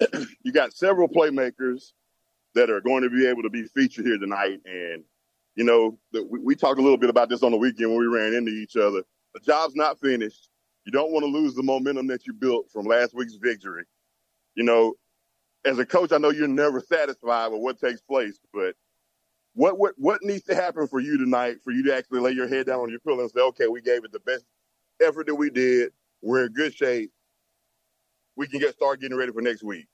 you 0.43 0.53
got 0.53 0.75
several 0.75 1.09
playmakers 1.09 1.93
that 2.55 2.71
are 2.71 2.81
going 2.81 3.03
to 3.03 3.11
be 3.11 3.27
able 3.27 3.43
to 3.43 3.51
be 3.51 3.65
featured 3.65 4.07
here 4.07 4.19
tonight, 4.19 4.61
and 4.67 5.05
you 5.57 5.65
know 5.65 5.99
we, 6.13 6.39
we 6.41 6.55
talked 6.55 6.79
a 6.79 6.83
little 6.83 6.99
bit 6.99 7.11
about 7.11 7.29
this 7.29 7.43
on 7.43 7.53
the 7.53 7.59
weekend 7.59 7.91
when 7.91 7.99
we 7.99 8.07
ran 8.07 8.35
into 8.35 8.53
each 8.53 8.77
other. 8.77 9.03
The 9.35 9.41
job's 9.41 9.75
not 9.75 10.01
finished. 10.01 10.49
You 10.85 10.93
don't 10.93 11.13
want 11.13 11.25
to 11.25 11.31
lose 11.31 11.55
the 11.55 11.63
momentum 11.63 12.07
that 12.09 12.27
you 12.27 12.35
built 12.35 12.71
from 12.71 12.85
last 12.87 13.15
week's 13.15 13.37
victory. 13.37 13.85
You 14.55 14.65
know, 14.65 14.95
as 15.65 15.79
a 15.79 15.87
coach, 15.87 16.13
I 16.13 16.19
know 16.19 16.31
you're 16.31 16.47
never 16.47 16.81
satisfied 16.81 17.49
with 17.49 17.61
what 17.61 17.81
takes 17.81 18.03
place, 18.03 18.39
but 18.53 18.75
what 19.55 19.79
what 19.79 19.95
what 19.97 20.23
needs 20.23 20.45
to 20.45 20.55
happen 20.55 20.87
for 20.87 21.01
you 21.01 21.17
tonight 21.17 21.57
for 21.63 21.71
you 21.71 21.85
to 21.85 21.97
actually 21.97 22.21
lay 22.21 22.33
your 22.33 22.49
head 22.49 22.67
down 22.67 22.81
on 22.81 22.91
your 22.91 23.01
pillow 23.01 23.21
and 23.21 23.31
say, 23.31 23.41
okay, 23.41 23.69
we 23.69 23.81
gave 23.81 24.05
it 24.05 24.13
the 24.13 24.21
best 24.21 24.45
effort 25.01 25.27
that 25.27 25.35
we 25.35 25.51
did. 25.51 25.93
We're 26.23 26.47
in 26.47 26.53
good 26.53 26.75
shape. 26.75 27.13
We 28.37 28.49
can 28.49 28.61
get 28.61 28.75
start 28.75 29.01
getting 29.01 29.17
ready 29.17 29.33
for 29.33 29.43
next 29.43 29.63
week. 29.63 29.87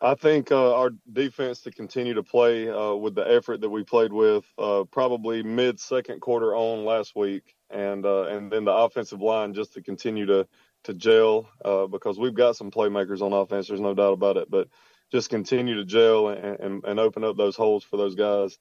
I 0.00 0.14
think 0.14 0.52
uh, 0.52 0.76
our 0.76 0.90
defense 1.12 1.62
to 1.62 1.72
continue 1.72 2.14
to 2.14 2.22
play 2.22 2.70
uh, 2.70 2.94
with 2.94 3.16
the 3.16 3.28
effort 3.28 3.60
that 3.62 3.68
we 3.68 3.82
played 3.82 4.12
with, 4.12 4.44
uh, 4.56 4.84
probably 4.84 5.42
mid 5.42 5.80
second 5.80 6.20
quarter 6.20 6.54
on 6.54 6.84
last 6.84 7.16
week, 7.16 7.56
and 7.70 8.06
uh, 8.06 8.24
and 8.24 8.52
then 8.52 8.64
the 8.64 8.72
offensive 8.72 9.20
line 9.20 9.54
just 9.54 9.72
to 9.74 9.82
continue 9.82 10.26
to 10.26 10.46
to 10.84 10.94
gel 10.94 11.48
uh, 11.64 11.88
because 11.88 12.16
we've 12.16 12.34
got 12.34 12.54
some 12.54 12.70
playmakers 12.70 13.22
on 13.22 13.32
offense. 13.32 13.66
There's 13.66 13.80
no 13.80 13.92
doubt 13.94 14.12
about 14.12 14.36
it, 14.36 14.48
but 14.48 14.68
just 15.10 15.30
continue 15.30 15.74
to 15.76 15.84
gel 15.84 16.28
and, 16.28 16.60
and, 16.60 16.84
and 16.84 17.00
open 17.00 17.24
up 17.24 17.36
those 17.36 17.56
holes 17.56 17.84
for 17.84 17.96
those 17.96 18.14
guys. 18.14 18.58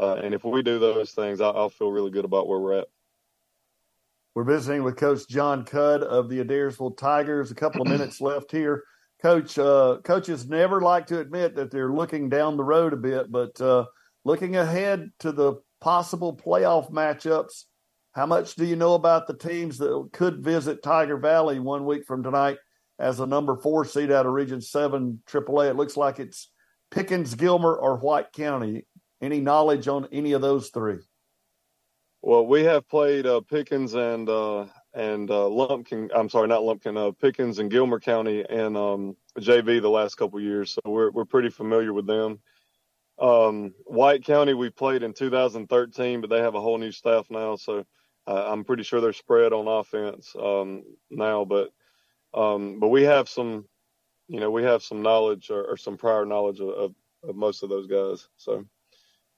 Uh, 0.00 0.14
and 0.14 0.34
if 0.34 0.44
we 0.44 0.62
do 0.62 0.78
those 0.78 1.10
things, 1.10 1.40
I, 1.40 1.50
will 1.50 1.70
feel 1.70 1.90
really 1.90 2.10
good 2.10 2.24
about 2.24 2.48
where 2.48 2.58
we're 2.58 2.78
at. 2.78 2.88
We're 4.34 4.44
visiting 4.44 4.84
with 4.84 4.96
Coach 4.96 5.26
Jon 5.28 5.64
Cudd 5.64 6.02
of 6.02 6.28
the 6.28 6.44
Adairsville 6.44 6.96
Tigers. 6.96 7.50
A 7.50 7.56
couple 7.56 7.82
of 7.82 7.88
minutes 7.98 8.20
left 8.20 8.52
here. 8.52 8.84
Coach, 9.20 9.58
uh, 9.58 9.98
coaches 10.04 10.48
never 10.48 10.80
like 10.80 11.06
to 11.08 11.18
admit 11.18 11.56
that 11.56 11.72
they're 11.72 11.92
looking 11.92 12.28
down 12.28 12.56
the 12.56 12.62
road 12.62 12.92
a 12.92 12.96
bit, 12.96 13.32
but 13.32 13.60
uh, 13.60 13.84
looking 14.24 14.56
ahead 14.56 15.10
to 15.18 15.32
the 15.32 15.54
possible 15.80 16.36
playoff 16.36 16.92
matchups, 16.92 17.64
how 18.12 18.26
much 18.26 18.54
do 18.54 18.64
you 18.64 18.76
know 18.76 18.94
about 18.94 19.26
the 19.26 19.34
teams 19.34 19.76
that 19.78 20.08
could 20.12 20.42
visit 20.42 20.84
Tiger 20.84 21.16
Valley 21.16 21.58
one 21.58 21.84
week 21.84 22.06
from 22.06 22.22
tonight 22.22 22.58
as 22.98 23.20
a 23.20 23.26
number 23.26 23.56
four 23.56 23.84
seed 23.84 24.10
out 24.10 24.26
of 24.26 24.32
Region 24.32 24.60
7 24.60 25.22
AAA. 25.28 25.70
It 25.70 25.76
looks 25.76 25.96
like 25.96 26.18
it's 26.18 26.50
Pickens, 26.90 27.34
Gilmer, 27.34 27.74
or 27.74 27.96
White 27.96 28.32
County. 28.32 28.86
Any 29.20 29.40
knowledge 29.40 29.88
on 29.88 30.08
any 30.12 30.32
of 30.32 30.42
those 30.42 30.70
three? 30.70 30.98
Well, 32.22 32.46
we 32.46 32.64
have 32.64 32.88
played 32.88 33.26
uh, 33.26 33.40
Pickens 33.40 33.94
and 33.94 34.28
uh, 34.28 34.66
and 34.94 35.30
uh, 35.30 35.48
Lumpkin. 35.48 36.10
I'm 36.14 36.28
sorry, 36.28 36.48
not 36.48 36.64
Lumpkin. 36.64 36.96
Uh, 36.96 37.12
Pickens 37.12 37.58
and 37.58 37.70
Gilmer 37.70 38.00
County 38.00 38.44
and 38.48 38.76
um, 38.76 39.16
JV 39.38 39.80
the 39.80 39.88
last 39.88 40.16
couple 40.16 40.40
years, 40.40 40.72
so 40.72 40.80
we're 40.84 41.10
we're 41.10 41.24
pretty 41.24 41.50
familiar 41.50 41.92
with 41.92 42.06
them. 42.06 42.40
Um, 43.20 43.74
White 43.84 44.24
County 44.24 44.54
we 44.54 44.70
played 44.70 45.02
in 45.02 45.12
2013, 45.12 46.20
but 46.20 46.30
they 46.30 46.40
have 46.40 46.54
a 46.54 46.60
whole 46.60 46.78
new 46.78 46.92
staff 46.92 47.26
now, 47.30 47.56
so 47.56 47.84
uh, 48.26 48.48
I'm 48.48 48.64
pretty 48.64 48.82
sure 48.82 49.00
they're 49.00 49.12
spread 49.12 49.52
on 49.52 49.68
offense 49.68 50.34
um, 50.40 50.82
now. 51.10 51.44
But 51.44 51.70
um, 52.34 52.78
but 52.78 52.88
we 52.88 53.02
have 53.04 53.28
some, 53.28 53.64
you 54.28 54.40
know, 54.40 54.50
we 54.50 54.62
have 54.62 54.82
some 54.82 55.02
knowledge 55.02 55.50
or, 55.50 55.64
or 55.64 55.76
some 55.76 55.96
prior 55.96 56.24
knowledge 56.24 56.60
of, 56.60 56.68
of, 56.68 56.94
of, 57.22 57.36
most 57.36 57.62
of 57.62 57.68
those 57.68 57.86
guys. 57.86 58.28
So, 58.36 58.64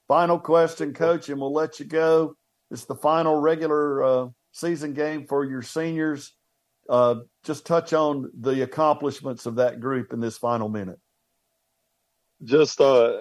final 0.08 0.38
question, 0.38 0.92
coach, 0.92 1.28
and 1.28 1.40
we'll 1.40 1.52
let 1.52 1.78
you 1.78 1.86
go. 1.86 2.34
It's 2.70 2.84
the 2.84 2.96
final 2.96 3.40
regular 3.40 4.02
uh, 4.02 4.28
season 4.52 4.92
game 4.92 5.26
for 5.26 5.44
your 5.44 5.62
seniors. 5.62 6.32
Uh, 6.88 7.20
just 7.44 7.66
touch 7.66 7.92
on 7.92 8.30
the 8.40 8.62
accomplishments 8.62 9.46
of 9.46 9.56
that 9.56 9.80
group 9.80 10.12
in 10.12 10.20
this 10.20 10.36
final 10.36 10.68
minute. 10.68 10.98
Just 12.42 12.80
uh, 12.80 13.18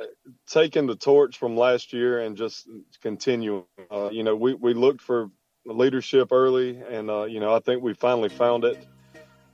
taking 0.47 0.87
the 0.87 0.95
torch 0.95 1.37
from 1.37 1.55
last 1.55 1.93
year 1.93 2.21
and 2.21 2.37
just 2.37 2.67
continuing. 3.01 3.65
Uh, 3.91 4.09
you 4.11 4.23
know, 4.23 4.35
we, 4.35 4.53
we 4.55 4.73
looked 4.73 5.01
for 5.01 5.29
leadership 5.65 6.29
early, 6.31 6.81
and 6.89 7.09
uh, 7.09 7.25
you 7.25 7.39
know, 7.39 7.53
I 7.53 7.59
think 7.59 7.83
we 7.83 7.93
finally 7.93 8.29
found 8.29 8.63
it. 8.63 8.87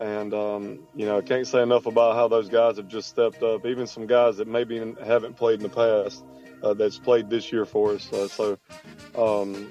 And, 0.05 0.35
um, 0.35 0.79
you 0.95 1.07
know, 1.07 1.17
I 1.17 1.21
can't 1.21 1.47
say 1.47 1.63
enough 1.63 1.87
about 1.87 2.13
how 2.13 2.27
those 2.27 2.47
guys 2.47 2.77
have 2.77 2.87
just 2.87 3.09
stepped 3.09 3.41
up, 3.41 3.65
even 3.65 3.87
some 3.87 4.05
guys 4.05 4.37
that 4.37 4.47
maybe 4.47 4.77
haven't 5.03 5.35
played 5.35 5.63
in 5.63 5.63
the 5.63 5.69
past 5.69 6.23
uh, 6.61 6.75
that's 6.75 6.99
played 6.99 7.27
this 7.27 7.51
year 7.51 7.65
for 7.65 7.93
us. 7.93 8.13
Uh, 8.13 8.27
so 8.27 8.55
um, 9.17 9.67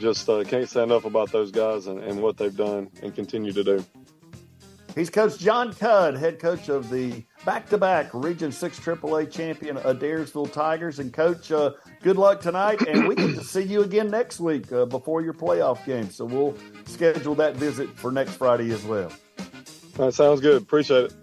just 0.00 0.26
uh, 0.26 0.42
can't 0.44 0.70
say 0.70 0.82
enough 0.82 1.04
about 1.04 1.32
those 1.32 1.50
guys 1.50 1.86
and, 1.86 1.98
and, 2.00 2.22
what 2.22 2.38
they've 2.38 2.56
done 2.56 2.90
and 3.02 3.14
continue 3.14 3.52
to 3.52 3.62
do. 3.62 3.84
He's 4.94 5.10
Coach 5.10 5.38
Jon 5.38 5.74
Cudd, 5.74 6.16
head 6.16 6.38
coach 6.38 6.70
of 6.70 6.88
the 6.88 7.22
back 7.44 7.68
to 7.68 7.76
back 7.76 8.08
Region 8.14 8.52
6 8.52 8.80
AAA 8.80 9.30
champion 9.30 9.76
Adairsville 9.76 10.50
Tigers. 10.50 10.98
And, 10.98 11.12
Coach, 11.12 11.52
uh, 11.52 11.72
good 12.00 12.16
luck 12.16 12.40
tonight. 12.40 12.80
And 12.88 13.06
we 13.06 13.16
get 13.16 13.34
to 13.34 13.44
see 13.44 13.64
you 13.64 13.82
again 13.82 14.10
next 14.10 14.40
week 14.40 14.72
uh, 14.72 14.86
before 14.86 15.20
your 15.20 15.34
playoff 15.34 15.84
game. 15.84 16.08
So 16.08 16.24
we'll 16.24 16.56
schedule 16.86 17.34
that 17.34 17.56
visit 17.56 17.90
for 17.90 18.10
next 18.10 18.36
Friday 18.36 18.70
as 18.70 18.82
well. 18.84 19.12
That 19.96 20.12
sounds 20.12 20.40
good. 20.40 20.62
Appreciate 20.62 21.04
it. 21.06 21.14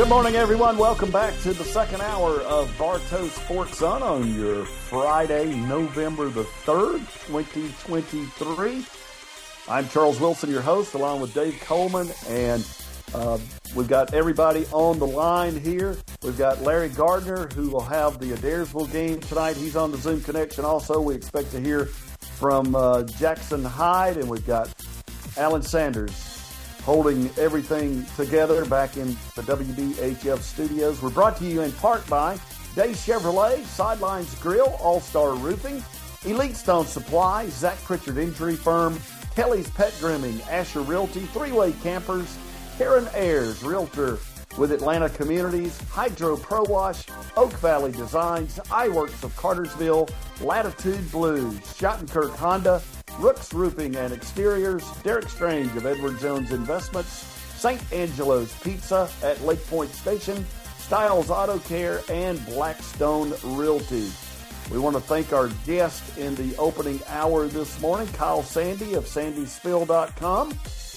Good 0.00 0.08
morning, 0.08 0.34
everyone. 0.34 0.78
Welcome 0.78 1.10
back 1.10 1.38
to 1.40 1.52
the 1.52 1.62
second 1.62 2.00
hour 2.00 2.40
of 2.40 2.74
Bartow 2.78 3.28
Sports 3.28 3.80
Zone 3.80 4.02
on 4.02 4.34
your 4.34 4.64
Friday, 4.64 5.54
November 5.54 6.30
the 6.30 6.44
3rd, 6.44 7.00
2023. 7.26 8.86
I'm 9.68 9.86
Charles 9.90 10.18
Wilson, 10.18 10.48
your 10.48 10.62
host, 10.62 10.94
along 10.94 11.20
with 11.20 11.34
Dave 11.34 11.60
Coleman, 11.60 12.08
and 12.28 12.66
uh, 13.12 13.36
we've 13.74 13.88
got 13.88 14.14
everybody 14.14 14.64
on 14.72 14.98
the 14.98 15.06
line 15.06 15.60
here. 15.60 15.98
We've 16.22 16.38
got 16.38 16.62
Larry 16.62 16.88
Gardner, 16.88 17.48
who 17.48 17.68
will 17.68 17.84
have 17.84 18.18
the 18.18 18.32
Adairsville 18.32 18.90
game 18.90 19.20
tonight. 19.20 19.58
He's 19.58 19.76
on 19.76 19.90
the 19.90 19.98
Zoom 19.98 20.22
connection 20.22 20.64
also. 20.64 20.98
We 20.98 21.14
expect 21.14 21.50
to 21.50 21.60
hear 21.60 21.84
from 22.38 22.74
uh, 22.74 23.02
Jackson 23.02 23.62
Hyde, 23.62 24.16
and 24.16 24.30
we've 24.30 24.46
got 24.46 24.72
Alan 25.36 25.60
Sanders 25.60 26.39
holding 26.84 27.30
everything 27.38 28.04
together 28.16 28.64
back 28.64 28.96
in 28.96 29.08
the 29.36 29.42
WBHF 29.42 30.38
studios. 30.40 31.02
We're 31.02 31.10
brought 31.10 31.36
to 31.38 31.44
you 31.44 31.62
in 31.62 31.72
part 31.72 32.06
by 32.08 32.38
Day 32.74 32.90
Chevrolet, 32.92 33.64
Sidelines 33.64 34.34
Grill, 34.36 34.76
All 34.80 35.00
Star 35.00 35.34
Roofing, 35.34 35.82
Elite 36.24 36.56
Stone 36.56 36.86
Supply, 36.86 37.46
Zach 37.48 37.78
Pritchard 37.82 38.18
Injury 38.18 38.56
Firm, 38.56 38.98
Kelly's 39.34 39.70
Pet 39.70 39.94
Grooming, 40.00 40.40
Asher 40.42 40.80
Realty, 40.82 41.20
Three 41.20 41.52
Way 41.52 41.72
Campers, 41.82 42.36
Karen 42.78 43.08
Ayers, 43.14 43.62
Realtor 43.62 44.18
with 44.58 44.72
Atlanta 44.72 45.08
Communities, 45.08 45.80
Hydro 45.90 46.36
Pro 46.36 46.62
Wash, 46.64 47.06
Oak 47.36 47.52
Valley 47.54 47.92
Designs, 47.92 48.58
iWorks 48.70 49.22
of 49.22 49.34
Cartersville, 49.36 50.08
Latitude 50.40 51.10
Blues, 51.10 51.54
Shottenkirk 51.60 52.30
Honda, 52.36 52.82
Rooks 53.20 53.52
Roofing 53.52 53.96
and 53.96 54.14
Exteriors, 54.14 54.82
Derek 55.02 55.28
Strange 55.28 55.76
of 55.76 55.84
Edward 55.84 56.18
Jones 56.20 56.52
Investments, 56.52 57.10
St. 57.58 57.80
Angelo's 57.92 58.50
Pizza 58.60 59.10
at 59.22 59.38
Lake 59.44 59.64
Point 59.66 59.90
Station, 59.90 60.46
Styles 60.78 61.28
Auto 61.28 61.58
Care, 61.58 62.00
and 62.08 62.42
Blackstone 62.46 63.34
Realty. 63.44 64.10
We 64.72 64.78
want 64.78 64.96
to 64.96 65.02
thank 65.02 65.34
our 65.34 65.48
guest 65.66 66.16
in 66.16 66.34
the 66.36 66.56
opening 66.56 66.98
hour 67.08 67.46
this 67.46 67.78
morning, 67.82 68.08
Kyle 68.14 68.42
Sandy 68.42 68.94
of 68.94 69.04
sandysspiel.com, 69.04 70.54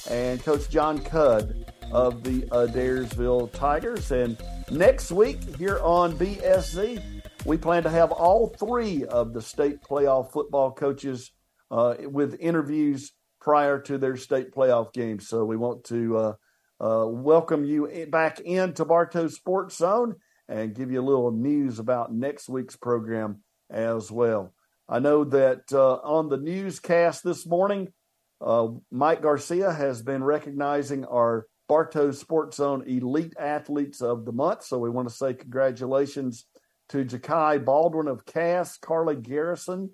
and 0.10 0.42
Coach 0.42 0.70
Jon 0.70 1.00
Cudd 1.00 1.66
of 1.92 2.24
the 2.24 2.44
Adairsville 2.44 3.52
Tigers. 3.52 4.14
And 4.14 4.38
next 4.72 5.12
week 5.12 5.58
here 5.58 5.80
on 5.84 6.18
BSZ, 6.18 7.04
we 7.44 7.58
plan 7.58 7.84
to 7.84 7.90
have 7.90 8.14
all 8.14 8.48
three 8.48 9.04
of 9.04 9.34
the 9.34 9.42
state 9.42 9.84
playoff 9.84 10.32
football 10.32 10.72
coaches 10.72 11.32
uh, 11.74 11.96
with 12.04 12.38
interviews 12.40 13.12
prior 13.42 13.80
to 13.80 13.98
their 13.98 14.16
state 14.16 14.54
playoff 14.54 14.94
games. 14.94 15.28
So 15.28 15.44
we 15.44 15.58
want 15.58 15.86
to 15.86 16.18
uh, 16.18 16.34
uh, 16.80 17.08
welcome 17.08 17.66
you 17.66 18.08
back 18.10 18.40
into 18.40 18.86
Bartow 18.86 19.28
Sports 19.28 19.78
Zone 19.78 20.16
and 20.48 20.76
give 20.76 20.92
you 20.92 21.02
a 21.02 21.10
little 21.10 21.32
news 21.32 21.80
about 21.80 22.14
next 22.14 22.48
week's 22.48 22.76
program 22.76 23.42
as 23.72 24.12
well. 24.12 24.54
I 24.88 25.00
know 25.00 25.24
that 25.24 25.64
uh, 25.74 25.96
on 25.96 26.30
the 26.30 26.38
newscast 26.38 27.24
this 27.24 27.48
morning, 27.48 27.92
uh, 28.40 28.68
Mike 28.92 29.24
Garcia 29.24 29.74
has 29.74 30.04
been 30.04 30.24
recognizing 30.24 31.06
our 31.06 31.48
Bartow 31.68 32.12
Sports 32.12 32.58
Zone 32.58 32.84
Elite 32.86 33.34
Athletes 33.40 34.00
of 34.00 34.26
the 34.26 34.32
Month. 34.32 34.66
So 34.66 34.78
we 34.78 34.92
want 34.92 35.10
to 35.10 35.16
say 35.16 35.34
congratulations 35.34 36.46
to 36.90 37.04
Jakai 37.04 37.66
Baldwin 37.66 38.08
of 38.08 38.28
Cass, 38.28 38.78
Carly 38.78 39.16
Garrison 39.16 39.90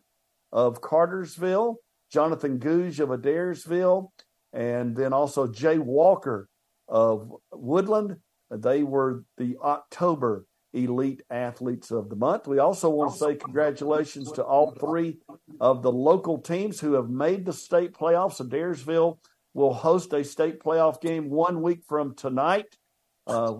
of 0.52 0.82
Cartersville, 0.82 1.78
Jonathan 2.12 2.58
Gouge 2.58 3.00
of 3.00 3.10
Adairsville, 3.10 4.10
and 4.54 4.95
then 4.95 5.14
also 5.14 5.47
Jay 5.47 5.78
Walker 5.78 6.50
of 6.88 7.32
Woodland. 7.52 8.18
They 8.52 8.84
were 8.84 9.24
the 9.38 9.58
October 9.64 10.45
Elite 10.74 11.22
Athletes 11.30 11.91
of 11.91 12.10
the 12.10 12.16
Month. 12.16 12.47
We 12.47 12.60
also 12.60 12.89
want 12.89 13.14
to 13.14 13.18
say 13.18 13.36
congratulations 13.36 14.32
to 14.34 14.43
all 14.43 14.72
three 14.72 15.18
of 15.60 15.82
the 15.82 15.91
local 15.91 16.39
teams 16.39 16.80
who 16.80 16.93
have 16.93 17.10
made 17.10 17.45
the 17.45 17.54
state 17.54 17.93
playoffs. 17.93 18.41
Adairsville 18.41 19.18
will 19.54 19.74
host 19.74 20.14
a 20.14 20.24
state 20.24 20.60
playoff 20.60 21.02
game 21.02 21.30
one 21.30 21.62
week 21.62 21.82
from 21.88 22.16
tonight. 22.16 22.78
Uh, 23.26 23.58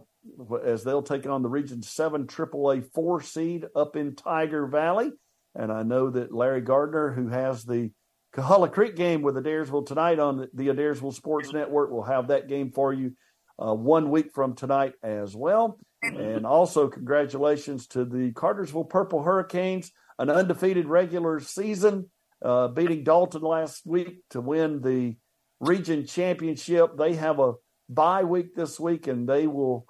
as 0.64 0.84
they'll 0.84 1.02
take 1.02 1.26
on 1.28 1.42
the 1.42 1.50
Region 1.50 1.82
7 1.82 2.28
AAA 2.28 2.92
4 2.94 3.22
seed 3.22 3.66
up 3.76 3.96
in 3.96 4.16
Tiger 4.16 4.68
Valley. 4.68 5.12
And 5.56 5.72
I 5.72 5.84
know 5.84 6.10
that 6.10 6.34
Larry 6.34 6.62
Gardner, 6.62 7.12
who 7.12 7.28
has 7.30 7.64
the 7.64 7.92
Coahulla 8.36 8.72
Creek 8.72 8.96
game 8.96 9.22
with 9.22 9.36
Adairsville 9.36 9.86
tonight 9.86 10.20
on 10.20 10.38
the, 10.38 10.50
the 10.54 10.68
Adairsville 10.68 11.14
Sports 11.14 11.52
Network, 11.52 11.92
will 11.92 12.04
have 12.04 12.28
that 12.28 12.48
game 12.48 12.72
for 12.72 12.94
you 12.94 13.14
uh, 13.58 13.74
one 13.74 14.10
week 14.10 14.32
from 14.34 14.56
tonight 14.56 14.94
as 15.04 15.36
well. 15.36 15.80
And 16.02 16.46
also, 16.46 16.88
congratulations 16.88 17.88
to 17.88 18.06
the 18.06 18.32
Cartersville 18.32 18.86
Purple 18.86 19.22
Hurricanes, 19.22 19.92
an 20.18 20.30
undefeated 20.30 20.86
regular 20.86 21.40
season, 21.40 22.10
uh, 22.44 22.70
beating 22.70 23.04
Dalton 23.04 23.42
last 23.42 23.86
week 23.86 24.20
to 24.30 24.40
win 24.40 24.82
the 24.82 25.18
region 25.60 26.06
championship. 26.06 26.96
They 26.98 27.16
have 27.16 27.40
a 27.40 27.54
bye 27.90 28.24
week 28.24 28.56
this 28.56 28.80
week, 28.80 29.08
and 29.08 29.28
they 29.28 29.48
will 29.48 29.88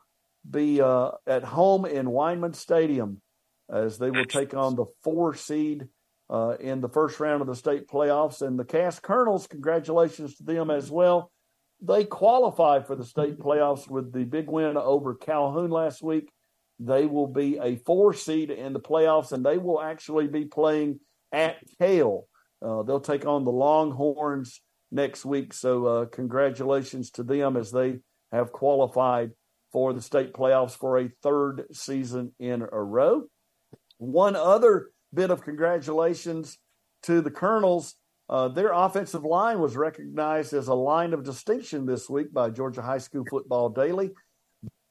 be 0.49 0.81
uh, 0.81 1.11
at 1.27 1.43
home 1.43 1.85
in 1.85 2.07
Weinman 2.07 2.55
Stadium 2.55 3.21
as 3.71 3.97
they 3.97 4.11
will 4.11 4.25
take 4.25 4.53
on 4.53 4.75
the 4.75 4.85
four 5.03 5.35
seed 5.35 5.87
uh, 6.29 6.55
in 6.59 6.81
the 6.81 6.89
first 6.89 7.19
round 7.19 7.41
of 7.41 7.47
the 7.47 7.55
state 7.55 7.87
playoffs. 7.87 8.41
And 8.41 8.57
the 8.57 8.65
Cass 8.65 8.99
Colonels, 8.99 9.47
congratulations 9.47 10.35
to 10.35 10.43
them 10.43 10.69
as 10.69 10.89
well. 10.91 11.31
They 11.81 12.03
qualified 12.03 12.87
for 12.87 12.95
the 12.95 13.05
state 13.05 13.39
playoffs 13.39 13.89
with 13.89 14.11
the 14.11 14.25
big 14.25 14.49
win 14.49 14.75
over 14.75 15.15
Calhoun 15.15 15.69
last 15.69 16.03
week. 16.03 16.29
They 16.79 17.05
will 17.05 17.27
be 17.27 17.57
a 17.57 17.77
four 17.77 18.13
seed 18.13 18.51
in 18.51 18.73
the 18.73 18.79
playoffs, 18.79 19.31
and 19.31 19.45
they 19.45 19.57
will 19.57 19.81
actually 19.81 20.27
be 20.27 20.45
playing 20.45 20.99
at 21.31 21.57
Kell. 21.77 22.27
Uh, 22.61 22.83
they'll 22.83 22.99
take 22.99 23.25
on 23.25 23.45
the 23.45 23.51
Longhorns 23.51 24.61
next 24.91 25.25
week. 25.25 25.53
So, 25.53 25.85
uh, 25.85 26.05
congratulations 26.05 27.11
to 27.11 27.23
them 27.23 27.55
as 27.55 27.71
they 27.71 27.99
have 28.31 28.51
qualified 28.51 29.31
for 29.71 29.93
the 29.93 30.01
state 30.01 30.33
playoffs 30.33 30.75
for 30.75 30.97
a 30.97 31.09
third 31.21 31.65
season 31.71 32.33
in 32.39 32.61
a 32.61 32.81
row. 32.81 33.23
One 33.99 34.37
other 34.37 34.91
bit 35.13 35.29
of 35.29 35.43
congratulations 35.43 36.57
to 37.03 37.19
the 37.19 37.29
Colonels. 37.29 37.95
Uh, 38.29 38.47
their 38.47 38.71
offensive 38.71 39.25
line 39.25 39.59
was 39.59 39.75
recognized 39.75 40.53
as 40.53 40.69
a 40.69 40.73
line 40.73 41.13
of 41.13 41.23
distinction 41.23 41.85
this 41.85 42.09
week 42.09 42.33
by 42.33 42.49
Georgia 42.49 42.81
High 42.81 42.99
School 42.99 43.25
Football 43.29 43.69
Daily. 43.69 44.11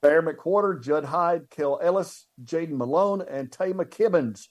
Bear 0.03 0.23
McWhorter, 0.23 0.83
Judd 0.83 1.07
Hyde, 1.07 1.49
Kel 1.49 1.81
Ellis, 1.83 2.27
Jaden 2.45 2.77
Malone, 2.77 3.23
and 3.23 3.51
Tay 3.51 3.73
McKibbins 3.73 4.49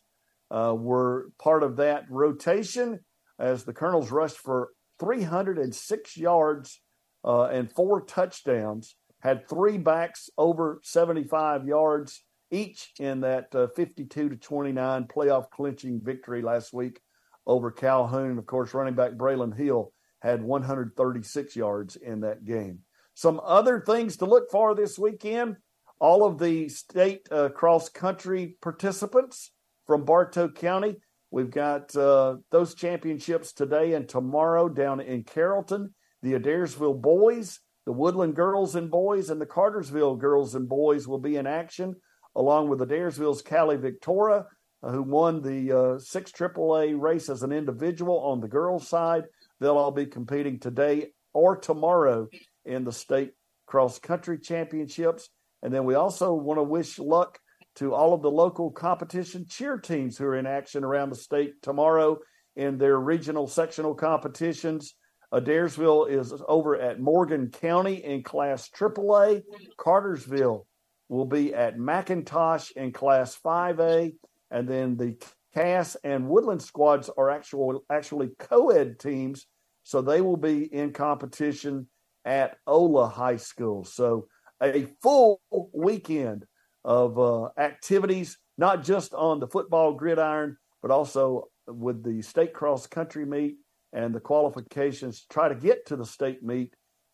uh, 0.49 0.73
were 0.75 1.29
part 1.39 1.61
of 1.61 1.75
that 1.77 2.05
rotation 2.09 2.99
as 3.39 3.63
the 3.63 3.73
Colonels 3.73 4.09
rushed 4.09 4.37
for 4.37 4.69
306 4.99 6.17
yards 6.17 6.81
uh, 7.23 7.43
and 7.43 7.71
four 7.71 8.01
touchdowns, 8.01 8.95
had 9.19 9.47
three 9.47 9.77
backs 9.77 10.31
over 10.35 10.79
75 10.83 11.67
yards 11.67 12.23
each 12.51 12.91
in 12.99 13.21
that 13.21 13.53
uh, 13.53 13.67
52 13.75 14.29
to 14.29 14.35
29 14.35 15.05
playoff 15.05 15.49
clinching 15.49 16.01
victory 16.03 16.41
last 16.41 16.73
week 16.73 16.99
over 17.45 17.71
Calhoun. 17.71 18.37
Of 18.37 18.45
course, 18.45 18.73
running 18.73 18.95
back 18.95 19.13
Braylon 19.13 19.55
Hill 19.55 19.91
had 20.19 20.41
136 20.41 21.55
yards 21.55 21.95
in 21.95 22.21
that 22.21 22.45
game. 22.45 22.79
Some 23.13 23.41
other 23.43 23.81
things 23.81 24.17
to 24.17 24.25
look 24.25 24.51
for 24.51 24.75
this 24.75 24.97
weekend 24.97 25.57
all 25.99 26.25
of 26.25 26.37
the 26.37 26.69
state 26.69 27.27
uh, 27.31 27.49
cross 27.49 27.89
country 27.89 28.57
participants 28.61 29.51
from 29.85 30.05
Bartow 30.05 30.49
County. 30.49 30.97
We've 31.31 31.51
got 31.51 31.95
uh, 31.95 32.37
those 32.51 32.75
championships 32.75 33.51
today 33.53 33.93
and 33.93 34.07
tomorrow 34.07 34.69
down 34.69 34.99
in 34.99 35.23
Carrollton. 35.23 35.93
The 36.21 36.33
Adairsville 36.33 37.01
boys, 37.01 37.59
the 37.85 37.91
Woodland 37.91 38.35
girls 38.35 38.75
and 38.75 38.89
boys, 38.89 39.29
and 39.29 39.41
the 39.41 39.45
Cartersville 39.45 40.15
girls 40.15 40.55
and 40.55 40.69
boys 40.69 41.07
will 41.07 41.19
be 41.19 41.35
in 41.35 41.47
action 41.47 41.95
along 42.37 42.69
with 42.69 42.79
Adairsville's 42.79 43.41
Callie 43.41 43.77
Victoria, 43.77 44.45
uh, 44.83 44.91
who 44.91 45.01
won 45.01 45.41
the 45.41 45.71
uh, 45.71 45.99
six 45.99 46.31
AAA 46.31 46.97
race 46.97 47.29
as 47.29 47.41
an 47.41 47.51
individual 47.51 48.19
on 48.19 48.39
the 48.39 48.47
girls' 48.47 48.87
side. 48.87 49.23
They'll 49.59 49.77
all 49.77 49.91
be 49.91 50.05
competing 50.05 50.59
today 50.59 51.07
or 51.33 51.57
tomorrow 51.57 52.29
in 52.63 52.83
the 52.83 52.91
state 52.91 53.31
cross 53.65 53.97
country 53.97 54.37
championships. 54.37 55.29
And 55.63 55.73
then 55.73 55.83
we 55.83 55.95
also 55.95 56.33
want 56.33 56.59
to 56.59 56.63
wish 56.63 56.99
luck 56.99 57.39
to 57.77 57.93
all 57.93 58.13
of 58.13 58.21
the 58.21 58.31
local 58.31 58.69
competition 58.69 59.45
cheer 59.49 59.77
teams 59.77 60.17
who 60.17 60.25
are 60.25 60.37
in 60.37 60.45
action 60.45 60.83
around 60.83 61.09
the 61.09 61.15
state 61.15 61.61
tomorrow 61.63 62.19
in 62.55 62.77
their 62.77 62.99
regional 62.99 63.47
sectional 63.47 63.95
competitions. 63.95 64.93
Adairsville 65.33 66.09
is 66.09 66.33
over 66.47 66.79
at 66.79 66.99
Morgan 66.99 67.49
County 67.49 68.03
in 68.03 68.21
Class 68.21 68.69
AAA. 68.69 69.41
Cartersville 69.77 70.67
will 71.09 71.25
be 71.25 71.53
at 71.53 71.77
McIntosh 71.77 72.71
in 72.71 72.91
Class 72.91 73.37
5A, 73.43 74.13
and 74.51 74.67
then 74.67 74.97
the 74.97 75.15
Cass 75.53 75.95
and 76.03 76.27
Woodland 76.27 76.61
squads 76.61 77.09
are 77.17 77.29
actual, 77.29 77.83
actually 77.89 78.29
co-ed 78.39 78.99
teams, 78.99 79.47
so 79.83 80.01
they 80.01 80.21
will 80.21 80.37
be 80.37 80.71
in 80.73 80.91
competition 80.91 81.87
at 82.25 82.57
Ola 82.67 83.07
High 83.07 83.37
School. 83.37 83.85
So 83.85 84.27
a 84.61 84.87
full 85.01 85.41
weekend 85.73 86.45
of 86.83 87.17
uh, 87.17 87.49
activities, 87.57 88.37
not 88.57 88.83
just 88.83 89.13
on 89.13 89.39
the 89.39 89.47
football 89.47 89.93
gridiron, 89.93 90.57
but 90.81 90.91
also 90.91 91.45
with 91.67 92.03
the 92.03 92.21
state 92.21 92.53
cross 92.53 92.87
country 92.87 93.25
meet 93.25 93.57
and 93.93 94.13
the 94.13 94.19
qualifications 94.19 95.21
to 95.21 95.27
try 95.29 95.49
to 95.49 95.55
get 95.55 95.85
to 95.87 95.95
the 95.95 96.05
state 96.05 96.43
meet 96.43 96.73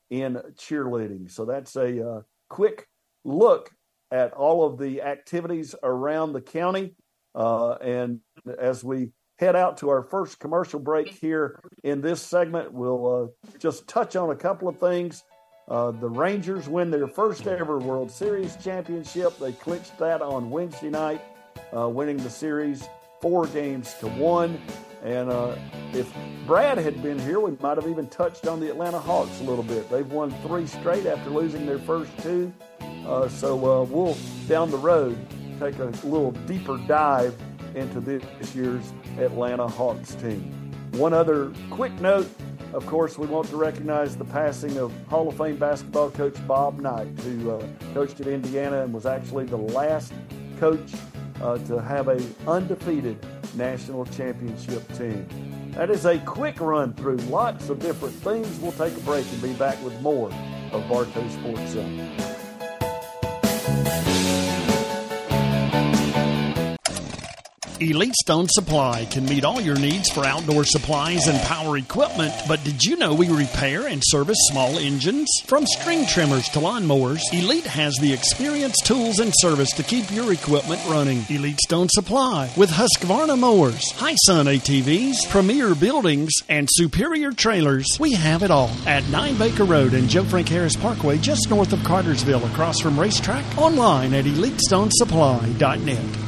in 0.09 0.35
cheerleading. 0.55 1.29
So 1.29 1.45
that's 1.45 1.75
a 1.75 2.07
uh, 2.07 2.21
quick 2.49 2.87
look 3.23 3.71
at 4.13 4.31
all 4.33 4.63
of 4.63 4.77
the 4.77 5.01
activities 5.01 5.73
around 5.81 6.33
the 6.33 6.41
county. 6.41 6.93
Uh, 7.33 7.71
and 7.81 8.19
as 8.59 8.83
we 8.83 9.09
head 9.39 9.55
out 9.55 9.77
to 9.77 9.89
our 9.89 10.03
first 10.03 10.39
commercial 10.39 10.79
break 10.79 11.09
here 11.09 11.59
in 11.83 11.99
this 11.99 12.21
segment, 12.21 12.71
we'll 12.71 13.31
uh, 13.43 13.47
just 13.57 13.87
touch 13.87 14.15
on 14.15 14.29
a 14.29 14.35
couple 14.35 14.69
of 14.69 14.79
things. 14.79 15.23
Uh, 15.67 15.89
the 15.91 16.07
Rangers 16.07 16.69
win 16.69 16.91
their 16.91 17.07
first 17.07 17.47
ever 17.47 17.79
World 17.79 18.11
Series 18.11 18.55
championship. 18.57 19.39
They 19.39 19.51
clinched 19.53 19.97
that 19.97 20.21
on 20.21 20.51
Wednesday 20.51 20.91
night, 20.91 21.21
uh, 21.75 21.89
winning 21.89 22.17
the 22.17 22.29
series 22.29 22.87
four 23.19 23.47
games 23.47 23.95
to 23.95 24.07
one. 24.09 24.61
And 25.03 25.31
uh, 25.31 25.55
if 25.91 26.13
Brad 26.45 26.77
had 26.77 27.01
been 27.01 27.17
here, 27.17 27.39
we 27.39 27.57
might 27.61 27.77
have 27.77 27.87
even 27.87 28.07
touched 28.07 28.45
on 28.45 28.59
the 28.59 28.69
Atlanta 28.69 28.99
Hawks 28.99 29.41
a 29.41 29.43
little 29.43 29.63
bit. 29.63 29.89
They've 29.89 30.09
won 30.11 30.29
three 30.43 30.67
straight 30.67 31.07
after 31.07 31.31
losing 31.31 31.65
their 31.65 31.79
first 31.79 32.11
two. 32.19 32.53
Uh, 33.05 33.27
so 33.27 33.55
uh, 33.55 33.83
we'll 33.83 34.17
down 34.47 34.71
the 34.71 34.77
road 34.77 35.17
take 35.59 35.77
a 35.79 35.85
little 36.05 36.31
deeper 36.47 36.77
dive 36.87 37.35
into 37.75 37.99
this 37.99 38.55
year's 38.55 38.93
Atlanta 39.19 39.67
Hawks 39.67 40.15
team. 40.15 40.51
One 40.93 41.13
other 41.13 41.51
quick 41.69 41.93
note 42.01 42.29
of 42.73 42.87
course, 42.87 43.19
we 43.19 43.27
want 43.27 43.47
to 43.49 43.55
recognize 43.55 44.17
the 44.17 44.25
passing 44.25 44.77
of 44.77 44.91
Hall 45.07 45.29
of 45.29 45.37
Fame 45.37 45.57
basketball 45.57 46.09
coach 46.09 46.35
Bob 46.47 46.79
Knight, 46.79 47.07
who 47.19 47.51
uh, 47.51 47.67
coached 47.93 48.19
at 48.19 48.25
Indiana 48.25 48.81
and 48.81 48.91
was 48.91 49.05
actually 49.05 49.45
the 49.45 49.57
last 49.57 50.11
coach 50.59 50.91
uh, 51.39 51.59
to 51.59 51.79
have 51.79 52.07
a 52.07 52.19
undefeated 52.47 53.23
national 53.55 54.05
championship 54.07 54.91
team. 54.97 55.27
That 55.73 55.91
is 55.91 56.05
a 56.05 56.17
quick 56.19 56.59
run 56.59 56.93
through 56.93 57.17
lots 57.17 57.69
of 57.69 57.77
different 57.77 58.15
things. 58.15 58.59
We'll 58.59 58.71
take 58.71 58.97
a 58.97 59.01
break 59.01 59.31
and 59.31 59.41
be 59.41 59.53
back 59.53 59.81
with 59.83 59.99
more 60.01 60.31
of 60.71 60.89
Bartow 60.89 61.29
Sports 61.29 61.73
Zone. 61.73 62.32
Elite 67.83 68.15
Stone 68.15 68.47
Supply 68.49 69.05
can 69.11 69.25
meet 69.25 69.43
all 69.43 69.59
your 69.59 69.77
needs 69.77 70.09
for 70.09 70.23
outdoor 70.23 70.63
supplies 70.63 71.27
and 71.27 71.39
power 71.41 71.77
equipment. 71.77 72.33
But 72.47 72.63
did 72.63 72.83
you 72.83 72.95
know 72.95 73.13
we 73.13 73.29
repair 73.29 73.87
and 73.87 74.01
service 74.05 74.37
small 74.51 74.77
engines? 74.77 75.27
From 75.45 75.65
string 75.65 76.05
trimmers 76.05 76.47
to 76.49 76.59
lawnmowers, 76.59 77.21
Elite 77.33 77.65
has 77.65 77.93
the 77.99 78.13
experience, 78.13 78.77
tools, 78.83 79.19
and 79.19 79.33
service 79.35 79.71
to 79.71 79.83
keep 79.83 80.09
your 80.11 80.31
equipment 80.31 80.81
running. 80.87 81.25
Elite 81.29 81.59
Stone 81.59 81.89
Supply 81.89 82.49
with 82.55 82.69
Husqvarna 82.69 83.37
mowers, 83.37 83.83
Hisun 83.95 84.47
ATVs, 84.47 85.29
premier 85.29 85.75
buildings, 85.75 86.31
and 86.47 86.69
superior 86.71 87.31
trailers. 87.31 87.97
We 87.99 88.13
have 88.13 88.43
it 88.43 88.51
all 88.51 88.71
at 88.85 89.07
9 89.09 89.37
Baker 89.37 89.65
Road 89.65 89.93
and 89.93 90.07
Joe 90.07 90.23
Frank 90.23 90.47
Harris 90.47 90.77
Parkway, 90.77 91.17
just 91.17 91.49
north 91.49 91.73
of 91.73 91.83
Cartersville, 91.83 92.45
across 92.45 92.79
from 92.79 92.95
RaceTrac. 92.95 93.57
Online 93.57 94.13
at 94.13 94.23
EliteStoneSupply.net. 94.23 96.22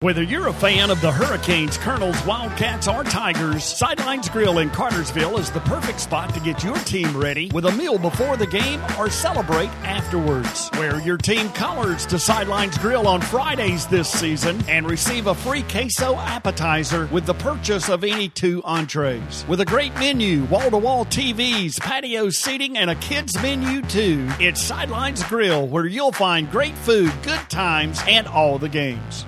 Whether 0.00 0.22
you're 0.22 0.46
a 0.46 0.52
fan 0.52 0.90
of 0.92 1.00
the 1.00 1.10
Hurricanes, 1.10 1.76
Colonels, 1.76 2.24
Wildcats, 2.24 2.86
or 2.86 3.02
Tigers, 3.02 3.64
Sidelines 3.64 4.28
Grill 4.28 4.58
in 4.58 4.70
Cartersville 4.70 5.38
is 5.38 5.50
the 5.50 5.58
perfect 5.58 5.98
spot 5.98 6.32
to 6.34 6.40
get 6.40 6.62
your 6.62 6.76
team 6.76 7.16
ready 7.16 7.50
with 7.52 7.64
a 7.64 7.72
meal 7.72 7.98
before 7.98 8.36
the 8.36 8.46
game 8.46 8.80
or 8.96 9.10
celebrate 9.10 9.70
afterwards. 9.82 10.70
Wear 10.74 11.00
your 11.00 11.16
team 11.16 11.48
colors 11.48 12.06
to 12.06 12.18
Sidelines 12.20 12.78
Grill 12.78 13.08
on 13.08 13.20
Fridays 13.20 13.88
this 13.88 14.08
season 14.08 14.62
and 14.68 14.88
receive 14.88 15.26
a 15.26 15.34
free 15.34 15.64
queso 15.64 16.14
appetizer 16.14 17.06
with 17.06 17.26
the 17.26 17.34
purchase 17.34 17.88
of 17.88 18.04
any 18.04 18.28
two 18.28 18.62
entrees. 18.62 19.44
With 19.48 19.62
a 19.62 19.64
great 19.64 19.94
menu, 19.94 20.44
wall 20.44 20.70
to 20.70 20.78
wall 20.78 21.06
TVs, 21.06 21.80
patio 21.80 22.30
seating, 22.30 22.78
and 22.78 22.88
a 22.88 22.94
kids 22.94 23.34
menu 23.42 23.82
too. 23.82 24.28
It's 24.38 24.62
Sidelines 24.62 25.24
Grill 25.24 25.66
where 25.66 25.86
you'll 25.86 26.12
find 26.12 26.48
great 26.52 26.78
food, 26.78 27.12
good 27.24 27.50
times, 27.50 28.00
and 28.06 28.28
all 28.28 28.60
the 28.60 28.68
games. 28.68 29.26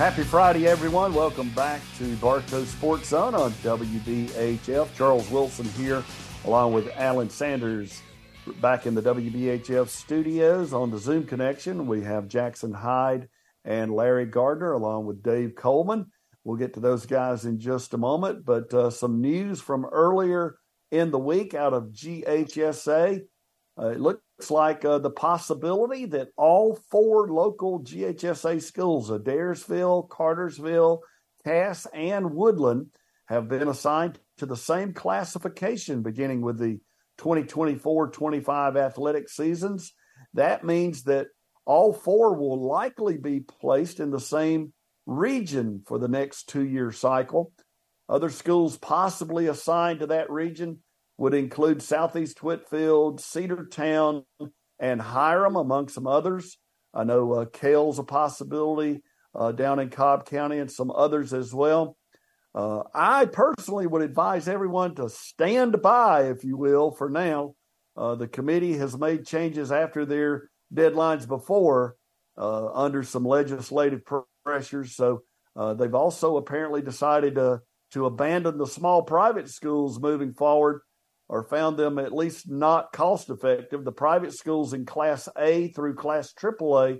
Happy 0.00 0.22
Friday, 0.22 0.66
everyone. 0.66 1.12
Welcome 1.12 1.50
back 1.50 1.82
to 1.98 2.16
Bartow 2.16 2.64
Sports 2.64 3.08
Zone 3.08 3.34
on 3.34 3.50
WBHF. 3.62 4.94
Charles 4.96 5.30
Wilson 5.30 5.66
here, 5.76 6.02
along 6.46 6.72
with 6.72 6.90
Alan 6.96 7.28
Sanders, 7.28 8.00
back 8.62 8.86
in 8.86 8.94
the 8.94 9.02
WBHF 9.02 9.88
studios 9.88 10.72
on 10.72 10.90
the 10.90 10.96
Zoom 10.96 11.26
connection. 11.26 11.86
We 11.86 12.02
have 12.02 12.28
Jackson 12.28 12.72
Hyde 12.72 13.28
and 13.66 13.92
Larry 13.92 14.24
Gardner, 14.24 14.72
along 14.72 15.04
with 15.04 15.22
Dave 15.22 15.54
Coleman. 15.54 16.06
We'll 16.44 16.56
get 16.56 16.72
to 16.74 16.80
those 16.80 17.04
guys 17.04 17.44
in 17.44 17.60
just 17.60 17.92
a 17.92 17.98
moment, 17.98 18.46
but 18.46 18.72
uh, 18.72 18.88
some 18.88 19.20
news 19.20 19.60
from 19.60 19.84
earlier 19.84 20.56
in 20.90 21.10
the 21.10 21.18
week 21.18 21.52
out 21.52 21.74
of 21.74 21.92
GHSA. 21.92 23.20
Uh, 23.80 23.88
it 23.88 24.00
looks 24.00 24.50
like 24.50 24.84
uh, 24.84 24.98
the 24.98 25.10
possibility 25.10 26.04
that 26.04 26.28
all 26.36 26.78
four 26.90 27.28
local 27.28 27.80
GHSA 27.80 28.60
schools, 28.62 29.10
Adairsville, 29.10 30.08
Cartersville, 30.08 31.00
Cass, 31.44 31.86
and 31.94 32.34
Woodland, 32.34 32.88
have 33.26 33.48
been 33.48 33.68
assigned 33.68 34.18
to 34.38 34.46
the 34.46 34.56
same 34.56 34.92
classification 34.92 36.02
beginning 36.02 36.42
with 36.42 36.58
the 36.58 36.78
2024 37.18 38.08
25 38.08 38.76
athletic 38.76 39.28
seasons. 39.28 39.92
That 40.34 40.64
means 40.64 41.04
that 41.04 41.28
all 41.64 41.92
four 41.92 42.34
will 42.34 42.66
likely 42.66 43.16
be 43.16 43.40
placed 43.40 44.00
in 44.00 44.10
the 44.10 44.20
same 44.20 44.72
region 45.06 45.82
for 45.86 45.98
the 45.98 46.08
next 46.08 46.48
two 46.48 46.66
year 46.66 46.92
cycle. 46.92 47.52
Other 48.08 48.30
schools 48.30 48.76
possibly 48.76 49.46
assigned 49.46 50.00
to 50.00 50.08
that 50.08 50.30
region 50.30 50.80
would 51.20 51.34
include 51.34 51.82
Southeast 51.82 52.42
Whitfield, 52.42 53.20
Cedartown, 53.20 54.24
and 54.78 55.02
Hiram, 55.02 55.54
among 55.54 55.88
some 55.88 56.06
others. 56.06 56.56
I 56.94 57.04
know 57.04 57.34
uh, 57.34 57.44
Kell's 57.44 57.98
a 57.98 58.02
possibility 58.02 59.02
uh, 59.34 59.52
down 59.52 59.80
in 59.80 59.90
Cobb 59.90 60.24
County 60.24 60.58
and 60.58 60.72
some 60.72 60.90
others 60.90 61.34
as 61.34 61.52
well. 61.52 61.98
Uh, 62.54 62.84
I 62.94 63.26
personally 63.26 63.86
would 63.86 64.00
advise 64.00 64.48
everyone 64.48 64.94
to 64.94 65.10
stand 65.10 65.82
by, 65.82 66.30
if 66.30 66.42
you 66.42 66.56
will, 66.56 66.90
for 66.90 67.10
now. 67.10 67.54
Uh, 67.94 68.14
the 68.14 68.26
committee 68.26 68.78
has 68.78 68.96
made 68.96 69.26
changes 69.26 69.70
after 69.70 70.06
their 70.06 70.48
deadlines 70.74 71.28
before 71.28 71.96
uh, 72.38 72.72
under 72.72 73.02
some 73.02 73.26
legislative 73.26 74.00
pressures. 74.46 74.96
So 74.96 75.20
uh, 75.54 75.74
they've 75.74 75.94
also 75.94 76.38
apparently 76.38 76.80
decided 76.80 77.34
to, 77.34 77.60
to 77.92 78.06
abandon 78.06 78.56
the 78.56 78.66
small 78.66 79.02
private 79.02 79.50
schools 79.50 80.00
moving 80.00 80.32
forward 80.32 80.80
or 81.30 81.44
found 81.44 81.76
them 81.76 81.96
at 82.00 82.12
least 82.12 82.50
not 82.50 82.90
cost 82.90 83.30
effective. 83.30 83.84
The 83.84 83.92
private 83.92 84.34
schools 84.34 84.74
in 84.74 84.84
Class 84.84 85.28
A 85.38 85.68
through 85.68 85.94
Class 85.94 86.34
AAA 86.34 86.98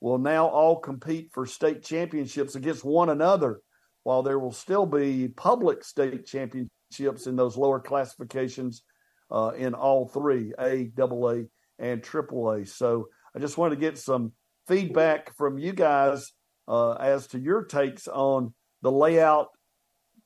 will 0.00 0.18
now 0.18 0.46
all 0.46 0.78
compete 0.78 1.30
for 1.34 1.46
state 1.46 1.82
championships 1.82 2.54
against 2.54 2.84
one 2.84 3.08
another, 3.08 3.60
while 4.04 4.22
there 4.22 4.38
will 4.38 4.52
still 4.52 4.86
be 4.86 5.26
public 5.26 5.82
state 5.82 6.24
championships 6.24 7.26
in 7.26 7.34
those 7.34 7.56
lower 7.56 7.80
classifications 7.80 8.84
uh, 9.32 9.50
in 9.56 9.74
all 9.74 10.06
three 10.06 10.52
A, 10.60 10.92
AA, 10.96 11.42
and 11.80 12.02
AAA. 12.04 12.68
So 12.68 13.08
I 13.34 13.40
just 13.40 13.58
want 13.58 13.72
to 13.72 13.80
get 13.80 13.98
some 13.98 14.30
feedback 14.68 15.36
from 15.36 15.58
you 15.58 15.72
guys 15.72 16.30
uh, 16.68 16.92
as 16.92 17.26
to 17.28 17.38
your 17.40 17.64
takes 17.64 18.06
on 18.06 18.54
the 18.82 18.92
layout 18.92 19.48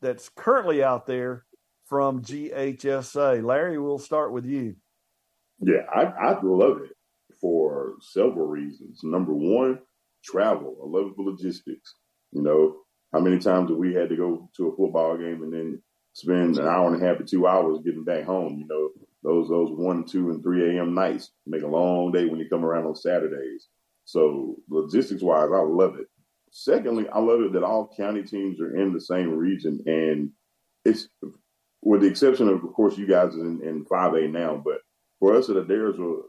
that's 0.02 0.28
currently 0.36 0.84
out 0.84 1.06
there 1.06 1.45
from 1.86 2.22
GHSA. 2.22 3.44
Larry, 3.44 3.78
we'll 3.78 3.98
start 3.98 4.32
with 4.32 4.44
you. 4.44 4.76
Yeah, 5.60 5.86
I, 5.94 6.02
I 6.02 6.40
love 6.42 6.82
it 6.82 6.96
for 7.40 7.94
several 8.00 8.46
reasons. 8.46 9.00
Number 9.02 9.32
one, 9.32 9.78
travel. 10.24 10.76
I 10.82 10.86
love 10.86 11.12
the 11.16 11.22
logistics. 11.22 11.94
You 12.32 12.42
know, 12.42 12.76
how 13.12 13.20
many 13.20 13.38
times 13.38 13.70
have 13.70 13.78
we 13.78 13.94
had 13.94 14.08
to 14.10 14.16
go 14.16 14.50
to 14.56 14.68
a 14.68 14.76
football 14.76 15.16
game 15.16 15.42
and 15.42 15.52
then 15.52 15.82
spend 16.12 16.58
an 16.58 16.66
hour 16.66 16.92
and 16.92 17.02
a 17.02 17.06
half 17.06 17.18
to 17.18 17.24
two 17.24 17.46
hours 17.46 17.78
getting 17.84 18.04
back 18.04 18.24
home? 18.24 18.58
You 18.58 18.66
know, 18.66 18.90
those 19.22 19.48
those 19.48 19.70
one, 19.70 20.04
two, 20.04 20.30
and 20.30 20.42
three 20.42 20.76
a.m. 20.76 20.94
nights 20.94 21.30
make 21.46 21.62
a 21.62 21.68
long 21.68 22.12
day 22.12 22.26
when 22.26 22.40
you 22.40 22.48
come 22.48 22.64
around 22.64 22.86
on 22.86 22.94
Saturdays. 22.96 23.68
So 24.04 24.56
logistics 24.68 25.22
wise, 25.22 25.48
I 25.52 25.62
love 25.62 25.96
it. 25.98 26.06
Secondly, 26.50 27.06
I 27.12 27.18
love 27.18 27.40
it 27.40 27.52
that 27.52 27.64
all 27.64 27.92
county 27.96 28.22
teams 28.22 28.60
are 28.60 28.76
in 28.76 28.92
the 28.92 29.00
same 29.00 29.30
region, 29.30 29.82
and 29.86 30.30
it's 30.84 31.08
with 31.86 32.00
the 32.00 32.08
exception 32.08 32.48
of, 32.48 32.64
of 32.64 32.72
course, 32.72 32.98
you 32.98 33.06
guys 33.06 33.36
in, 33.36 33.60
in 33.62 33.84
5A 33.84 34.32
now. 34.32 34.60
But 34.62 34.78
for 35.20 35.36
us 35.36 35.48
at 35.48 35.54
Adairsville, 35.54 36.22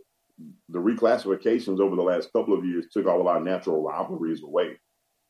the 0.70 0.78
reclassifications 0.78 1.80
over 1.80 1.95
the 1.95 2.03
last 2.03 2.32
couple 2.32 2.55
of 2.55 2.64
years 2.64 2.86
took 2.93 3.08
all 3.08 3.20
of 3.20 3.26
our 3.26 3.39
natural 3.39 3.82
rivalries 3.82 4.43
away. 4.43 4.80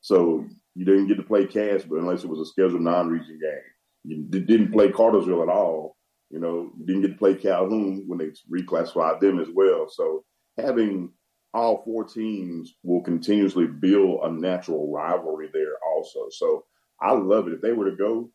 So 0.01 0.45
you 0.75 0.83
didn't 0.83 1.07
get 1.07 1.15
to 1.15 1.23
play 1.23 1.45
Cass, 1.45 1.83
but 1.83 1.99
unless 1.99 2.25
it 2.25 2.29
was 2.29 2.41
a 2.41 2.45
scheduled 2.45 2.81
non-region 2.81 3.39
game, 3.41 3.61
you 4.03 4.41
didn't 4.41 4.73
play 4.73 4.91
Cartersville 4.91 5.43
at 5.43 5.49
all. 5.49 5.95
You 6.29 6.39
know, 6.39 6.73
didn't 6.85 7.03
get 7.03 7.11
to 7.13 7.17
play 7.17 7.35
Calhoun 7.35 8.03
when 8.05 8.19
they 8.19 8.31
reclassified 8.51 9.21
them 9.21 9.39
as 9.39 9.47
well. 9.55 9.87
So 9.89 10.25
having 10.57 11.13
all 11.53 11.83
four 11.85 12.03
teams 12.03 12.73
will 12.83 13.01
continuously 13.01 13.65
build 13.65 14.19
a 14.23 14.29
natural 14.29 14.91
rivalry 14.91 15.49
there 15.53 15.77
also. 15.89 16.27
So 16.31 16.65
I 17.01 17.13
love 17.13 17.47
it. 17.47 17.53
If 17.53 17.61
they 17.61 17.71
were 17.71 17.89
to 17.89 17.95
go 17.95 18.29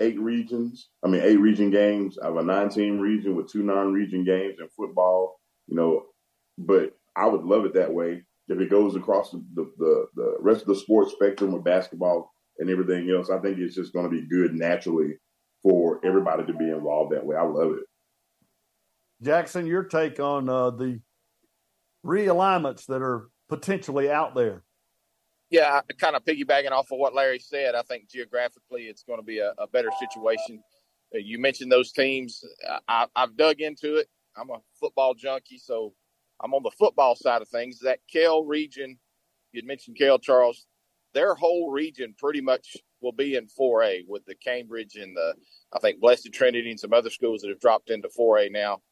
eight 0.00 0.18
regions, 0.20 0.90
I 1.04 1.08
mean 1.08 1.22
eight 1.22 1.40
region 1.40 1.70
games 1.70 2.18
I 2.18 2.26
have 2.26 2.36
a 2.36 2.42
nine 2.42 2.68
team 2.68 2.98
region 2.98 3.34
with 3.34 3.50
two 3.50 3.62
non 3.62 3.92
region 3.92 4.24
games 4.24 4.56
in 4.60 4.68
football, 4.76 5.40
you 5.66 5.76
know, 5.76 6.04
but 6.58 6.96
I 7.16 7.26
would 7.26 7.44
love 7.44 7.64
it 7.64 7.74
that 7.74 7.92
way. 7.92 8.22
If 8.48 8.60
it 8.60 8.70
goes 8.70 8.94
across 8.94 9.32
the, 9.32 9.42
the, 9.54 10.06
the, 10.14 10.36
rest 10.38 10.60
of 10.60 10.68
the 10.68 10.76
sports 10.76 11.12
spectrum 11.12 11.50
with 11.50 11.64
basketball 11.64 12.32
and 12.58 12.70
everything 12.70 13.10
else, 13.10 13.28
I 13.28 13.38
think 13.38 13.58
it's 13.58 13.74
just 13.74 13.92
going 13.92 14.08
to 14.08 14.10
be 14.10 14.28
good 14.28 14.54
naturally 14.54 15.14
for 15.62 16.00
everybody 16.04 16.46
to 16.46 16.52
be 16.52 16.70
involved 16.70 17.12
that 17.12 17.26
way. 17.26 17.34
I 17.34 17.42
love 17.42 17.72
it. 17.72 17.84
Jackson, 19.20 19.66
your 19.66 19.82
take 19.82 20.20
on 20.20 20.48
uh, 20.48 20.70
the 20.70 21.00
realignments 22.04 22.86
that 22.86 23.02
are 23.02 23.28
potentially 23.48 24.10
out 24.10 24.34
there? 24.34 24.62
Yeah, 25.50 25.80
kind 25.98 26.16
of 26.16 26.24
piggybacking 26.24 26.72
off 26.72 26.90
of 26.90 26.98
what 26.98 27.14
Larry 27.14 27.38
said, 27.38 27.74
I 27.74 27.82
think 27.82 28.10
geographically 28.10 28.82
it's 28.84 29.04
going 29.04 29.20
to 29.20 29.24
be 29.24 29.38
a, 29.38 29.52
a 29.58 29.68
better 29.68 29.90
situation. 29.98 30.60
Uh, 31.14 31.18
you 31.18 31.38
mentioned 31.38 31.70
those 31.70 31.92
teams. 31.92 32.44
I, 32.88 33.06
I've 33.14 33.36
dug 33.36 33.60
into 33.60 33.96
it. 33.96 34.08
I'm 34.36 34.50
a 34.50 34.58
football 34.80 35.14
junkie, 35.14 35.58
so 35.58 35.94
I'm 36.42 36.52
on 36.52 36.62
the 36.62 36.72
football 36.72 37.14
side 37.14 37.42
of 37.42 37.48
things. 37.48 37.78
That 37.80 38.00
Kell 38.12 38.44
region, 38.44 38.98
you'd 39.52 39.66
mentioned 39.66 39.96
Kell 39.96 40.18
Charles, 40.18 40.66
their 41.14 41.34
whole 41.34 41.70
region 41.70 42.14
pretty 42.18 42.40
much 42.40 42.76
will 43.00 43.12
be 43.12 43.36
in 43.36 43.46
4A 43.46 44.04
with 44.08 44.24
the 44.26 44.34
Cambridge 44.34 44.96
and 44.96 45.16
the, 45.16 45.34
I 45.72 45.78
think, 45.78 46.00
Blessed 46.00 46.32
Trinity 46.32 46.70
and 46.70 46.80
some 46.80 46.92
other 46.92 47.10
schools 47.10 47.42
that 47.42 47.48
have 47.48 47.60
dropped 47.60 47.90
into 47.90 48.08
4A 48.08 48.50
now. 48.50 48.82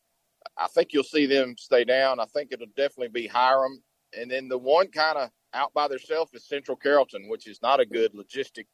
I 0.57 0.69
think 0.69 0.93
you'll 0.93 1.03
see 1.05 1.27
them 1.27 1.57
stay 1.59 1.85
down. 1.85 2.21
I 2.21 2.27
think 2.27 2.51
it'll 2.53 2.67
definitely 2.77 3.09
be 3.09 3.27
Hiram. 3.27 3.83
And 4.19 4.31
then 4.31 4.49
the 4.49 4.59
one 4.59 4.89
kind 4.89 5.19
of 5.19 5.31
out 5.55 5.73
by 5.73 5.89
themselves 5.89 6.33
is 6.35 6.47
Central 6.47 6.77
Carrollton, 6.77 7.29
which 7.29 7.47
is 7.47 7.63
not 7.63 7.81
a 7.81 7.87
good 7.87 8.13
logistic 8.13 8.67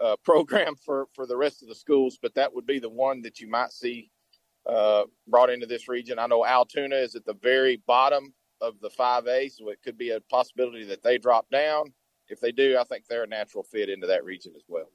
uh, 0.00 0.16
program 0.24 0.74
for, 0.76 1.06
for 1.14 1.26
the 1.26 1.36
rest 1.36 1.62
of 1.62 1.68
the 1.68 1.74
schools, 1.74 2.18
but 2.20 2.34
that 2.34 2.54
would 2.54 2.66
be 2.66 2.78
the 2.78 2.88
one 2.88 3.22
that 3.22 3.40
you 3.40 3.48
might 3.48 3.72
see 3.72 4.10
uh, 4.66 5.04
brought 5.26 5.50
into 5.50 5.66
this 5.66 5.88
region. 5.88 6.18
I 6.18 6.26
know 6.26 6.42
Allatoona 6.42 7.02
is 7.02 7.14
at 7.14 7.24
the 7.24 7.34
very 7.34 7.82
bottom 7.86 8.34
of 8.60 8.74
the 8.80 8.90
5A, 8.90 9.50
so 9.52 9.70
it 9.70 9.80
could 9.82 9.96
be 9.96 10.10
a 10.10 10.20
possibility 10.20 10.84
that 10.84 11.02
they 11.02 11.18
drop 11.18 11.48
down. 11.50 11.92
If 12.28 12.40
they 12.40 12.52
do, 12.52 12.76
I 12.78 12.84
think 12.84 13.06
they're 13.06 13.24
a 13.24 13.28
natural 13.28 13.64
fit 13.64 13.88
into 13.88 14.06
that 14.08 14.24
region 14.24 14.52
as 14.56 14.64
well. 14.68 14.90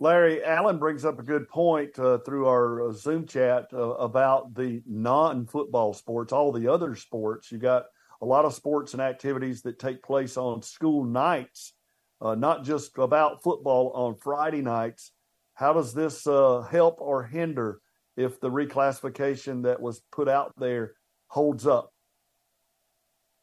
Larry 0.00 0.44
Allen 0.44 0.78
brings 0.78 1.04
up 1.04 1.18
a 1.18 1.24
good 1.24 1.48
point 1.48 1.98
uh, 1.98 2.18
through 2.18 2.46
our 2.46 2.88
uh, 2.88 2.92
Zoom 2.92 3.26
chat 3.26 3.66
uh, 3.72 3.94
about 3.94 4.54
the 4.54 4.80
non-football 4.86 5.92
sports, 5.92 6.32
all 6.32 6.52
the 6.52 6.68
other 6.68 6.94
sports. 6.94 7.50
You 7.50 7.58
got 7.58 7.86
a 8.20 8.26
lot 8.26 8.44
of 8.44 8.54
sports 8.54 8.92
and 8.92 9.02
activities 9.02 9.62
that 9.62 9.78
take 9.78 10.02
place 10.02 10.36
on 10.36 10.62
school 10.62 11.04
nights, 11.04 11.74
uh, 12.20 12.34
not 12.34 12.64
just 12.64 12.98
about 12.98 13.42
football 13.42 13.92
on 13.94 14.16
Friday 14.16 14.62
nights. 14.62 15.12
How 15.54 15.72
does 15.72 15.94
this 15.94 16.26
uh, 16.26 16.62
help 16.62 17.00
or 17.00 17.24
hinder 17.24 17.80
if 18.16 18.40
the 18.40 18.50
reclassification 18.50 19.62
that 19.64 19.80
was 19.80 20.02
put 20.12 20.28
out 20.28 20.52
there 20.56 20.92
holds 21.28 21.66
up? 21.66 21.92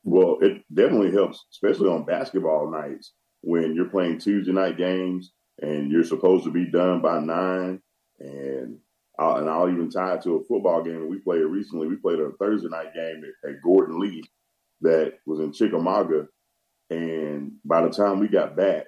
Well, 0.04 0.38
it 0.42 0.64
definitely 0.74 1.12
helps, 1.12 1.46
especially 1.52 1.90
on 1.90 2.06
basketball 2.06 2.70
nights 2.70 3.14
when 3.42 3.76
you're 3.76 3.90
playing 3.90 4.20
Tuesday 4.20 4.52
night 4.52 4.78
games 4.78 5.32
and 5.62 5.92
you're 5.92 6.04
supposed 6.04 6.44
to 6.44 6.52
be 6.52 6.66
done 6.70 7.02
by 7.02 7.20
nine. 7.20 7.82
And 8.20 8.78
I'll, 9.18 9.38
and 9.38 9.50
I'll 9.50 9.70
even 9.70 9.90
tie 9.90 10.16
it 10.16 10.22
to 10.24 10.36
a 10.36 10.44
football 10.44 10.84
game 10.84 11.10
we 11.10 11.20
played 11.20 11.44
recently. 11.44 11.88
We 11.88 11.96
played 11.96 12.20
a 12.20 12.32
Thursday 12.40 12.68
night 12.70 12.94
game 12.94 13.24
at, 13.24 13.50
at 13.50 13.62
Gordon 13.64 14.00
Lee 14.00 14.24
that 14.82 15.14
was 15.26 15.40
in 15.40 15.54
Chickamauga. 15.54 16.28
And 16.90 17.54
by 17.64 17.82
the 17.82 17.90
time 17.90 18.20
we 18.20 18.28
got 18.28 18.56
back 18.56 18.86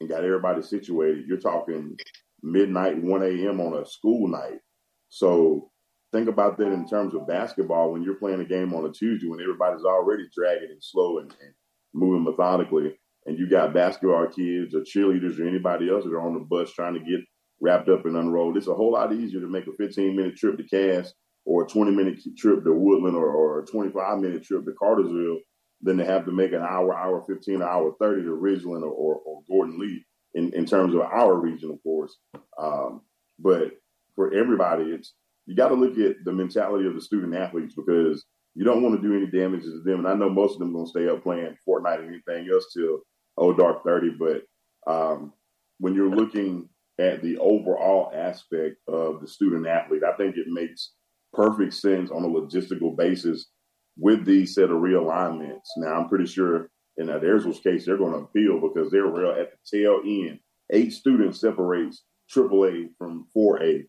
and 0.00 0.08
got 0.08 0.24
everybody 0.24 0.62
situated, 0.62 1.26
you're 1.26 1.38
talking 1.38 1.96
midnight, 2.42 3.02
1 3.02 3.22
a.m. 3.22 3.60
on 3.60 3.80
a 3.80 3.86
school 3.86 4.28
night. 4.28 4.60
So 5.08 5.70
think 6.12 6.28
about 6.28 6.58
that 6.58 6.72
in 6.72 6.86
terms 6.86 7.14
of 7.14 7.26
basketball 7.26 7.92
when 7.92 8.02
you're 8.02 8.14
playing 8.14 8.40
a 8.40 8.44
game 8.44 8.72
on 8.74 8.84
a 8.84 8.92
Tuesday 8.92 9.26
when 9.26 9.40
everybody's 9.40 9.84
already 9.84 10.24
dragging 10.34 10.70
and 10.70 10.82
slow 10.82 11.18
and, 11.18 11.34
and 11.40 11.54
moving 11.92 12.24
methodically 12.24 12.94
and 13.26 13.38
you 13.38 13.48
got 13.48 13.74
basketball 13.74 14.26
kids 14.26 14.74
or 14.74 14.80
cheerleaders 14.80 15.38
or 15.40 15.48
anybody 15.48 15.90
else 15.90 16.04
that 16.04 16.12
are 16.12 16.26
on 16.26 16.34
the 16.34 16.40
bus 16.40 16.72
trying 16.72 16.94
to 16.94 17.00
get 17.00 17.20
wrapped 17.60 17.88
up 17.88 18.04
and 18.04 18.16
unrolled, 18.16 18.56
it's 18.56 18.66
a 18.66 18.74
whole 18.74 18.92
lot 18.92 19.12
easier 19.12 19.40
to 19.40 19.48
make 19.48 19.66
a 19.66 19.72
15 19.72 20.14
minute 20.14 20.36
trip 20.36 20.56
to 20.58 20.64
Cass 20.64 21.12
or 21.44 21.64
a 21.64 21.68
20 21.68 21.90
minute 21.90 22.20
trip 22.36 22.64
to 22.64 22.72
Woodland 22.72 23.16
or, 23.16 23.28
or 23.28 23.60
a 23.60 23.66
25 23.66 24.18
minute 24.18 24.44
trip 24.44 24.64
to 24.64 24.72
Cartersville 24.72 25.40
than 25.82 25.98
to 25.98 26.04
have 26.04 26.24
to 26.24 26.32
make 26.32 26.52
an 26.52 26.62
hour, 26.62 26.96
hour 26.96 27.24
15, 27.26 27.62
hour 27.62 27.94
30 28.00 28.22
to 28.22 28.28
Ridgeland 28.28 28.82
or, 28.82 28.90
or, 28.90 29.16
or 29.16 29.42
Gordon 29.48 29.78
Lee 29.78 30.04
in, 30.34 30.52
in 30.54 30.64
terms 30.64 30.94
of 30.94 31.00
our 31.02 31.34
region, 31.34 31.70
of 31.70 31.82
course. 31.82 32.16
Um, 32.58 33.02
but 33.38 33.72
for 34.14 34.32
everybody, 34.32 34.84
it's 34.84 35.14
you 35.46 35.54
got 35.54 35.68
to 35.68 35.74
look 35.74 35.98
at 35.98 36.24
the 36.24 36.32
mentality 36.32 36.86
of 36.86 36.94
the 36.94 37.02
student 37.02 37.34
athletes 37.34 37.74
because 37.74 38.24
you 38.54 38.64
don't 38.64 38.82
want 38.82 39.00
to 39.00 39.06
do 39.06 39.14
any 39.14 39.26
damage 39.26 39.64
to 39.64 39.82
them. 39.82 39.98
And 39.98 40.08
I 40.08 40.14
know 40.14 40.30
most 40.30 40.54
of 40.54 40.60
them 40.60 40.72
going 40.72 40.86
to 40.86 40.90
stay 40.90 41.08
up 41.08 41.22
playing 41.22 41.56
Fortnite 41.68 41.98
and 41.98 42.08
anything 42.08 42.48
else 42.50 42.72
till 42.72 43.00
oh 43.36 43.52
dark 43.52 43.84
30 43.84 44.16
but 44.18 44.42
um, 44.86 45.32
when 45.78 45.94
you're 45.94 46.14
looking 46.14 46.68
at 46.98 47.22
the 47.22 47.38
overall 47.38 48.12
aspect 48.14 48.76
of 48.86 49.20
the 49.20 49.26
student 49.26 49.66
athlete 49.66 50.02
i 50.04 50.16
think 50.16 50.36
it 50.36 50.46
makes 50.48 50.92
perfect 51.34 51.74
sense 51.74 52.10
on 52.10 52.24
a 52.24 52.28
logistical 52.28 52.96
basis 52.96 53.50
with 53.96 54.24
these 54.24 54.54
set 54.54 54.70
of 54.70 54.80
realignments. 54.82 55.66
Now 55.76 55.94
i'm 55.94 56.08
pretty 56.08 56.26
sure 56.26 56.70
in 56.96 57.06
that 57.06 57.22
Adairsville's 57.22 57.60
case 57.60 57.84
they're 57.84 57.98
going 57.98 58.12
to 58.12 58.18
appeal 58.18 58.60
because 58.60 58.90
they're 58.90 59.06
real 59.06 59.30
at 59.30 59.50
the 59.50 59.78
tail 59.78 60.00
end. 60.04 60.38
Eight 60.70 60.92
students 60.92 61.40
separates 61.40 62.04
AAA 62.34 62.88
from 62.98 63.26
4A 63.36 63.84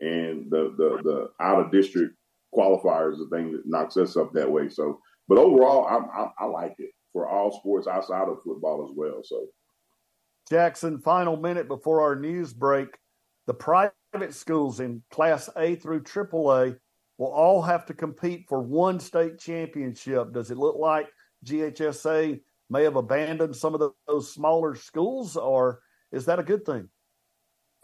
and 0.00 0.50
the 0.50 0.74
the, 0.76 1.00
the 1.02 1.30
out 1.40 1.60
of 1.60 1.72
district 1.72 2.16
qualifiers 2.54 3.18
the 3.18 3.28
thing 3.30 3.52
that 3.52 3.62
knocks 3.66 3.96
us 3.96 4.16
up 4.16 4.32
that 4.32 4.50
way. 4.50 4.68
So 4.68 5.00
but 5.28 5.38
overall 5.38 5.86
I, 5.86 6.22
I, 6.22 6.30
I 6.40 6.44
like 6.46 6.74
it 6.78 6.90
for 7.12 7.28
all 7.28 7.58
sports 7.58 7.86
outside 7.86 8.28
of 8.28 8.42
football 8.44 8.86
as 8.88 8.94
well. 8.96 9.20
So, 9.24 9.46
Jackson, 10.48 10.98
final 10.98 11.36
minute 11.36 11.68
before 11.68 12.00
our 12.00 12.16
news 12.16 12.52
break. 12.52 12.88
The 13.46 13.54
private 13.54 13.92
schools 14.30 14.80
in 14.80 15.02
Class 15.10 15.48
A 15.56 15.74
through 15.74 16.02
AAA 16.02 16.76
will 17.20 17.30
all 17.30 17.60
have 17.60 17.84
to 17.84 17.92
compete 17.92 18.46
for 18.48 18.62
one 18.62 18.98
state 18.98 19.38
championship. 19.38 20.32
Does 20.32 20.50
it 20.50 20.56
look 20.56 20.76
like 20.76 21.06
GHSA 21.44 22.40
may 22.70 22.82
have 22.82 22.96
abandoned 22.96 23.54
some 23.54 23.74
of 23.74 23.80
the, 23.80 23.90
those 24.08 24.32
smaller 24.32 24.74
schools, 24.74 25.36
or 25.36 25.82
is 26.12 26.24
that 26.24 26.38
a 26.38 26.42
good 26.42 26.64
thing? 26.64 26.88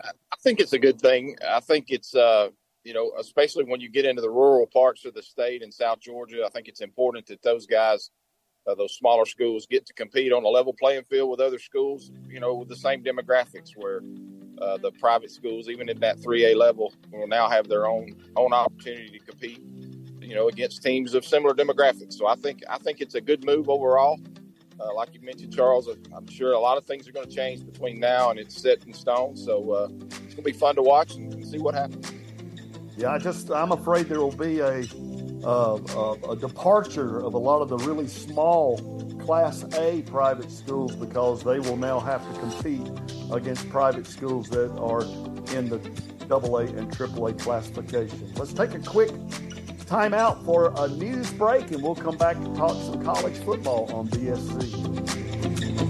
I 0.02 0.36
think 0.42 0.58
it's 0.58 0.72
a 0.72 0.78
good 0.78 0.98
thing. 0.98 1.36
I 1.46 1.60
think 1.60 1.90
it's, 1.90 2.14
uh, 2.14 2.48
you 2.82 2.94
know, 2.94 3.12
especially 3.18 3.64
when 3.64 3.78
you 3.78 3.90
get 3.90 4.06
into 4.06 4.22
the 4.22 4.30
rural 4.30 4.66
parts 4.72 5.04
of 5.04 5.12
the 5.12 5.22
state 5.22 5.60
in 5.60 5.70
South 5.70 6.00
Georgia, 6.00 6.42
I 6.46 6.48
think 6.48 6.66
it's 6.66 6.80
important 6.80 7.26
that 7.26 7.42
those 7.42 7.66
guys 7.66 8.10
uh, 8.66 8.74
those 8.74 8.96
smaller 8.96 9.26
schools 9.26 9.66
get 9.70 9.84
to 9.86 9.92
compete 9.92 10.32
on 10.32 10.44
a 10.44 10.48
level 10.48 10.72
playing 10.72 11.04
field 11.04 11.30
with 11.30 11.40
other 11.40 11.58
schools, 11.58 12.10
you 12.28 12.40
know, 12.40 12.54
with 12.54 12.68
the 12.68 12.76
same 12.76 13.04
demographics 13.04 13.72
where 13.76 14.00
uh, 14.60 14.76
the 14.78 14.90
private 14.92 15.30
schools, 15.30 15.68
even 15.68 15.88
at 15.88 16.00
that 16.00 16.18
3A 16.18 16.56
level, 16.56 16.92
will 17.12 17.26
now 17.26 17.48
have 17.48 17.68
their 17.68 17.86
own 17.86 18.14
own 18.36 18.52
opportunity 18.52 19.10
to 19.10 19.18
compete, 19.18 19.60
you 20.20 20.34
know, 20.34 20.48
against 20.48 20.82
teams 20.82 21.14
of 21.14 21.24
similar 21.24 21.54
demographics. 21.54 22.14
So 22.14 22.26
I 22.26 22.36
think 22.36 22.62
I 22.68 22.78
think 22.78 23.00
it's 23.00 23.14
a 23.14 23.20
good 23.20 23.44
move 23.44 23.68
overall. 23.68 24.18
Uh, 24.78 24.94
like 24.94 25.14
you 25.14 25.20
mentioned, 25.22 25.54
Charles, 25.54 25.88
I'm 26.14 26.26
sure 26.28 26.52
a 26.52 26.58
lot 26.58 26.76
of 26.76 26.84
things 26.84 27.08
are 27.08 27.12
going 27.12 27.26
to 27.26 27.34
change 27.34 27.64
between 27.64 27.98
now 27.98 28.30
and 28.30 28.38
it's 28.38 28.60
set 28.60 28.84
in 28.86 28.92
stone. 28.92 29.34
So 29.34 29.72
uh, 29.72 29.88
it's 30.02 30.34
going 30.34 30.36
to 30.36 30.42
be 30.42 30.52
fun 30.52 30.74
to 30.76 30.82
watch 30.82 31.14
and 31.14 31.46
see 31.46 31.58
what 31.58 31.74
happens. 31.74 32.12
Yeah, 32.96 33.12
I 33.12 33.18
just 33.18 33.50
I'm 33.50 33.72
afraid 33.72 34.06
there 34.06 34.20
will 34.20 34.32
be 34.32 34.60
a 34.60 34.84
uh, 35.44 36.16
a 36.30 36.36
departure 36.36 37.22
of 37.22 37.34
a 37.34 37.38
lot 37.38 37.62
of 37.62 37.68
the 37.68 37.78
really 37.78 38.08
small 38.08 38.76
Class 39.26 39.64
A 39.74 40.02
private 40.02 40.52
schools 40.52 40.94
because 40.94 41.42
they 41.42 41.58
will 41.58 41.76
now 41.76 41.98
have 41.98 42.22
to 42.32 42.38
compete 42.38 42.88
against 43.32 43.68
private 43.70 44.06
schools 44.06 44.48
that 44.50 44.70
are 44.78 45.02
in 45.52 45.68
the 45.68 45.78
AA 46.30 46.58
and 46.78 46.88
AAA 46.92 47.36
classification. 47.40 48.32
Let's 48.36 48.52
take 48.52 48.74
a 48.74 48.78
quick 48.78 49.10
time 49.86 50.14
out 50.14 50.44
for 50.44 50.72
a 50.76 50.86
news 50.86 51.32
break 51.32 51.72
and 51.72 51.82
we'll 51.82 51.96
come 51.96 52.16
back 52.16 52.38
to 52.38 52.54
talk 52.54 52.76
some 52.76 53.04
college 53.04 53.36
football 53.38 53.92
on 53.92 54.06
BSZ. 54.10 55.25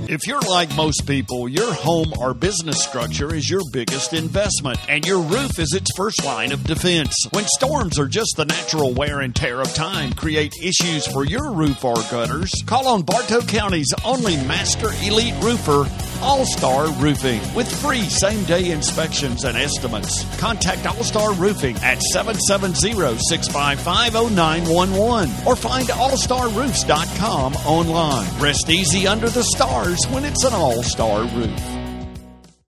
If 0.09 0.25
you're 0.25 0.41
like 0.43 0.75
most 0.77 1.05
people, 1.05 1.49
your 1.49 1.75
home 1.75 2.13
or 2.21 2.33
business 2.33 2.81
structure 2.85 3.35
is 3.35 3.51
your 3.51 3.63
biggest 3.73 4.13
investment, 4.13 4.79
and 4.89 5.05
your 5.05 5.21
roof 5.21 5.59
is 5.59 5.73
its 5.73 5.91
first 5.97 6.25
line 6.25 6.53
of 6.53 6.63
defense. 6.63 7.13
When 7.31 7.45
storms 7.57 7.99
or 7.99 8.07
just 8.07 8.35
the 8.37 8.45
natural 8.45 8.95
wear 8.95 9.21
and 9.21 9.35
tear 9.35 9.61
of 9.61 9.75
time 9.75 10.13
create 10.13 10.53
issues 10.63 11.09
for 11.09 11.25
your 11.25 11.51
roof 11.51 11.85
or 11.85 11.97
gutters, 11.97 12.53
call 12.67 12.87
on 12.87 13.03
Bartow 13.03 13.41
County's 13.41 13.93
only 14.05 14.37
master 14.47 14.91
elite 15.03 15.35
roofer, 15.43 15.91
All 16.23 16.47
Star 16.47 16.89
Roofing, 17.03 17.41
with 17.57 17.69
free 17.83 18.03
same 18.03 18.45
day 18.45 18.71
inspections 18.71 19.43
and 19.43 19.57
estimates. 19.57 20.25
Contact 20.39 20.87
All 20.87 21.03
Star 21.03 21.35
Roofing 21.35 21.75
at 21.79 22.01
770 22.01 23.19
655 23.19 24.15
0911 24.33 25.35
or 25.47 25.57
find 25.57 25.89
allstarroofs.com 25.89 27.55
online. 27.67 28.41
Rest 28.41 28.71
easy 28.71 29.09
under 29.09 29.29
the 29.29 29.43
stars 29.43 29.96
when 30.05 30.25
it's 30.25 30.45
an 30.45 30.53
all 30.53 30.83
star 30.83 31.25
roof. 31.25 31.76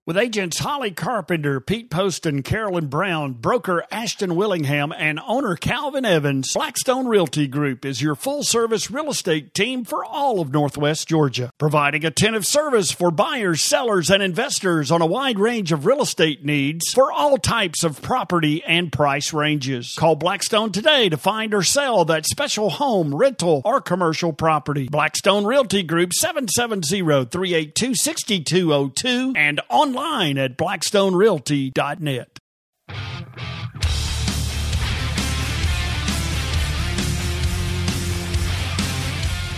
With 0.09 0.17
agents 0.17 0.57
Holly 0.57 0.89
Carpenter, 0.89 1.59
Pete 1.59 1.91
Poston, 1.91 2.41
Carolyn 2.41 2.87
Brown, 2.87 3.33
broker 3.33 3.83
Ashton 3.91 4.35
Willingham, 4.35 4.91
and 4.91 5.19
owner 5.27 5.55
Calvin 5.55 6.03
Evans, 6.03 6.51
Blackstone 6.55 7.07
Realty 7.07 7.45
Group 7.45 7.85
is 7.85 8.01
your 8.01 8.15
full 8.15 8.41
service 8.41 8.89
real 8.89 9.11
estate 9.11 9.53
team 9.53 9.85
for 9.85 10.03
all 10.03 10.39
of 10.39 10.51
Northwest 10.51 11.07
Georgia, 11.07 11.51
providing 11.59 12.05
attentive 12.05 12.47
service 12.47 12.91
for 12.91 13.11
buyers, 13.11 13.61
sellers, 13.61 14.09
and 14.09 14.23
investors 14.23 14.89
on 14.89 15.03
a 15.03 15.05
wide 15.05 15.37
range 15.37 15.71
of 15.71 15.85
real 15.85 16.01
estate 16.01 16.43
needs 16.43 16.91
for 16.91 17.11
all 17.11 17.37
types 17.37 17.83
of 17.83 18.01
property 18.01 18.63
and 18.63 18.91
price 18.91 19.31
ranges. 19.31 19.93
Call 19.95 20.15
Blackstone 20.15 20.71
today 20.71 21.09
to 21.09 21.17
find 21.17 21.53
or 21.53 21.61
sell 21.61 22.03
that 22.05 22.25
special 22.25 22.71
home, 22.71 23.13
rental, 23.13 23.61
or 23.63 23.79
commercial 23.79 24.33
property. 24.33 24.87
Blackstone 24.89 25.45
Realty 25.45 25.83
Group 25.83 26.13
770 26.13 27.25
382 27.29 27.93
6202 27.93 29.33
and 29.35 29.61
online 29.69 29.98
at 29.99 30.57
blackstonerealty.net. 30.57 32.39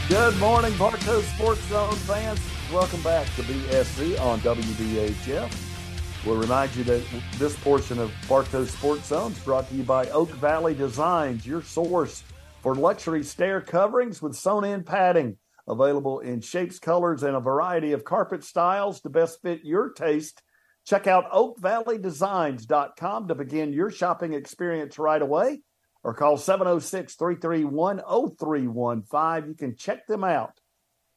Good 0.10 0.38
morning, 0.40 0.76
Bartow 0.78 1.22
Sports 1.22 1.62
Zone 1.66 1.96
fans. 1.96 2.40
Welcome 2.74 3.02
back 3.02 3.28
to 3.36 3.44
BSZ 3.44 4.20
on 4.20 4.40
WBHF. 4.40 6.26
We'll 6.26 6.38
remind 6.38 6.76
you 6.76 6.84
that 6.86 7.04
this 7.38 7.56
portion 7.60 8.00
of 8.00 8.12
Bartow 8.28 8.66
Sports 8.66 9.08
Zone 9.08 9.32
is 9.32 9.40
brought 9.40 9.70
to 9.70 9.76
you 9.76 9.84
by 9.84 10.10
Oak 10.10 10.30
Valley 10.32 10.74
Designs, 10.74 11.46
your 11.46 11.62
source 11.62 12.24
for 12.62 12.76
luxury 12.76 13.24
stair 13.24 13.62
coverings 13.62 14.22
with 14.22 14.36
sewn-in 14.36 14.84
padding. 14.84 15.38
Available 15.68 16.20
in 16.20 16.42
shapes, 16.42 16.80
colors, 16.80 17.24
and 17.24 17.36
a 17.36 17.40
variety 17.40 17.94
of 17.94 18.04
carpet 18.04 18.44
styles 18.44 19.02
to 19.02 19.10
best 19.10 19.42
fit 19.42 19.62
your 19.64 19.92
taste. 19.92 20.42
Check 20.86 21.08
out 21.08 21.32
oakvalleydesigns.com 21.32 23.28
to 23.28 23.36
begin 23.36 23.74
your 23.74 23.92
shopping 23.92 24.34
experience 24.34 24.98
right 24.98 25.22
away 25.22 25.62
or 26.04 26.14
call 26.14 26.38
706 26.38 27.16
331 27.16 28.00
0315. 28.00 29.50
You 29.50 29.56
can 29.56 29.76
check 29.76 30.08
them 30.08 30.24
out. 30.24 30.60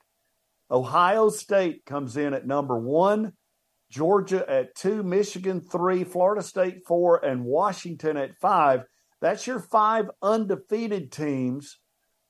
Ohio 0.71 1.29
State 1.29 1.85
comes 1.85 2.17
in 2.17 2.33
at 2.33 2.47
number 2.47 2.79
one. 2.79 3.35
Georgia 3.91 4.51
at 4.51 4.75
two, 4.75 5.03
Michigan 5.03 5.61
three, 5.61 6.05
Florida 6.05 6.43
State 6.43 6.87
four, 6.87 7.23
and 7.23 7.45
Washington 7.45 8.17
at 8.17 8.39
five. 8.41 8.85
That's 9.21 9.47
your 9.47 9.61
five 9.61 10.07
undefeated 10.23 11.13
teams 11.13 11.77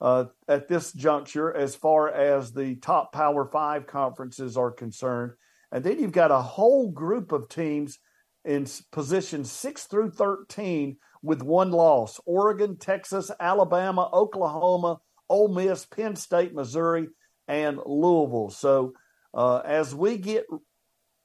uh, 0.01 0.25
at 0.49 0.67
this 0.67 0.93
juncture 0.93 1.55
as 1.55 1.77
far 1.77 2.13
as 2.13 2.51
the 2.51 2.75
top 2.75 3.13
Power 3.13 3.49
Five 3.53 3.87
conferences 3.87 4.57
are 4.57 4.73
concerned. 4.73 5.35
And 5.71 5.85
then 5.85 6.01
you've 6.01 6.11
got 6.11 6.33
a 6.33 6.43
whole 6.43 6.91
group 6.91 7.31
of 7.31 7.49
teams 7.49 8.01
in 8.49 8.67
positions 8.91 9.53
six 9.53 9.85
through 9.85 10.11
13 10.11 10.97
with 11.23 11.43
one 11.43 11.71
loss 11.71 12.19
Oregon, 12.25 12.79
Texas, 12.79 13.31
Alabama, 13.39 14.09
Oklahoma, 14.11 14.99
Ole 15.29 15.49
Miss, 15.49 15.85
Penn 15.85 16.17
State, 16.17 16.55
Missouri, 16.55 17.09
and 17.47 17.79
Louisville. 17.85 18.49
So 18.49 18.95
uh, 19.35 19.59
as 19.59 19.95
we 19.95 20.17
get 20.17 20.47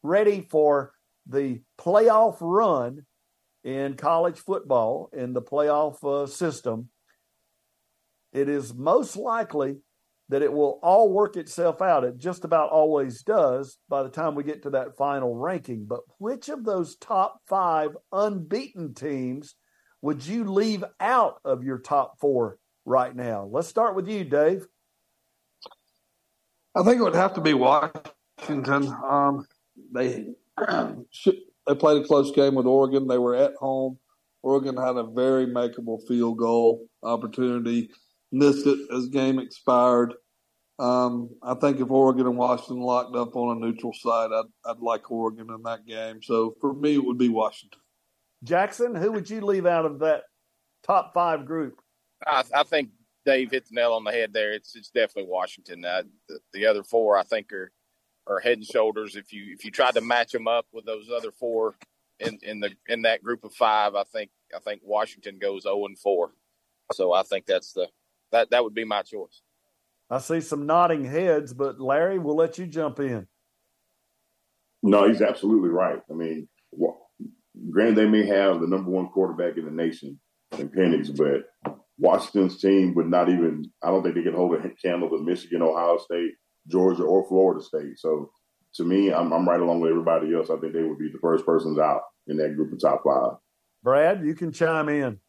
ready 0.04 0.46
for 0.52 0.92
the 1.26 1.62
playoff 1.80 2.38
run 2.42 3.06
in 3.64 3.96
college 3.96 4.40
football 4.40 5.10
in 5.14 5.32
the 5.32 5.42
playoff 5.42 6.04
uh, 6.04 6.28
system, 6.28 6.90
it 8.34 8.50
is 8.50 8.74
most 8.74 9.16
likely 9.16 9.78
that 10.30 10.42
it 10.42 10.52
will 10.52 10.80
all 10.82 11.12
work 11.12 11.36
itself 11.36 11.82
out. 11.82 12.04
It 12.04 12.18
just 12.18 12.46
about 12.46 12.70
always 12.70 13.24
does 13.24 13.78
by 13.90 14.04
the 14.04 14.10
time 14.10 14.36
we 14.36 14.44
get 14.44 14.64
to 14.64 14.72
that 14.72 14.98
final 14.98 15.36
ranking. 15.36 15.86
But 15.86 16.02
which 16.18 16.50
of 16.50 16.64
those 16.64 16.96
top 16.96 17.40
five 17.48 17.92
unbeaten 18.12 18.94
teams 18.94 19.56
would 20.02 20.26
you 20.26 20.46
leave 20.46 20.84
out 21.00 21.40
of 21.46 21.64
your 21.64 21.78
top 21.78 22.20
four 22.20 22.58
right 22.86 23.16
now? 23.16 23.48
Let's 23.52 23.68
start 23.68 23.96
with 23.96 24.08
you, 24.08 24.24
Dave. 24.24 24.66
I 26.76 26.84
think 26.84 27.00
it 27.00 27.04
would 27.04 27.16
have 27.16 27.36
to 27.36 27.42
be 27.42 27.54
Washington. 27.54 28.88
Um, 29.08 29.46
they 29.94 30.28
they 30.58 31.76
played 31.76 32.02
a 32.02 32.08
close 32.08 32.32
game 32.32 32.56
with 32.56 32.66
Oregon. 32.66 33.08
They 33.08 33.18
were 33.18 33.36
at 33.36 33.56
home. 33.56 33.98
Oregon 34.42 34.76
had 34.76 34.98
a 34.98 35.04
very 35.04 35.46
makeable 35.46 36.06
field 36.08 36.38
goal 36.38 36.86
opportunity, 37.02 37.90
missed 38.34 38.68
it 38.68 38.80
as 38.94 39.08
game 39.08 39.40
expired. 39.40 40.14
Um, 40.80 41.30
I 41.42 41.54
think 41.54 41.80
if 41.80 41.92
Oregon 41.92 42.26
and 42.26 42.38
Washington 42.38 42.82
locked 42.82 43.16
up 43.16 43.36
on 43.36 43.56
a 43.56 43.60
neutral 43.60 43.94
side, 43.94 44.32
I'd, 44.34 44.46
I'd 44.66 44.80
like 44.80 45.10
Oregon 45.10 45.50
in 45.50 45.62
that 45.64 45.86
game. 45.86 46.22
So 46.22 46.56
for 46.60 46.74
me, 46.74 46.96
it 46.96 47.06
would 47.06 47.20
be 47.20 47.30
Washington. 47.30 47.80
Jackson, 48.44 48.96
who 48.96 49.12
would 49.12 49.30
you 49.30 49.42
leave 49.42 49.66
out 49.66 49.86
of 49.86 50.00
that 50.00 50.24
top 50.86 51.14
five 51.14 51.46
group? 51.46 51.80
I, 52.26 52.44
I 52.54 52.64
think 52.64 52.90
Dave 53.26 53.52
hit 53.52 53.68
the 53.70 53.76
nail 53.76 53.94
on 53.94 54.04
the 54.04 54.12
head 54.12 54.34
there. 54.34 54.52
It's 54.52 54.76
it's 54.76 54.90
definitely 54.90 55.32
Washington. 55.32 55.86
Uh, 55.86 56.04
the, 56.28 56.40
the, 56.54 56.66
other 56.66 56.84
four, 56.84 57.18
I 57.18 57.24
think, 57.24 57.54
are 57.54 57.72
are 58.28 58.40
head 58.40 58.58
and 58.58 58.66
shoulders. 58.66 59.16
If 59.16 59.32
you 59.32 59.54
if 59.54 59.64
you 59.64 59.72
tried 59.72 59.94
to 59.94 60.02
match 60.02 60.32
them 60.32 60.48
up 60.48 60.66
with 60.74 60.86
those 60.86 61.10
other 61.16 61.32
four 61.32 61.76
in, 62.20 62.40
in 62.42 62.60
the 62.60 62.72
in 62.88 63.04
that 63.04 63.24
group 63.24 63.44
of 63.44 63.54
five, 63.54 63.96
I 63.96 64.04
think 64.04 64.32
I 64.56 64.60
think 64.60 64.82
Washington 64.84 65.38
goes 65.40 65.64
zero 65.64 65.86
and 65.86 65.98
four. 65.98 66.34
So 66.92 67.14
I 67.14 67.24
think 67.24 67.46
that's 67.46 67.72
the 67.72 67.88
that 68.34 68.50
that 68.50 68.64
would 68.64 68.74
be 68.74 68.84
my 68.84 69.02
choice. 69.04 69.42
I 70.10 70.18
see 70.18 70.42
some 70.42 70.66
nodding 70.66 71.06
heads, 71.06 71.54
but 71.54 71.80
Larry, 71.80 72.20
we'll 72.20 72.36
let 72.36 72.58
you 72.58 72.68
jump 72.68 73.00
in. 73.00 73.28
No, 74.84 75.08
he's 75.08 75.22
absolutely 75.22 75.70
right. 75.70 76.02
I 76.10 76.14
mean, 76.14 76.50
granted, 77.72 77.96
they 77.96 78.08
may 78.08 78.26
have 78.26 78.60
the 78.60 78.68
number 78.68 78.92
one 78.92 79.08
quarterback 79.08 79.58
in 79.58 79.66
the 79.66 79.72
nation 79.72 80.20
in 80.58 80.70
Penix, 80.70 81.16
but 81.16 81.78
Washington's 81.98 82.60
team 82.60 82.94
would 82.96 83.08
not 83.08 83.30
even, 83.30 83.72
I 83.82 83.88
don't 83.88 84.04
think 84.04 84.16
they 84.16 84.24
could 84.24 84.36
hold 84.36 84.54
a 84.54 84.70
candle 84.70 85.10
to 85.10 85.24
Michigan, 85.24 85.62
Ohio 85.62 85.98
State, 85.98 86.34
Georgia, 86.68 87.04
or 87.04 87.28
Florida 87.28 87.64
State. 87.64 87.98
So 87.98 88.32
to 88.76 88.84
me, 88.84 89.14
I'm, 89.14 89.32
I'm 89.32 89.48
right 89.48 89.60
along 89.60 89.80
with 89.80 89.92
everybody 89.92 90.34
else. 90.36 90.50
I 90.50 90.58
think 90.58 90.74
they 90.74 90.84
would 90.84 91.00
be 91.00 91.10
the 91.10 91.20
first 91.20 91.46
persons 91.46 91.80
out 91.80 92.02
in 92.28 92.38
that 92.38 92.56
group 92.56 92.74
of 92.74 92.82
top 92.82 93.04
five. 93.06 93.38
Brad, 93.84 94.26
you 94.26 94.36
can 94.36 94.52
chime 94.52 94.90
in. 94.90 95.20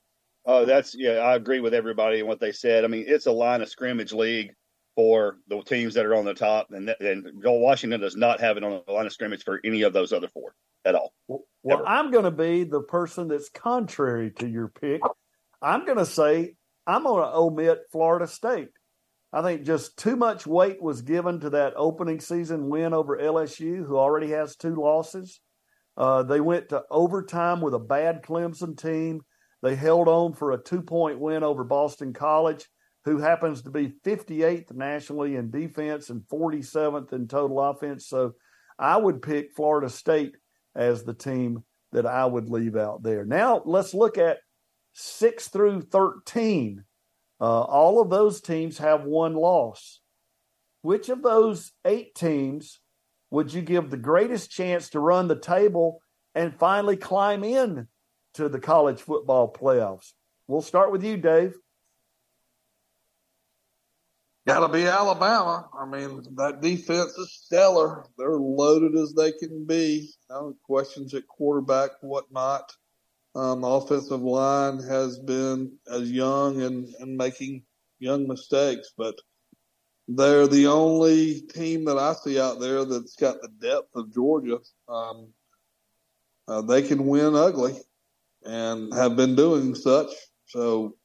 Oh, 0.47 0.65
that's 0.65 0.95
yeah. 0.95 1.19
I 1.19 1.37
agree 1.37 1.61
with 1.61 1.75
everybody 1.75 2.19
and 2.19 2.29
what 2.29 2.41
they 2.41 2.53
said. 2.53 2.85
I 2.85 2.89
mean, 2.89 3.05
it's 3.07 3.27
a 3.27 3.33
line 3.33 3.63
of 3.63 3.69
scrimmage 3.69 4.13
league 4.13 4.53
for 4.95 5.39
the 5.49 5.63
teams 5.63 5.95
that 5.95 6.07
are 6.07 6.15
on 6.15 6.25
the 6.25 6.35
top, 6.35 6.69
and 6.71 6.95
and 7.01 7.27
Washington 7.43 8.01
does 8.01 8.17
not 8.17 8.41
have 8.41 8.57
it 8.57 8.65
on 8.65 8.83
the 8.87 8.93
line 8.93 9.07
of 9.07 9.13
scrimmage 9.13 9.45
for 9.45 9.61
any 9.65 9.83
of 9.83 9.93
those 9.93 10.13
other 10.13 10.29
four 10.29 10.55
at 10.85 10.95
all. 10.95 11.13
Well, 11.29 11.45
Ever. 11.71 11.87
I'm 11.87 12.11
going 12.11 12.25
to 12.25 12.31
be 12.31 12.65
the 12.65 12.83
person 12.83 13.29
that's 13.29 13.49
contrary 13.49 14.31
to 14.39 14.47
your 14.47 14.69
pick. 14.69 15.01
I'm 15.63 15.87
going 15.87 15.99
to 15.99 16.07
say 16.07 16.57
I'm 16.87 17.05
going 17.05 17.23
to 17.23 17.35
omit 17.35 17.79
Florida 17.91 18.27
State. 18.27 18.69
I 19.33 19.43
think 19.43 19.65
just 19.65 19.97
too 19.97 20.15
much 20.15 20.47
weight 20.47 20.81
was 20.81 21.03
given 21.03 21.41
to 21.41 21.51
that 21.51 21.73
opening 21.77 22.21
season 22.21 22.69
win 22.69 22.95
over 22.95 23.19
LSU, 23.19 23.85
who 23.85 23.97
already 23.97 24.31
has 24.31 24.55
two 24.55 24.77
losses. 24.77 25.41
Uh, 25.97 26.23
they 26.23 26.41
went 26.41 26.69
to 26.69 26.83
overtime 26.91 27.61
with 27.61 27.75
a 27.75 27.79
bad 27.79 28.23
Clemson 28.23 28.81
team. 28.81 29.23
They 29.65 29.77
held 29.77 30.09
on 30.09 30.35
for 30.35 30.53
a 30.53 30.63
two 30.63 30.83
point 30.83 31.19
win 31.19 31.43
over 31.43 31.65
Boston 31.65 32.13
College, 32.13 32.69
who 33.07 33.17
happens 33.17 33.63
to 33.63 33.71
be 33.71 33.95
58th 34.05 34.75
nationally 34.75 35.37
in 35.37 35.51
defense 35.51 36.11
and 36.11 36.21
47th 36.31 37.15
in 37.15 37.29
total 37.29 37.59
offense. 37.59 38.07
So 38.07 38.35
I 38.79 38.99
would 38.99 39.23
pick 39.23 39.55
Florida 39.57 39.89
State 39.89 40.37
as 40.75 41.03
the 41.03 41.15
team 41.15 41.65
that 41.93 42.05
I 42.05 42.27
would 42.27 42.51
leave 42.51 42.77
out 42.77 43.03
there. 43.03 43.25
Now 43.25 43.63
let's 43.65 43.95
look 43.95 44.19
at 44.19 44.41
six 44.93 45.49
through 45.49 45.81
13. 45.81 46.85
Uh, 47.41 47.45
all 47.63 48.03
of 48.03 48.11
those 48.11 48.43
teams 48.43 48.77
have 48.77 49.05
one 49.05 49.33
loss. 49.33 50.01
Which 50.83 51.09
of 51.09 51.23
those 51.23 51.73
eight 51.87 52.15
teams 52.15 52.81
would 53.31 53.51
you 53.51 53.63
give 53.63 53.89
the 53.89 53.97
greatest 53.97 54.51
chance 54.51 54.91
to 54.91 55.01
run 55.01 55.27
the 55.27 55.41
table 55.41 56.03
and 56.35 56.55
finally 56.55 56.99
climb 56.99 57.45
in 57.45 57.89
to 58.35 58.49
the 58.49 58.61
college 58.61 59.01
football 59.01 59.53
playoffs? 59.53 60.13
We'll 60.47 60.63
start 60.63 60.93
with 60.93 61.03
you, 61.03 61.17
Dave. 61.17 61.55
Got 64.47 64.67
to 64.67 64.69
be 64.69 64.85
Alabama. 64.85 65.69
I 65.79 65.87
mean, 65.87 66.23
that 66.37 66.61
defense 66.61 67.17
is 67.17 67.33
stellar. 67.33 68.05
They're 68.19 68.37
loaded 68.37 68.95
as 68.95 69.15
they 69.15 69.33
can 69.33 69.65
be. 69.65 70.11
Questions 70.65 71.15
at 71.15 71.27
quarterback, 71.27 71.93
whatnot. 72.03 72.71
Um, 73.35 73.65
offensive 73.65 74.21
line 74.21 74.81
has 74.81 75.19
been 75.19 75.73
as 75.91 76.11
young 76.13 76.61
and, 76.61 76.95
and 77.01 77.17
making 77.17 77.63
young 77.99 78.29
mistakes, 78.29 78.93
but 78.97 79.19
they're 80.09 80.47
the 80.47 80.67
only 80.67 81.41
team 81.41 81.87
that 81.87 81.97
I 81.97 82.13
see 82.13 82.39
out 82.39 82.61
there 82.61 82.85
that's 82.85 83.17
got 83.17 83.41
the 83.41 83.49
depth 83.49 83.97
of 83.97 84.13
Georgia. 84.13 84.59
Um, 84.89 85.29
uh, 86.47 86.61
they 86.61 86.83
can 86.83 87.07
win 87.07 87.35
ugly 87.35 87.81
and 88.45 88.93
have 88.95 89.17
been 89.17 89.35
doing 89.35 89.75
such. 89.75 90.11
So, 90.47 90.97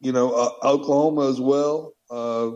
you 0.00 0.12
know, 0.12 0.32
uh, 0.32 0.66
Oklahoma 0.66 1.28
as 1.28 1.40
well. 1.40 1.92
Uh, 2.10 2.52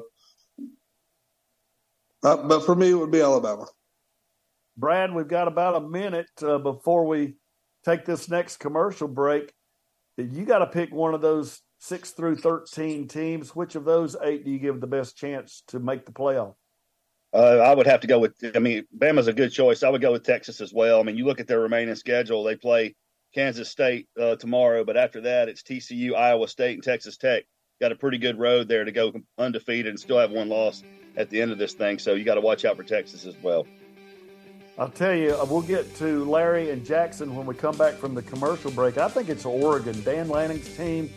uh, 2.23 2.37
but 2.37 2.61
for 2.65 2.75
me, 2.75 2.91
it 2.91 2.95
would 2.95 3.11
be 3.11 3.21
Alabama. 3.21 3.67
Brad, 4.77 5.15
we've 5.15 5.29
got 5.29 5.49
about 5.49 5.77
a 5.77 5.81
minute 5.81 6.31
uh, 6.43 6.59
before 6.59 7.07
we 7.07 7.35
take 7.85 8.05
this 8.05 8.29
next 8.29 8.59
commercial 8.59 9.09
break. 9.09 9.53
You 10.17 10.45
got 10.45 10.59
to 10.59 10.67
pick 10.67 10.93
one 10.93 11.15
of 11.15 11.21
those 11.21 11.61
six 11.79 12.11
through 12.11 12.37
13 12.37 13.09
teams. 13.09 13.57
Which 13.57 13.75
of 13.75 13.85
those 13.85 14.17
eight 14.23 14.45
do 14.45 14.51
you 14.51 14.59
give 14.59 14.81
the 14.81 14.87
best 14.87 15.17
chance 15.17 15.63
to 15.69 15.81
make 15.81 16.07
the 16.07 16.13
playoff? 16.13 16.55
Uh, 17.33 17.59
I 17.59 17.75
would 17.75 17.87
have 17.87 18.01
to 18.01 18.07
go 18.07 18.19
with, 18.19 18.35
I 18.55 18.59
mean, 18.59 18.85
Bama's 18.97 19.29
a 19.29 19.33
good 19.33 19.53
choice. 19.53 19.83
I 19.83 19.89
would 19.89 20.03
go 20.03 20.13
with 20.13 20.25
Texas 20.25 20.61
as 20.61 20.73
well. 20.73 21.01
I 21.01 21.05
mean, 21.05 21.17
you 21.17 21.25
look 21.25 21.41
at 21.41 21.47
their 21.47 21.61
remaining 21.61 21.95
schedule, 21.95 22.43
they 22.43 22.57
play 22.57 22.97
Kansas 23.35 23.69
State 23.69 24.09
uh, 24.21 24.37
tomorrow, 24.37 24.85
but 24.85 24.97
after 24.97 25.23
that, 25.23 25.49
it's 25.49 25.63
TCU, 25.63 26.15
Iowa 26.15 26.49
State, 26.49 26.75
and 26.75 26.83
Texas 26.83 27.17
Tech 27.17 27.45
got 27.81 27.93
a 27.93 27.97
pretty 27.97 28.19
good 28.19 28.39
road 28.39 28.69
there 28.69 28.85
to 28.85 28.93
go 28.93 29.13
undefeated 29.39 29.87
and 29.87 29.99
still 29.99 30.19
have 30.19 30.31
one 30.31 30.49
loss 30.49 30.83
at 31.17 31.31
the 31.31 31.41
end 31.41 31.51
of 31.51 31.59
this 31.59 31.73
thing. 31.73 31.99
So 31.99 32.15
you 32.15 32.25
got 32.25 32.35
to 32.35 32.41
watch 32.41 32.65
out 32.65 32.77
for 32.77 32.85
Texas 32.85 33.25
as 33.25 33.35
well. 33.43 33.67
I'll 34.79 34.89
tell 34.89 35.15
you, 35.15 35.35
uh, 35.35 35.45
we'll 35.49 35.63
get 35.63 35.95
to 35.97 36.25
Larry 36.25 36.71
and 36.71 36.85
Jackson 36.85 37.35
when 37.35 37.47
we 37.47 37.55
come 37.55 37.77
back 37.77 37.95
from 37.95 38.15
the 38.15 38.23
commercial 38.23 38.71
break. 38.71 38.99
I 38.99 39.09
think 39.09 39.29
it's 39.29 39.45
Oregon. 39.45 40.01
Dan 40.03 40.29
Lanning's 40.29 40.75
team, 40.77 41.11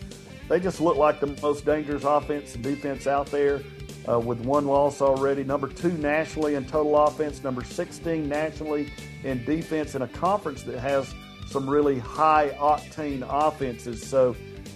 they 0.49 0.59
just 0.59 0.81
look 0.81 0.97
like 0.97 1.19
the 1.19 1.27
most 1.41 1.65
dangerous 1.65 2.03
offense 2.03 2.55
and 2.55 2.63
defense 2.63 3.07
out 3.07 3.27
there 3.27 3.61
uh, 4.09 4.19
with 4.19 4.39
one 4.41 4.65
loss 4.65 5.01
already. 5.01 5.43
Number 5.43 5.67
two 5.67 5.93
nationally 5.93 6.55
in 6.55 6.65
total 6.65 6.97
offense, 6.97 7.43
number 7.43 7.63
16 7.63 8.27
nationally 8.27 8.91
in 9.23 9.43
defense 9.45 9.95
in 9.95 10.01
a 10.01 10.07
conference 10.09 10.63
that 10.63 10.79
has 10.79 11.13
some 11.47 11.69
really 11.69 11.99
high 11.99 12.49
octane 12.59 13.25
offenses. 13.27 14.05
So, 14.05 14.35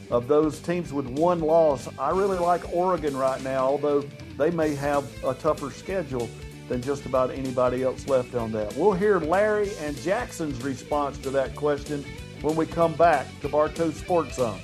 of 0.09 0.27
those 0.27 0.59
teams 0.59 0.93
with 0.93 1.05
one 1.07 1.41
loss, 1.41 1.89
I 1.99 2.11
really 2.11 2.37
like 2.37 2.73
Oregon 2.73 3.15
right 3.17 3.41
now, 3.43 3.65
although 3.65 4.03
they 4.37 4.51
may 4.51 4.73
have 4.75 5.05
a 5.25 5.33
tougher 5.33 5.69
schedule 5.69 6.29
than 6.69 6.81
just 6.81 7.05
about 7.05 7.31
anybody 7.31 7.83
else 7.83 8.07
left 8.07 8.35
on 8.35 8.51
that. 8.53 8.75
We'll 8.75 8.93
hear 8.93 9.19
Larry 9.19 9.71
and 9.81 9.97
Jackson's 9.97 10.61
response 10.63 11.17
to 11.19 11.29
that 11.31 11.55
question 11.55 12.05
when 12.41 12.55
we 12.55 12.65
come 12.65 12.93
back 12.93 13.27
to 13.41 13.49
Bartow 13.49 13.91
Sports 13.91 14.35
Zone. 14.35 14.59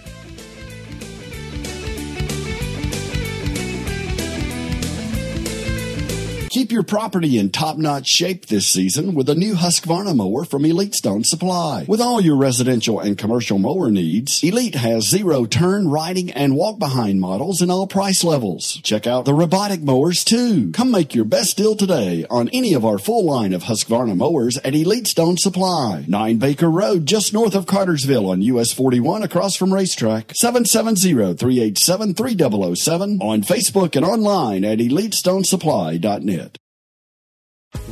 Keep 6.54 6.72
your 6.72 6.84
property 6.84 7.40
in 7.40 7.50
top-notch 7.50 8.08
shape 8.08 8.46
this 8.46 8.68
season 8.68 9.16
with 9.16 9.28
a 9.28 9.34
new 9.34 9.56
Husqvarna 9.56 10.16
mower 10.16 10.46
from 10.46 10.66
Elite 10.66 10.94
Stone 10.94 11.24
Supply. 11.24 11.84
With 11.88 12.00
all 12.00 12.22
your 12.22 12.36
residential 12.36 13.00
and 13.00 13.18
commercial 13.18 13.58
mower 13.58 13.90
needs, 13.90 14.44
Elite 14.44 14.76
has 14.76 15.10
zero 15.10 15.48
turn, 15.48 15.88
riding, 15.88 16.30
and 16.30 16.56
walk-behind 16.56 17.20
models 17.20 17.64
in 17.64 17.72
all 17.72 17.88
price 17.88 18.24
levels. 18.24 18.80
Check 18.84 19.08
out 19.08 19.26
the 19.26 19.34
robotic 19.34 19.82
mowers 19.82 20.24
too. 20.24 20.72
Come 20.74 20.92
make 20.92 21.16
your 21.16 21.26
best 21.26 21.58
deal 21.58 21.76
today 21.76 22.28
on 22.30 22.50
any 22.50 22.76
of 22.76 22.86
our 22.86 23.00
full 23.00 23.26
line 23.26 23.54
of 23.54 23.64
Husqvarna 23.64 24.16
mowers 24.16 24.60
at 24.60 24.76
Elite 24.76 25.08
Stone 25.08 25.38
Supply. 25.38 26.06
9 26.08 26.38
Baker 26.38 26.70
Road, 26.70 27.08
just 27.08 27.34
north 27.34 27.56
of 27.56 27.66
Cartersville 27.66 28.30
on 28.30 28.44
US 28.44 28.72
41 28.72 29.24
across 29.24 29.56
from 29.56 29.72
RaceTrac. 29.72 30.26
770-387-3007 30.40 33.24
on 33.24 33.42
Facebook 33.42 33.96
and 33.96 34.06
online 34.06 34.64
at 34.64 34.78
EliteStoneSupply.net. 34.78 36.43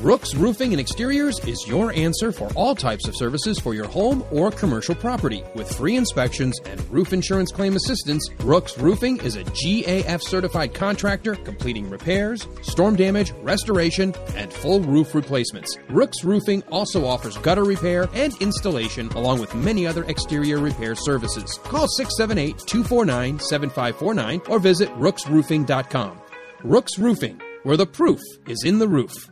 Rooks 0.02 0.34
Roofing 0.34 0.74
and 0.74 0.80
Exteriors 0.80 1.38
is 1.46 1.64
your 1.68 1.94
answer 1.94 2.32
for 2.32 2.50
all 2.56 2.74
types 2.74 3.08
of 3.08 3.16
services 3.16 3.60
for 3.60 3.76
your 3.76 3.88
home 3.88 4.26
or 4.32 4.50
commercial 4.50 4.96
property. 4.96 5.44
With 5.54 5.72
free 5.72 5.96
inspections 5.96 6.60
and 6.66 6.84
roof 6.90 7.14
insurance 7.14 7.52
claim 7.52 7.76
assistance, 7.76 8.28
Rooks 8.40 8.80
Roofing 8.80 9.18
is 9.18 9.36
a 9.36 9.44
GAF 9.44 10.24
certified 10.24 10.74
contractor 10.74 11.36
completing 11.36 11.88
repairs, 11.88 12.48
storm 12.64 12.96
damage, 12.96 13.32
restoration, 13.44 14.16
and 14.36 14.52
full 14.52 14.80
roof 14.80 15.14
replacements. 15.14 15.78
Rooks 15.90 16.24
Roofing 16.24 16.64
also 16.72 17.06
offers 17.06 17.38
gutter 17.38 17.64
repair 17.64 18.10
and 18.16 18.34
installation 18.42 19.08
along 19.10 19.40
with 19.40 19.54
many 19.54 19.86
other 19.86 20.04
exterior 20.06 20.58
repair 20.58 20.96
services. 20.96 21.60
Call 21.66 21.88
678 21.88 22.58
249 22.66 23.40
7549 23.40 24.42
or 24.50 24.58
visit 24.58 24.90
rooksroofing.com. 24.96 26.20
Rooks 26.64 26.98
Roofing, 26.98 27.40
where 27.64 27.78
the 27.78 27.86
proof 27.86 28.20
is 28.48 28.64
in 28.66 28.80
the 28.80 28.88
roof. 28.88 29.31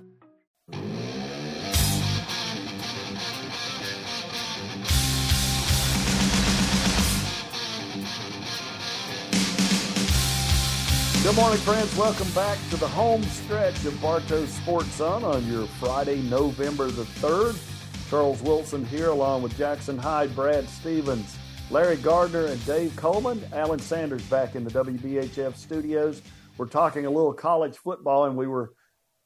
Good 0.71 0.81
morning, 11.35 11.59
friends. 11.59 11.95
Welcome 11.95 12.29
back 12.31 12.57
to 12.69 12.77
the 12.77 12.87
home 12.87 13.23
stretch 13.23 13.85
of 13.85 14.01
Bartow 14.01 14.45
Sports 14.45 14.95
Zone 14.95 15.23
on 15.23 15.45
your 15.47 15.67
Friday, 15.67 16.21
November 16.23 16.89
the 16.89 17.03
3rd. 17.03 17.57
Charles 18.09 18.41
Wilson 18.41 18.85
here, 18.85 19.09
along 19.09 19.43
with 19.43 19.55
Jackson 19.57 19.97
Hyde, 19.97 20.35
Brad 20.35 20.67
Stephens, 20.67 21.37
Larry 21.69 21.97
Gardner, 21.97 22.47
and 22.47 22.65
Dave 22.65 22.95
Coleman. 22.95 23.43
Alan 23.53 23.79
Sanders 23.79 24.23
back 24.23 24.55
in 24.55 24.63
the 24.63 24.71
WBHF 24.71 25.55
studios. 25.55 26.23
We're 26.57 26.65
talking 26.65 27.05
a 27.05 27.11
little 27.11 27.33
college 27.33 27.77
football, 27.77 28.25
and 28.25 28.35
we 28.35 28.47
were 28.47 28.73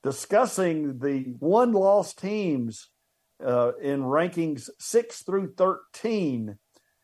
discussing 0.04 1.00
the 1.00 1.34
one 1.40 1.72
loss 1.72 2.14
teams 2.14 2.90
uh, 3.44 3.72
in 3.82 4.02
rankings 4.02 4.70
six 4.80 5.24
through 5.24 5.54
13 5.58 6.58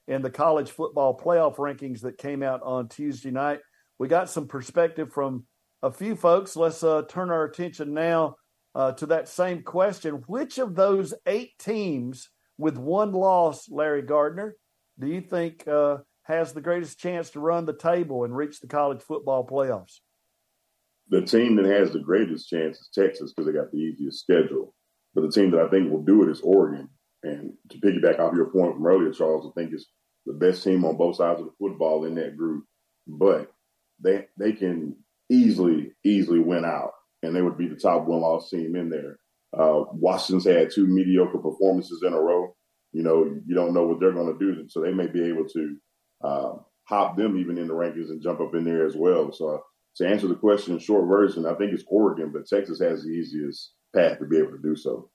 in 0.08 0.22
the 0.22 0.30
college 0.30 0.72
football 0.72 1.18
playoff 1.18 1.56
rankings 1.56 2.02
that 2.02 2.18
came 2.18 2.44
out 2.44 2.62
on 2.64 2.88
Tuesday 2.88 3.32
night. 3.32 3.60
We 3.98 4.08
got 4.08 4.30
some 4.30 4.48
perspective 4.48 5.12
from 5.12 5.46
a 5.82 5.92
few 5.92 6.16
folks. 6.16 6.56
Let's 6.56 6.84
uh, 6.84 7.04
turn 7.08 7.30
our 7.30 7.46
attention 7.46 7.94
now 7.94 8.36
uh, 8.76 8.92
to 8.94 9.06
that 9.08 9.28
same 9.28 9.64
question. 9.64 10.24
Which 10.28 10.58
of 10.58 10.76
those 10.76 11.14
eight 11.26 11.52
teams 11.60 12.30
with 12.58 12.78
one 12.78 13.14
loss, 13.14 13.70
Larry 13.70 14.02
Gardner, 14.02 14.56
do 15.00 15.08
you 15.08 15.22
think 15.22 15.68
uh, 15.68 15.98
has 16.24 16.54
the 16.54 16.62
greatest 16.62 17.00
chance 17.00 17.30
to 17.32 17.40
run 17.40 17.66
the 17.66 17.74
table 17.74 18.24
and 18.26 18.36
reach 18.36 18.60
the 18.60 18.68
college 18.68 19.02
football 19.02 19.46
playoffs? 19.46 20.00
The 21.10 21.22
team 21.22 21.56
that 21.56 21.66
has 21.66 21.92
the 21.92 22.00
greatest 22.00 22.50
chance 22.50 22.78
is 22.78 22.90
Texas 22.94 23.34
because 23.34 23.48
they 23.48 23.58
got 23.58 23.72
the 23.72 23.78
easiest 23.78 24.20
schedule. 24.20 24.74
But 25.16 25.22
the 25.22 25.32
team 25.32 25.52
that 25.52 25.62
I 25.62 25.70
think 25.70 25.92
will 25.92 26.04
do 26.04 26.24
it 26.24 26.30
is 26.30 26.42
Oregon. 26.42 26.90
And 27.24 27.54
to 27.70 27.80
piggyback 27.80 28.20
off 28.20 28.36
your 28.36 28.52
point 28.52 28.76
from 28.76 28.86
earlier, 28.86 29.12
Charles, 29.12 29.48
I 29.48 29.60
think 29.60 29.74
it's 29.74 29.88
the 30.26 30.34
best 30.34 30.64
team 30.64 30.86
on 30.86 30.98
both 30.98 31.16
sides 31.16 31.40
of 31.40 31.48
the 31.48 31.52
football 31.60 32.06
in 32.06 32.16
that 32.16 32.38
group. 32.38 32.66
But 33.08 33.52
they 34.02 34.28
they 34.38 34.54
can 34.54 34.96
easily, 35.30 35.94
easily 36.06 36.40
win 36.40 36.64
out. 36.64 36.92
And 37.24 37.36
they 37.36 37.42
would 37.42 37.58
be 37.58 37.68
the 37.68 37.76
top 37.76 38.06
one 38.06 38.22
loss 38.22 38.50
team 38.50 38.76
in 38.76 38.90
there. 38.90 39.18
Uh, 39.58 39.84
Washington's 39.92 40.46
had 40.46 40.72
two 40.72 40.88
mediocre 40.88 41.40
performances 41.40 42.04
in 42.06 42.14
a 42.14 42.22
row. 42.22 42.56
You 42.94 43.04
know, 43.04 43.26
you 43.46 43.56
don't 43.56 43.74
know 43.74 43.86
what 43.86 44.00
they're 44.00 44.14
going 44.14 44.32
to 44.32 44.40
do. 44.40 44.70
So 44.70 44.82
they 44.82 44.94
may 44.94 45.08
be 45.08 45.28
able 45.28 45.46
to 45.46 45.78
uh, 46.24 46.52
hop 46.84 47.18
them 47.18 47.38
even 47.38 47.58
in 47.58 47.68
the 47.68 47.74
rankings 47.74 48.10
and 48.10 48.22
jump 48.22 48.40
up 48.40 48.56
in 48.56 48.64
there 48.64 48.86
as 48.86 48.96
well. 48.96 49.32
So 49.32 49.64
to 49.96 50.08
answer 50.08 50.28
the 50.28 50.36
question, 50.36 50.74
in 50.74 50.80
short 50.80 51.08
version, 51.08 51.46
I 51.46 51.54
think 51.56 51.74
it's 51.74 51.84
Oregon, 51.88 52.32
but 52.32 52.48
Texas 52.48 52.80
has 52.80 53.04
the 53.04 53.10
easiest 53.10 53.74
path 53.96 54.20
to 54.20 54.26
be 54.26 54.38
able 54.38 54.52
to 54.52 54.62
do 54.62 54.76
so. 54.76 55.10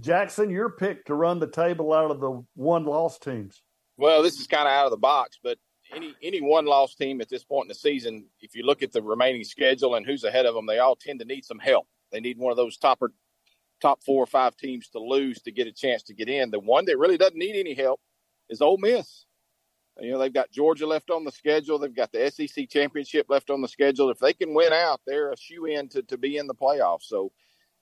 Jackson, 0.00 0.50
your 0.50 0.70
pick 0.70 1.04
to 1.06 1.14
run 1.14 1.38
the 1.38 1.50
table 1.50 1.92
out 1.92 2.10
of 2.10 2.20
the 2.20 2.44
one 2.54 2.84
loss 2.84 3.18
teams. 3.18 3.62
Well, 3.96 4.22
this 4.22 4.38
is 4.38 4.46
kind 4.46 4.68
of 4.68 4.72
out 4.72 4.84
of 4.84 4.90
the 4.90 4.98
box, 4.98 5.38
but 5.42 5.58
any 5.94 6.14
any 6.22 6.40
one 6.40 6.66
loss 6.66 6.94
team 6.94 7.20
at 7.20 7.28
this 7.28 7.44
point 7.44 7.64
in 7.64 7.68
the 7.68 7.74
season, 7.74 8.26
if 8.40 8.54
you 8.54 8.64
look 8.64 8.82
at 8.82 8.92
the 8.92 9.02
remaining 9.02 9.44
schedule 9.44 9.94
and 9.94 10.04
who's 10.04 10.24
ahead 10.24 10.46
of 10.46 10.54
them, 10.54 10.66
they 10.66 10.78
all 10.78 10.96
tend 10.96 11.20
to 11.20 11.24
need 11.24 11.44
some 11.44 11.58
help. 11.58 11.86
They 12.12 12.20
need 12.20 12.38
one 12.38 12.50
of 12.50 12.56
those 12.56 12.76
topper 12.76 13.12
top 13.80 14.02
four 14.04 14.22
or 14.22 14.26
five 14.26 14.56
teams 14.56 14.88
to 14.88 14.98
lose 14.98 15.40
to 15.42 15.52
get 15.52 15.66
a 15.66 15.72
chance 15.72 16.02
to 16.04 16.14
get 16.14 16.28
in. 16.28 16.50
The 16.50 16.60
one 16.60 16.84
that 16.86 16.98
really 16.98 17.18
doesn't 17.18 17.38
need 17.38 17.58
any 17.58 17.74
help 17.74 18.00
is 18.48 18.60
Ole 18.60 18.78
Miss. 18.78 19.26
You 20.00 20.12
know, 20.12 20.18
they've 20.18 20.32
got 20.32 20.50
Georgia 20.50 20.86
left 20.86 21.10
on 21.10 21.24
the 21.24 21.32
schedule. 21.32 21.78
They've 21.78 21.94
got 21.94 22.12
the 22.12 22.30
SEC 22.30 22.68
championship 22.68 23.26
left 23.28 23.48
on 23.48 23.62
the 23.62 23.68
schedule. 23.68 24.10
If 24.10 24.18
they 24.18 24.34
can 24.34 24.54
win 24.54 24.72
out, 24.72 25.00
they're 25.06 25.32
a 25.32 25.36
shoe 25.36 25.64
in 25.64 25.88
to, 25.90 26.02
to 26.02 26.18
be 26.18 26.36
in 26.36 26.46
the 26.46 26.54
playoffs. 26.54 27.04
So 27.04 27.32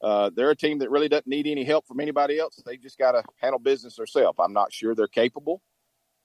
uh, 0.01 0.31
they're 0.35 0.51
a 0.51 0.57
team 0.57 0.79
that 0.79 0.91
really 0.91 1.09
doesn't 1.09 1.27
need 1.27 1.47
any 1.47 1.65
help 1.65 1.87
from 1.89 1.99
anybody 1.99 2.39
else. 2.39 2.63
They've 2.65 2.81
just 2.81 2.99
got 2.99 3.13
to 3.13 3.25
handle 3.39 3.59
business 3.59 3.97
themselves. 3.97 4.39
I'm 4.39 4.53
not 4.53 4.73
sure 4.73 4.95
they're 4.95 5.09
capable 5.09 5.61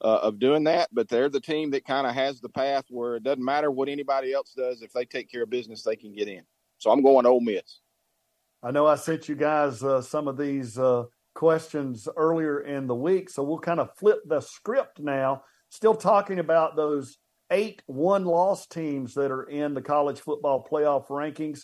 uh, 0.02 0.20
of 0.22 0.40
doing 0.40 0.66
that, 0.66 0.90
but 0.92 1.10
they're 1.10 1.30
the 1.30 1.42
team 1.42 1.72
that 1.72 1.86
kind 1.86 2.06
of 2.06 2.14
has 2.14 2.40
the 2.40 2.50
path 2.50 2.86
where 2.90 3.16
it 3.16 3.24
doesn't 3.24 3.44
matter 3.44 3.72
what 3.72 3.90
anybody 3.90 4.32
else 4.32 4.54
does. 4.56 4.82
If 4.82 4.94
they 4.94 5.06
take 5.06 5.32
care 5.32 5.44
of 5.44 5.50
business, 5.50 5.84
they 5.84 5.96
can 5.96 6.14
get 6.14 6.28
in. 6.28 6.44
So 6.78 6.92
I'm 6.92 7.02
going 7.02 7.26
Ole 7.26 7.42
Miss. 7.42 7.80
I 8.62 8.72
know 8.72 8.86
I 8.86 8.96
sent 8.96 9.28
you 9.28 9.36
guys 9.36 9.84
uh, 9.84 10.02
some 10.02 10.28
of 10.28 10.38
these 10.38 10.78
uh, 10.78 11.06
questions 11.34 12.08
earlier 12.16 12.60
in 12.62 12.88
the 12.88 12.96
week, 12.96 13.30
so 13.30 13.44
we'll 13.44 13.60
kind 13.60 13.80
of 13.80 13.96
flip 13.96 14.20
the 14.26 14.42
script 14.42 15.00
now 15.00 15.44
still 15.70 15.96
talking 15.96 16.40
about 16.40 16.76
those 16.76 17.18
eight 17.52 17.82
one 17.88 18.26
loss 18.26 18.68
teams 18.68 19.14
that 19.16 19.32
are 19.32 19.44
in 19.44 19.74
the 19.74 19.82
college 19.82 20.20
football 20.20 20.66
playoff 20.70 21.08
rankings. 21.08 21.62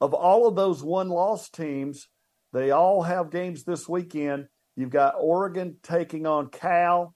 Of 0.00 0.14
all 0.14 0.46
of 0.46 0.56
those 0.56 0.82
one 0.82 1.08
loss 1.08 1.50
teams, 1.50 2.08
they 2.52 2.70
all 2.70 3.02
have 3.02 3.30
games 3.30 3.64
this 3.64 3.88
weekend. 3.88 4.46
You've 4.76 4.90
got 4.90 5.16
Oregon 5.18 5.76
taking 5.82 6.26
on 6.26 6.48
Cal, 6.48 7.14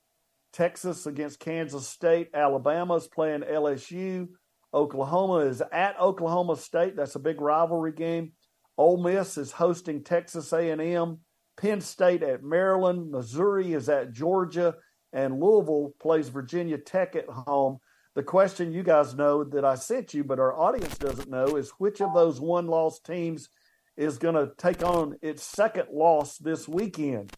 Texas 0.53 1.07
against 1.07 1.39
Kansas 1.39 1.87
State, 1.87 2.29
Alabama 2.33 2.95
is 2.95 3.07
playing 3.07 3.41
LSU, 3.41 4.27
Oklahoma 4.73 5.37
is 5.47 5.61
at 5.71 5.99
Oklahoma 5.99 6.57
State. 6.57 6.95
That's 6.95 7.15
a 7.15 7.19
big 7.19 7.41
rivalry 7.41 7.91
game. 7.91 8.33
Ole 8.77 9.01
Miss 9.01 9.37
is 9.37 9.51
hosting 9.51 10.03
Texas 10.03 10.51
A&M, 10.53 11.19
Penn 11.57 11.81
State 11.81 12.23
at 12.23 12.43
Maryland, 12.43 13.09
Missouri 13.09 13.73
is 13.73 13.89
at 13.89 14.11
Georgia, 14.11 14.75
and 15.15 15.39
Louisville 15.39 15.95
plays 15.99 16.27
Virginia 16.27 16.77
Tech 16.77 17.15
at 17.15 17.29
home. 17.29 17.79
The 18.15 18.23
question 18.23 18.73
you 18.73 18.83
guys 18.83 19.15
know 19.15 19.45
that 19.45 19.63
I 19.63 19.75
sent 19.75 20.13
you, 20.13 20.25
but 20.25 20.39
our 20.39 20.53
audience 20.53 20.97
doesn't 20.97 21.29
know, 21.29 21.55
is 21.55 21.71
which 21.77 22.01
of 22.01 22.13
those 22.13 22.39
one 22.39 22.67
loss 22.67 22.99
teams 22.99 23.47
is 23.95 24.17
going 24.17 24.35
to 24.35 24.51
take 24.57 24.83
on 24.83 25.15
its 25.21 25.41
second 25.41 25.87
loss 25.91 26.37
this 26.37 26.67
weekend? 26.67 27.31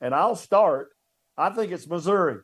And 0.00 0.12
I'll 0.12 0.34
start. 0.34 0.88
I 1.38 1.50
think 1.50 1.70
it's 1.70 1.88
Missouri. 1.88 2.40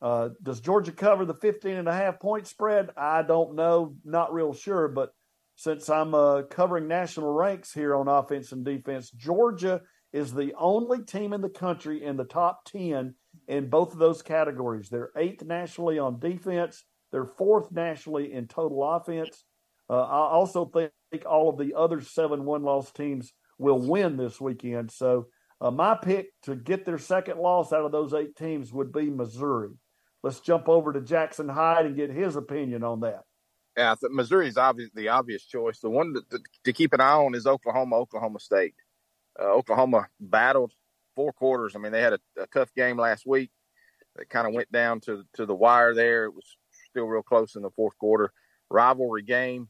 Uh, 0.00 0.30
does 0.42 0.60
Georgia 0.60 0.92
cover 0.92 1.26
the 1.26 1.34
15 1.34 1.76
and 1.76 1.88
a 1.88 1.92
half 1.92 2.18
point 2.18 2.46
spread? 2.46 2.88
I 2.96 3.22
don't 3.22 3.54
know. 3.54 3.94
Not 4.06 4.32
real 4.32 4.54
sure. 4.54 4.88
But 4.88 5.10
since 5.56 5.90
I'm 5.90 6.14
uh, 6.14 6.42
covering 6.44 6.88
national 6.88 7.30
ranks 7.30 7.74
here 7.74 7.94
on 7.94 8.08
offense 8.08 8.52
and 8.52 8.64
defense, 8.64 9.10
Georgia 9.10 9.82
is 10.14 10.32
the 10.32 10.54
only 10.58 11.02
team 11.02 11.34
in 11.34 11.42
the 11.42 11.50
country 11.50 12.02
in 12.02 12.16
the 12.16 12.24
top 12.24 12.64
10 12.64 13.14
in 13.50 13.68
both 13.68 13.92
of 13.92 13.98
those 13.98 14.22
categories. 14.22 14.88
They're 14.88 15.10
eighth 15.16 15.42
nationally 15.42 15.98
on 15.98 16.20
defense. 16.20 16.84
They're 17.10 17.26
fourth 17.26 17.72
nationally 17.72 18.32
in 18.32 18.46
total 18.46 18.82
offense. 18.84 19.44
Uh, 19.90 20.02
I 20.02 20.30
also 20.30 20.64
think 20.66 20.92
all 21.28 21.48
of 21.48 21.58
the 21.58 21.74
other 21.74 22.00
seven 22.00 22.44
one-loss 22.44 22.92
teams 22.92 23.32
will 23.58 23.80
win 23.80 24.16
this 24.16 24.40
weekend. 24.40 24.92
So 24.92 25.26
uh, 25.60 25.72
my 25.72 25.96
pick 25.96 26.28
to 26.44 26.54
get 26.54 26.86
their 26.86 26.96
second 26.98 27.40
loss 27.40 27.72
out 27.72 27.84
of 27.84 27.90
those 27.90 28.14
eight 28.14 28.36
teams 28.36 28.72
would 28.72 28.92
be 28.92 29.10
Missouri. 29.10 29.70
Let's 30.22 30.38
jump 30.38 30.68
over 30.68 30.92
to 30.92 31.00
Jackson 31.00 31.48
Hyde 31.48 31.86
and 31.86 31.96
get 31.96 32.10
his 32.10 32.36
opinion 32.36 32.84
on 32.84 33.00
that. 33.00 33.22
Yeah, 33.76 33.96
Missouri 34.10 34.46
is 34.46 34.56
obvious, 34.56 34.90
the 34.94 35.08
obvious 35.08 35.44
choice. 35.44 35.80
The 35.80 35.90
one 35.90 36.14
to, 36.14 36.40
to, 36.64 36.72
keep 36.72 36.92
an 36.92 37.00
eye 37.00 37.14
on 37.14 37.34
is 37.34 37.46
Oklahoma, 37.46 37.96
Oklahoma 37.96 38.38
State. 38.38 38.74
Uh, 39.40 39.44
Oklahoma 39.44 40.08
battled 40.20 40.72
four 41.14 41.32
quarters. 41.32 41.74
I 41.74 41.78
mean, 41.78 41.92
they 41.92 42.02
had 42.02 42.14
a, 42.14 42.20
a 42.38 42.46
tough 42.46 42.72
game 42.74 42.98
last 42.98 43.26
week. 43.26 43.50
It 44.18 44.28
kind 44.28 44.46
of 44.46 44.54
went 44.54 44.70
down 44.72 45.00
to 45.02 45.24
to 45.34 45.46
the 45.46 45.54
wire 45.54 45.94
there. 45.94 46.24
It 46.24 46.34
was 46.34 46.56
still 46.90 47.06
real 47.06 47.22
close 47.22 47.56
in 47.56 47.62
the 47.62 47.70
fourth 47.70 47.96
quarter. 47.98 48.32
Rivalry 48.68 49.22
game. 49.22 49.68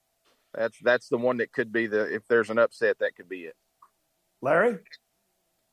That's 0.54 0.78
that's 0.82 1.08
the 1.08 1.18
one 1.18 1.38
that 1.38 1.52
could 1.52 1.72
be 1.72 1.86
the 1.86 2.12
if 2.12 2.26
there's 2.28 2.50
an 2.50 2.58
upset, 2.58 2.98
that 2.98 3.14
could 3.16 3.28
be 3.28 3.42
it. 3.42 3.54
Larry. 4.42 4.78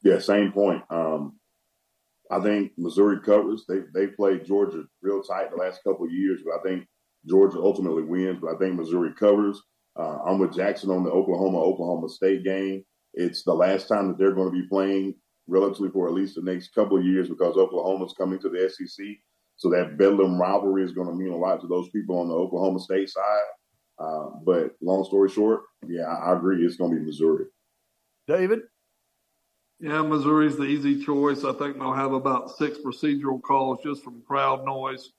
Yeah, 0.03 0.19
same 0.19 0.51
point. 0.51 0.83
Um, 0.89 1.39
I 2.29 2.39
think 2.41 2.73
Missouri 2.77 3.19
covers. 3.21 3.65
They 3.67 3.79
they 3.93 4.07
played 4.07 4.45
Georgia 4.45 4.83
real 5.01 5.21
tight 5.23 5.49
the 5.49 5.57
last 5.57 5.83
couple 5.83 6.05
of 6.05 6.11
years, 6.11 6.41
but 6.45 6.59
I 6.59 6.63
think 6.63 6.87
Georgia 7.27 7.59
ultimately 7.59 8.03
wins. 8.03 8.39
But 8.41 8.55
I 8.55 8.57
think 8.57 8.75
Missouri 8.75 9.13
covers. 9.17 9.61
Uh, 9.97 10.19
I'm 10.25 10.37
with 10.37 10.55
Jackson 10.55 10.91
on 10.91 11.03
the 11.03 11.09
Oklahoma 11.09 11.59
Oklahoma 11.59 12.09
State 12.09 12.43
game. 12.43 12.83
It's 13.13 13.43
the 13.43 13.53
last 13.53 13.87
time 13.87 14.09
that 14.09 14.17
they're 14.19 14.35
going 14.35 14.51
to 14.51 14.61
be 14.61 14.67
playing 14.67 15.15
relatively 15.47 15.89
for 15.89 16.07
at 16.07 16.13
least 16.13 16.35
the 16.35 16.41
next 16.41 16.73
couple 16.73 16.97
of 16.97 17.05
years 17.05 17.29
because 17.29 17.57
Oklahoma's 17.57 18.13
coming 18.17 18.39
to 18.39 18.49
the 18.49 18.69
SEC. 18.69 19.05
So 19.55 19.69
that 19.69 19.97
Bedlam 19.97 20.39
rivalry 20.39 20.83
is 20.83 20.91
going 20.91 21.07
to 21.07 21.15
mean 21.15 21.33
a 21.33 21.37
lot 21.37 21.61
to 21.61 21.67
those 21.67 21.89
people 21.89 22.19
on 22.19 22.27
the 22.27 22.35
Oklahoma 22.35 22.79
State 22.79 23.09
side. 23.09 23.41
Uh, 23.99 24.29
but 24.45 24.75
long 24.81 25.03
story 25.03 25.29
short, 25.29 25.61
yeah, 25.87 26.03
I, 26.03 26.31
I 26.31 26.37
agree. 26.37 26.63
It's 26.63 26.75
going 26.75 26.91
to 26.91 26.99
be 26.99 27.05
Missouri. 27.05 27.45
David? 28.27 28.59
Yeah, 29.79 30.01
Missouri's 30.01 30.57
the 30.57 30.63
easy 30.63 31.03
choice. 31.03 31.43
I 31.43 31.53
think 31.53 31.77
they'll 31.77 31.93
have 31.93 32.13
about 32.13 32.51
six 32.57 32.77
procedural 32.77 33.41
calls 33.41 33.79
just 33.83 34.03
from 34.03 34.21
crowd 34.27 34.65
noise. 34.65 35.11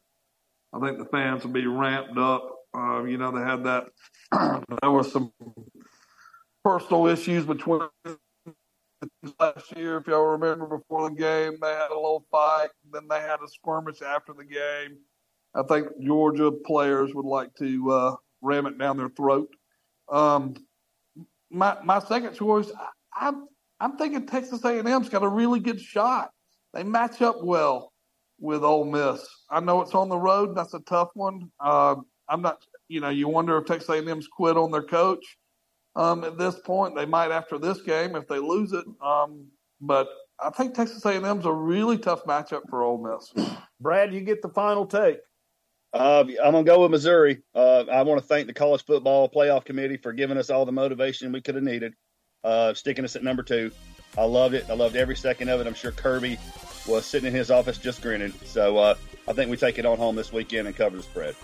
I 0.72 0.80
think 0.80 0.98
the 0.98 1.04
fans 1.06 1.44
will 1.44 1.52
be 1.52 1.66
ramped 1.66 2.18
up. 2.18 2.54
Uh, 2.76 3.04
you 3.04 3.18
know, 3.18 3.30
they 3.30 3.40
had 3.40 3.64
that. 3.64 3.86
there 4.82 4.90
was 4.90 5.10
some 5.10 5.32
personal 6.64 7.06
issues 7.06 7.44
between 7.44 7.88
last 9.40 9.76
year, 9.76 9.98
if 9.98 10.06
y'all 10.06 10.24
remember 10.24 10.66
before 10.66 11.08
the 11.08 11.16
game, 11.16 11.58
they 11.60 11.72
had 11.72 11.90
a 11.90 11.94
little 11.94 12.24
fight. 12.30 12.70
Then 12.92 13.08
they 13.08 13.20
had 13.20 13.40
a 13.44 13.48
skirmish 13.48 14.02
after 14.02 14.32
the 14.32 14.44
game. 14.44 14.98
I 15.54 15.62
think 15.62 15.88
Georgia 16.02 16.52
players 16.52 17.14
would 17.14 17.24
like 17.24 17.54
to 17.56 17.90
uh, 17.90 18.16
ram 18.42 18.66
it 18.66 18.78
down 18.78 18.96
their 18.96 19.08
throat. 19.08 19.48
Um, 20.10 20.54
my 21.50 21.76
my 21.82 21.98
second 22.00 22.34
choice, 22.34 22.70
I, 22.76 23.28
I'm 23.28 23.46
I'm 23.80 23.96
thinking 23.96 24.26
Texas 24.26 24.64
A&M's 24.64 25.08
got 25.08 25.22
a 25.22 25.28
really 25.28 25.60
good 25.60 25.80
shot. 25.80 26.30
They 26.74 26.82
match 26.82 27.22
up 27.22 27.42
well 27.42 27.92
with 28.40 28.62
Ole 28.62 28.84
Miss. 28.84 29.26
I 29.50 29.60
know 29.60 29.80
it's 29.80 29.94
on 29.94 30.08
the 30.08 30.18
road. 30.18 30.56
That's 30.56 30.74
a 30.74 30.80
tough 30.80 31.10
one. 31.14 31.50
Uh, 31.60 31.96
I'm 32.28 32.42
not. 32.42 32.62
You 32.88 33.00
know, 33.00 33.10
you 33.10 33.28
wonder 33.28 33.58
if 33.58 33.66
Texas 33.66 33.88
A&M's 33.90 34.28
quit 34.28 34.56
on 34.56 34.70
their 34.70 34.82
coach 34.82 35.24
um, 35.98 36.24
at 36.24 36.38
this 36.38 36.58
point. 36.60 36.96
They 36.96 37.04
might 37.06 37.30
after 37.30 37.58
this 37.58 37.82
game 37.82 38.16
if 38.16 38.26
they 38.28 38.38
lose 38.38 38.72
it. 38.72 38.86
Um, 39.02 39.46
but 39.80 40.08
I 40.40 40.50
think 40.50 40.74
Texas 40.74 41.04
A&M's 41.04 41.44
a 41.44 41.52
really 41.52 41.98
tough 41.98 42.24
matchup 42.24 42.62
for 42.70 42.82
Ole 42.82 42.98
Miss. 42.98 43.46
Brad, 43.80 44.14
you 44.14 44.20
get 44.22 44.40
the 44.40 44.48
final 44.48 44.86
take. 44.86 45.18
Uh, 45.92 46.24
I'm 46.44 46.52
gonna 46.52 46.64
go 46.64 46.82
with 46.82 46.90
Missouri. 46.90 47.42
Uh, 47.54 47.84
I 47.90 48.02
want 48.02 48.20
to 48.20 48.26
thank 48.26 48.46
the 48.46 48.52
college 48.52 48.84
football 48.84 49.28
playoff 49.28 49.64
committee 49.64 49.96
for 49.96 50.12
giving 50.12 50.36
us 50.36 50.50
all 50.50 50.66
the 50.66 50.72
motivation 50.72 51.32
we 51.32 51.40
could 51.40 51.54
have 51.54 51.64
needed. 51.64 51.94
uh, 52.44 52.74
sticking 52.74 53.04
us 53.04 53.16
at 53.16 53.22
number 53.22 53.42
two. 53.42 53.70
I 54.16 54.24
loved 54.24 54.54
it. 54.54 54.66
I 54.68 54.74
loved 54.74 54.96
every 54.96 55.16
second 55.16 55.48
of 55.48 55.60
it. 55.60 55.66
I'm 55.66 55.74
sure 55.74 55.92
Kirby 55.92 56.38
was 56.86 57.04
sitting 57.04 57.28
in 57.28 57.34
his 57.34 57.50
office 57.50 57.78
just 57.78 58.02
grinning. 58.02 58.32
So 58.44 58.76
uh, 58.78 58.94
I 59.26 59.32
think 59.32 59.50
we 59.50 59.56
take 59.56 59.78
it 59.78 59.86
on 59.86 59.98
home 59.98 60.16
this 60.16 60.32
weekend 60.32 60.66
and 60.66 60.76
cover 60.76 60.96
the 60.96 61.02
spread. 61.02 61.34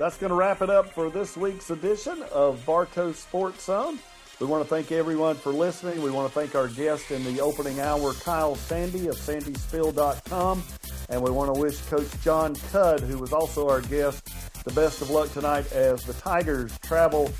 That's 0.00 0.16
going 0.16 0.30
to 0.30 0.34
wrap 0.34 0.62
it 0.62 0.70
up 0.70 0.88
for 0.88 1.10
this 1.10 1.36
week's 1.36 1.68
edition 1.68 2.24
of 2.32 2.64
Bartow 2.64 3.12
Sports 3.12 3.64
Zone. 3.66 3.98
We 4.40 4.46
want 4.46 4.64
to 4.64 4.68
thank 4.68 4.92
everyone 4.92 5.34
for 5.34 5.52
listening. 5.52 6.00
We 6.00 6.10
want 6.10 6.26
to 6.26 6.32
thank 6.32 6.54
our 6.54 6.68
guest 6.68 7.10
in 7.10 7.22
the 7.22 7.42
opening 7.42 7.80
hour, 7.80 8.14
Kyle 8.14 8.54
Sandy 8.54 9.08
of 9.08 9.16
sandysspiel.com. 9.16 10.62
And 11.10 11.22
we 11.22 11.30
want 11.30 11.54
to 11.54 11.60
wish 11.60 11.78
Coach 11.82 12.08
Jon 12.22 12.54
Cudd, 12.72 13.00
who 13.00 13.18
was 13.18 13.34
also 13.34 13.68
our 13.68 13.82
guest, 13.82 14.24
the 14.64 14.72
best 14.72 15.02
of 15.02 15.10
luck 15.10 15.30
tonight 15.34 15.70
as 15.70 16.02
the 16.04 16.14
Tigers 16.14 16.78
travel 16.78 17.30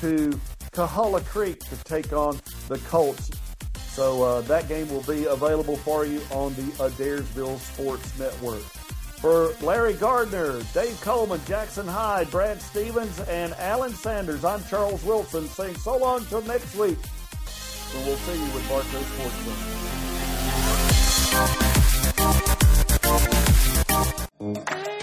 to 0.00 0.38
Coahulla 0.72 1.24
Creek 1.24 1.60
to 1.70 1.84
take 1.84 2.12
on 2.12 2.38
the 2.68 2.76
Colts. 2.90 3.30
So 3.76 4.22
uh, 4.22 4.40
that 4.42 4.68
game 4.68 4.90
will 4.90 5.04
be 5.04 5.24
available 5.24 5.78
for 5.78 6.04
you 6.04 6.20
on 6.30 6.52
the 6.52 6.70
Adairsville 6.84 7.58
Sports 7.60 8.18
Network. 8.18 8.79
For 9.20 9.52
Larry 9.60 9.92
Gardner, 9.92 10.62
Dave 10.72 10.98
Coleman, 11.02 11.42
Jackson 11.46 11.86
Hyde, 11.86 12.30
Brad 12.30 12.62
Stephens, 12.62 13.20
and 13.20 13.52
Alan 13.54 13.92
Sanders, 13.92 14.46
I'm 14.46 14.64
Charles 14.64 15.04
Wilson 15.04 15.46
saying 15.46 15.76
so 15.76 15.98
long 15.98 16.24
till 16.24 16.40
next 16.42 16.74
week. 16.74 16.96
And 17.94 18.06
we'll 18.06 18.16
see 18.16 18.32
you 18.32 18.50
with 18.54 18.66
Bartow 18.66 19.02
Sports 19.02 19.36
Zone. 24.80 24.99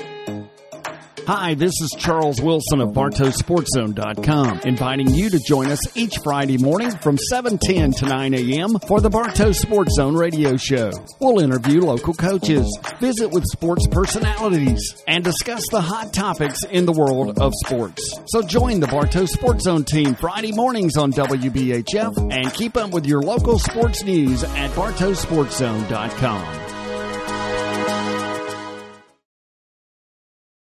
Hi, 1.27 1.55
this 1.55 1.73
is 1.81 1.93
Charles 1.99 2.39
Wilson 2.39 2.79
of 2.79 2.91
BartowSportsZone.com, 2.91 4.61
inviting 4.63 5.13
you 5.13 5.29
to 5.29 5.37
join 5.45 5.69
us 5.69 5.97
each 5.97 6.19
Friday 6.19 6.57
morning 6.57 6.89
from 6.99 7.17
7:10 7.17 7.97
to 7.97 8.05
9 8.05 8.33
a.m. 8.33 8.79
for 8.87 9.01
the 9.01 9.09
Bartow 9.09 9.51
Sports 9.51 9.95
Zone 9.95 10.15
radio 10.15 10.55
show. 10.55 10.89
We'll 11.19 11.39
interview 11.39 11.81
local 11.81 12.13
coaches, 12.13 12.65
visit 13.01 13.29
with 13.31 13.43
sports 13.43 13.87
personalities, 13.87 15.03
and 15.05 15.21
discuss 15.21 15.67
the 15.69 15.81
hot 15.81 16.13
topics 16.13 16.63
in 16.63 16.85
the 16.85 16.93
world 16.93 17.37
of 17.39 17.51
sports. 17.65 18.21
So 18.27 18.41
join 18.41 18.79
the 18.79 18.87
Bartow 18.87 19.25
Sports 19.25 19.65
Zone 19.65 19.83
team 19.83 20.15
Friday 20.15 20.53
mornings 20.53 20.95
on 20.95 21.11
WBHF 21.11 22.31
and 22.31 22.53
keep 22.53 22.77
up 22.77 22.91
with 22.91 23.05
your 23.05 23.21
local 23.21 23.59
sports 23.59 24.01
news 24.01 24.45
at 24.45 24.71
BartowSportsZone.com. 24.71 26.66